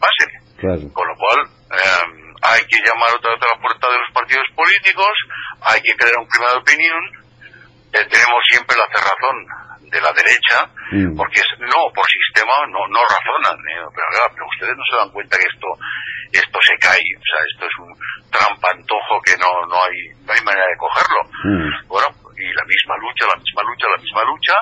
Claro. 0.57 0.82
Con 0.93 1.07
lo 1.07 1.15
cual, 1.15 1.39
eh, 1.76 2.05
hay 2.41 2.61
que 2.65 2.78
llamar 2.80 3.09
otra 3.15 3.32
vez 3.36 3.41
a 3.43 3.55
la 3.55 3.61
puerta 3.61 3.86
de 3.89 3.99
los 3.99 4.11
partidos 4.13 4.47
políticos, 4.55 5.13
hay 5.61 5.82
que 5.82 5.95
crear 5.95 6.17
un 6.17 6.28
clima 6.28 6.47
de 6.51 6.57
opinión. 6.57 7.01
Eh, 7.95 8.05
tenemos 8.11 8.39
siempre 8.51 8.75
la 8.75 8.87
cerrazón 8.91 9.37
de 9.87 9.99
la 10.01 10.11
derecha, 10.11 10.67
Mm. 10.91 11.15
porque 11.15 11.39
es 11.39 11.49
no 11.59 11.87
por 11.95 12.05
sistema, 12.05 12.53
no, 12.67 12.83
no 12.91 12.99
razonan. 13.07 13.57
¿eh? 13.57 13.81
Pero, 13.89 14.07
claro, 14.11 14.27
pero 14.35 14.45
ustedes 14.51 14.75
no 14.75 14.83
se 14.85 14.95
dan 14.99 15.11
cuenta 15.15 15.37
que 15.39 15.47
esto 15.47 15.69
esto 16.35 16.59
se 16.59 16.75
cae, 16.83 16.99
o 17.15 17.23
sea, 17.23 17.39
esto 17.47 17.63
es 17.63 17.75
un 17.79 17.91
trampantojo 18.27 19.13
que 19.23 19.39
no, 19.39 19.47
no, 19.71 19.77
hay, 19.79 19.97
no 20.25 20.29
hay 20.33 20.43
manera 20.43 20.67
de 20.67 20.77
cogerlo. 20.77 21.21
Mm. 21.47 21.87
Bueno, 21.87 22.07
y 22.35 22.45
la 22.51 22.65
misma 22.67 22.95
lucha, 22.99 23.23
la 23.31 23.39
misma 23.39 23.61
lucha, 23.63 23.85
la 23.87 24.01
misma 24.03 24.21
lucha, 24.27 24.55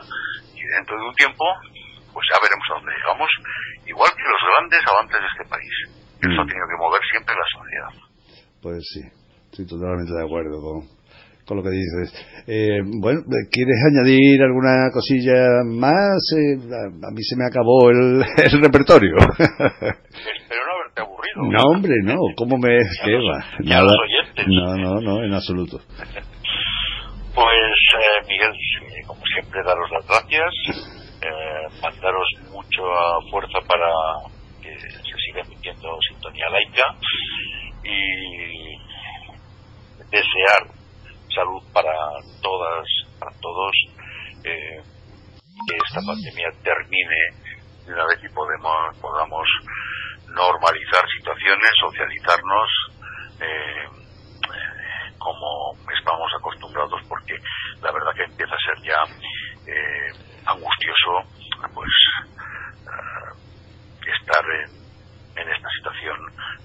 y 0.53 0.61
dentro 0.61 0.93
de 0.93 1.03
un 1.09 1.15
tiempo, 1.17 1.45
pues 2.13 2.23
ya 2.29 2.37
veremos 2.37 2.65
a 2.69 2.73
dónde 2.77 2.93
llegamos, 2.93 3.29
igual 3.89 4.11
que 4.13 4.29
los 4.29 4.41
grandes 4.45 4.81
avances 4.85 5.17
de 5.17 5.29
este 5.33 5.45
país. 5.49 5.75
Eso 6.21 6.37
ha 6.39 6.45
tenido 6.45 6.67
que 6.69 6.77
mover 6.77 7.01
siempre 7.09 7.33
la 7.33 7.47
sociedad. 7.49 7.91
Pues 8.61 8.79
sí, 8.93 9.01
estoy 9.49 9.65
totalmente 9.65 10.13
de 10.13 10.23
acuerdo 10.23 10.55
con, 10.61 10.77
con 11.45 11.57
lo 11.57 11.63
que 11.63 11.69
dices. 11.69 12.13
Eh, 12.47 12.79
bueno, 12.83 13.21
¿quieres 13.51 13.77
añadir 13.91 14.41
alguna 14.41 14.89
cosilla 14.91 15.63
más? 15.65 16.19
Eh, 16.37 16.57
a, 16.71 17.07
a 17.07 17.11
mí 17.11 17.23
se 17.23 17.35
me 17.35 17.45
acabó 17.45 17.89
el, 17.89 18.23
el 18.37 18.61
repertorio. 18.61 19.15
Espero 19.17 20.61
no 20.65 20.73
haberte 20.79 21.01
aburrido. 21.01 21.51
no, 21.51 21.63
hombre, 21.69 21.95
no. 22.03 22.15
¿Cómo 22.35 22.57
me 22.57 22.79
ya 23.63 23.81
los 23.81 23.91
oyentes. 23.91 24.45
No, 24.47 24.75
no, 24.77 25.01
no, 25.01 25.23
en 25.23 25.33
absoluto. 25.33 25.79
Pues, 27.33 27.47
eh, 27.49 28.27
Miguel, 28.27 28.51
como 29.07 29.19
siempre, 29.25 29.63
daros 29.65 29.89
las 29.89 30.05
gracias, 30.05 30.53
eh, 31.19 31.81
mandaros 31.81 32.27
mucha 32.51 32.83
fuerza 33.31 33.57
para 33.67 33.89
que 34.61 34.69
se 34.77 35.17
siga 35.17 35.41
emitiendo 35.43 35.97
Sintonía 36.11 36.47
Laica 36.51 36.95
y 37.83 38.77
desear 40.11 40.82
salud 41.33 41.63
para 41.73 41.93
todas, 42.41 42.85
para 43.19 43.31
todos, 43.39 43.71
eh, 44.43 44.81
que 45.67 45.75
esta 45.75 46.01
pandemia 46.05 46.49
termine 46.63 47.43
de 47.85 47.93
una 47.93 48.05
vez 48.05 48.19
y 48.23 48.29
podemos, 48.29 48.97
podamos 48.99 49.47
normalizar 50.27 51.03
situaciones, 51.17 51.69
socializarnos, 51.79 52.69
eh, 53.39 53.87
como 55.17 55.73
estamos 55.97 56.29
acostumbrados 56.37 57.01
porque 57.07 57.35
la 57.81 57.91
verdad 57.91 58.11
que 58.15 58.23
empieza 58.23 58.53
a 58.53 58.75
ser 58.75 58.83
ya 58.83 58.99
eh, 59.71 60.11
angustioso 60.45 61.23
pues 61.73 61.89
eh, 62.83 64.11
estar 64.19 64.43
en, 64.43 64.82
en 65.35 65.47
esta 65.49 65.69
situación 65.77 66.17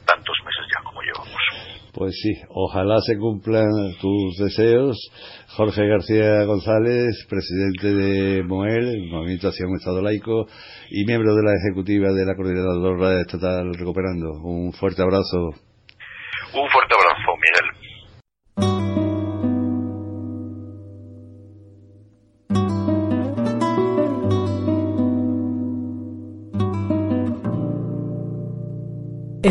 tantos 0.06 0.36
meses 0.44 0.64
ya 0.72 0.84
como 0.84 1.00
llevamos. 1.02 1.88
Pues 1.94 2.14
sí, 2.22 2.32
ojalá 2.50 3.00
se 3.00 3.16
cumplan 3.18 3.66
tus 4.00 4.36
deseos. 4.38 4.96
Jorge 5.56 5.86
García 5.86 6.44
González, 6.44 7.26
presidente 7.28 7.94
de 7.94 8.42
MOEL, 8.44 8.88
el 8.88 9.10
Movimiento 9.10 9.48
Hacia 9.48 9.66
un 9.66 9.76
Estado 9.76 10.02
Laico, 10.02 10.46
y 10.90 11.04
miembro 11.06 11.34
de 11.34 11.42
la 11.42 11.52
ejecutiva 11.54 12.12
de 12.12 12.24
la 12.24 12.36
Coordinadora 12.36 13.20
Estatal 13.20 13.74
Recuperando. 13.74 14.30
Un 14.44 14.72
fuerte 14.72 15.02
abrazo. 15.02 15.50
Un 16.54 16.68
fuerte 16.68 16.94
abrazo, 16.94 17.34
Miguel. 17.36 17.77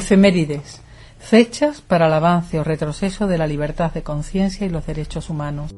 Efemérides. 0.07 0.79
Fechas 1.19 1.81
para 1.81 2.07
el 2.07 2.13
avance 2.13 2.57
o 2.57 2.63
retroceso 2.63 3.27
de 3.27 3.37
la 3.37 3.45
libertad 3.45 3.91
de 3.91 4.03
conciencia 4.03 4.65
y 4.65 4.69
los 4.69 4.85
derechos 4.85 5.29
humanos. 5.29 5.75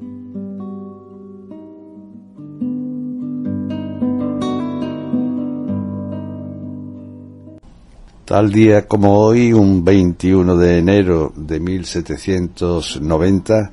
Tal 8.25 8.51
día 8.51 8.87
como 8.87 9.17
hoy, 9.17 9.51
un 9.51 9.83
21 9.83 10.57
de 10.57 10.77
enero 10.77 11.33
de 11.35 11.59
1790, 11.59 13.71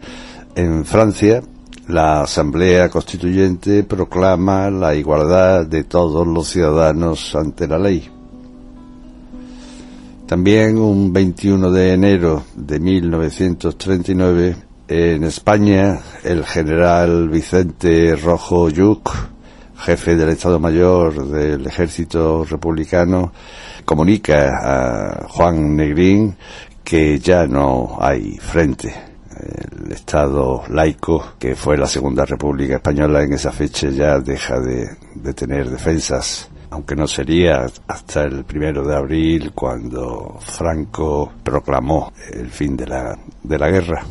en 0.54 0.86
Francia, 0.86 1.42
la 1.88 2.22
Asamblea 2.22 2.88
Constituyente 2.88 3.84
proclama 3.84 4.70
la 4.70 4.94
igualdad 4.94 5.66
de 5.66 5.84
todos 5.84 6.26
los 6.26 6.48
ciudadanos 6.48 7.34
ante 7.34 7.68
la 7.68 7.78
ley. 7.78 8.15
También 10.26 10.76
un 10.76 11.12
21 11.12 11.70
de 11.70 11.92
enero 11.92 12.42
de 12.56 12.80
1939, 12.80 14.56
en 14.88 15.22
España, 15.22 16.00
el 16.24 16.44
general 16.44 17.28
Vicente 17.28 18.16
Rojo 18.16 18.68
Yuc, 18.68 19.08
jefe 19.76 20.16
del 20.16 20.30
Estado 20.30 20.58
Mayor 20.58 21.28
del 21.28 21.64
Ejército 21.64 22.44
Republicano, 22.44 23.32
comunica 23.84 24.50
a 24.64 25.28
Juan 25.28 25.76
Negrín 25.76 26.36
que 26.82 27.20
ya 27.20 27.46
no 27.46 27.96
hay 28.00 28.36
frente. 28.38 28.92
El 29.30 29.92
Estado 29.92 30.64
laico, 30.70 31.34
que 31.38 31.54
fue 31.54 31.78
la 31.78 31.86
Segunda 31.86 32.24
República 32.24 32.76
Española 32.76 33.22
en 33.22 33.32
esa 33.32 33.52
fecha, 33.52 33.90
ya 33.90 34.18
deja 34.18 34.58
de, 34.58 34.88
de 35.14 35.34
tener 35.34 35.70
defensas 35.70 36.50
aunque 36.70 36.96
no 36.96 37.06
sería 37.06 37.66
hasta 37.86 38.24
el 38.24 38.44
primero 38.44 38.86
de 38.86 38.96
abril 38.96 39.52
cuando 39.54 40.38
Franco 40.40 41.32
proclamó 41.42 42.12
el 42.32 42.50
fin 42.50 42.76
de 42.76 42.86
la, 42.86 43.18
de 43.42 43.58
la 43.58 43.70
guerra. 43.70 44.04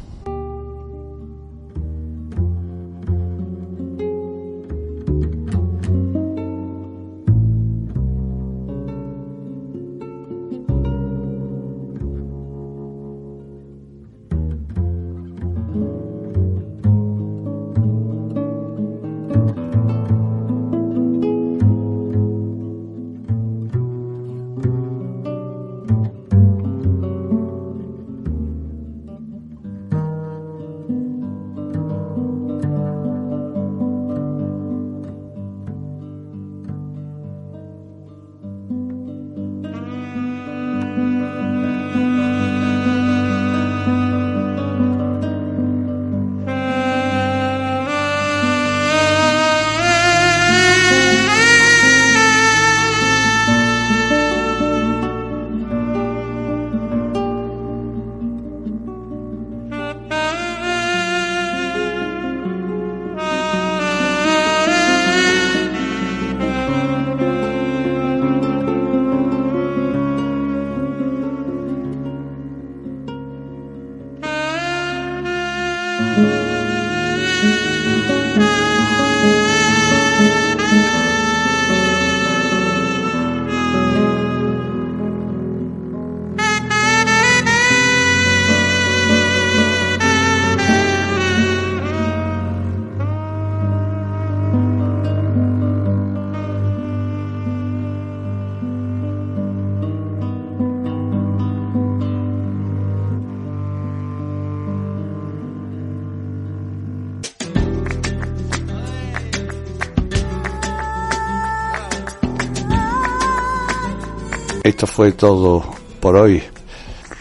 Esto 114.76 114.88
fue 114.88 115.14
todo 115.14 115.64
por 116.02 116.18
hoy. 116.18 116.44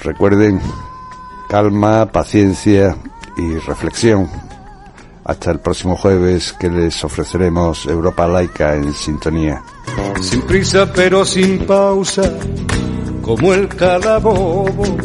Recuerden, 0.03 0.61
calma, 1.49 2.05
paciencia 2.11 2.97
y 3.37 3.59
reflexión. 3.59 4.29
Hasta 5.25 5.53
el 5.53 5.61
próximo 5.61 5.95
jueves 5.95 6.53
que 6.53 6.69
les 6.69 7.05
ofreceremos 7.05 7.87
Europa 7.87 8.27
Laica 8.27 8.75
en 8.75 8.93
sintonía. 8.93 9.63
Sin 10.21 10.43
prisa 10.43 10.93
pero 10.93 11.25
sin 11.25 11.65
pausa, 11.65 12.29
como 13.23 13.55
el 13.55 13.69
calabobo. 13.69 14.97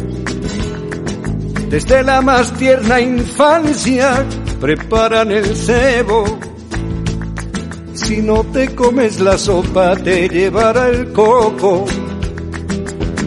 Desde 1.68 2.02
la 2.02 2.20
más 2.20 2.52
tierna 2.54 3.00
infancia 3.00 4.26
preparan 4.60 5.30
el 5.30 5.54
cebo. 5.54 6.24
Si 7.94 8.20
no 8.20 8.42
te 8.42 8.74
comes 8.74 9.20
la 9.20 9.38
sopa 9.38 9.94
te 9.94 10.28
llevará 10.28 10.88
el 10.88 11.12
coco 11.12 11.86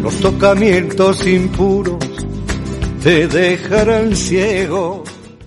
los 0.03 0.19
tocamientos 0.19 1.25
impuros 1.25 2.03
te 3.01 3.25
dejarán 3.25 4.13
ciego. 4.13 5.03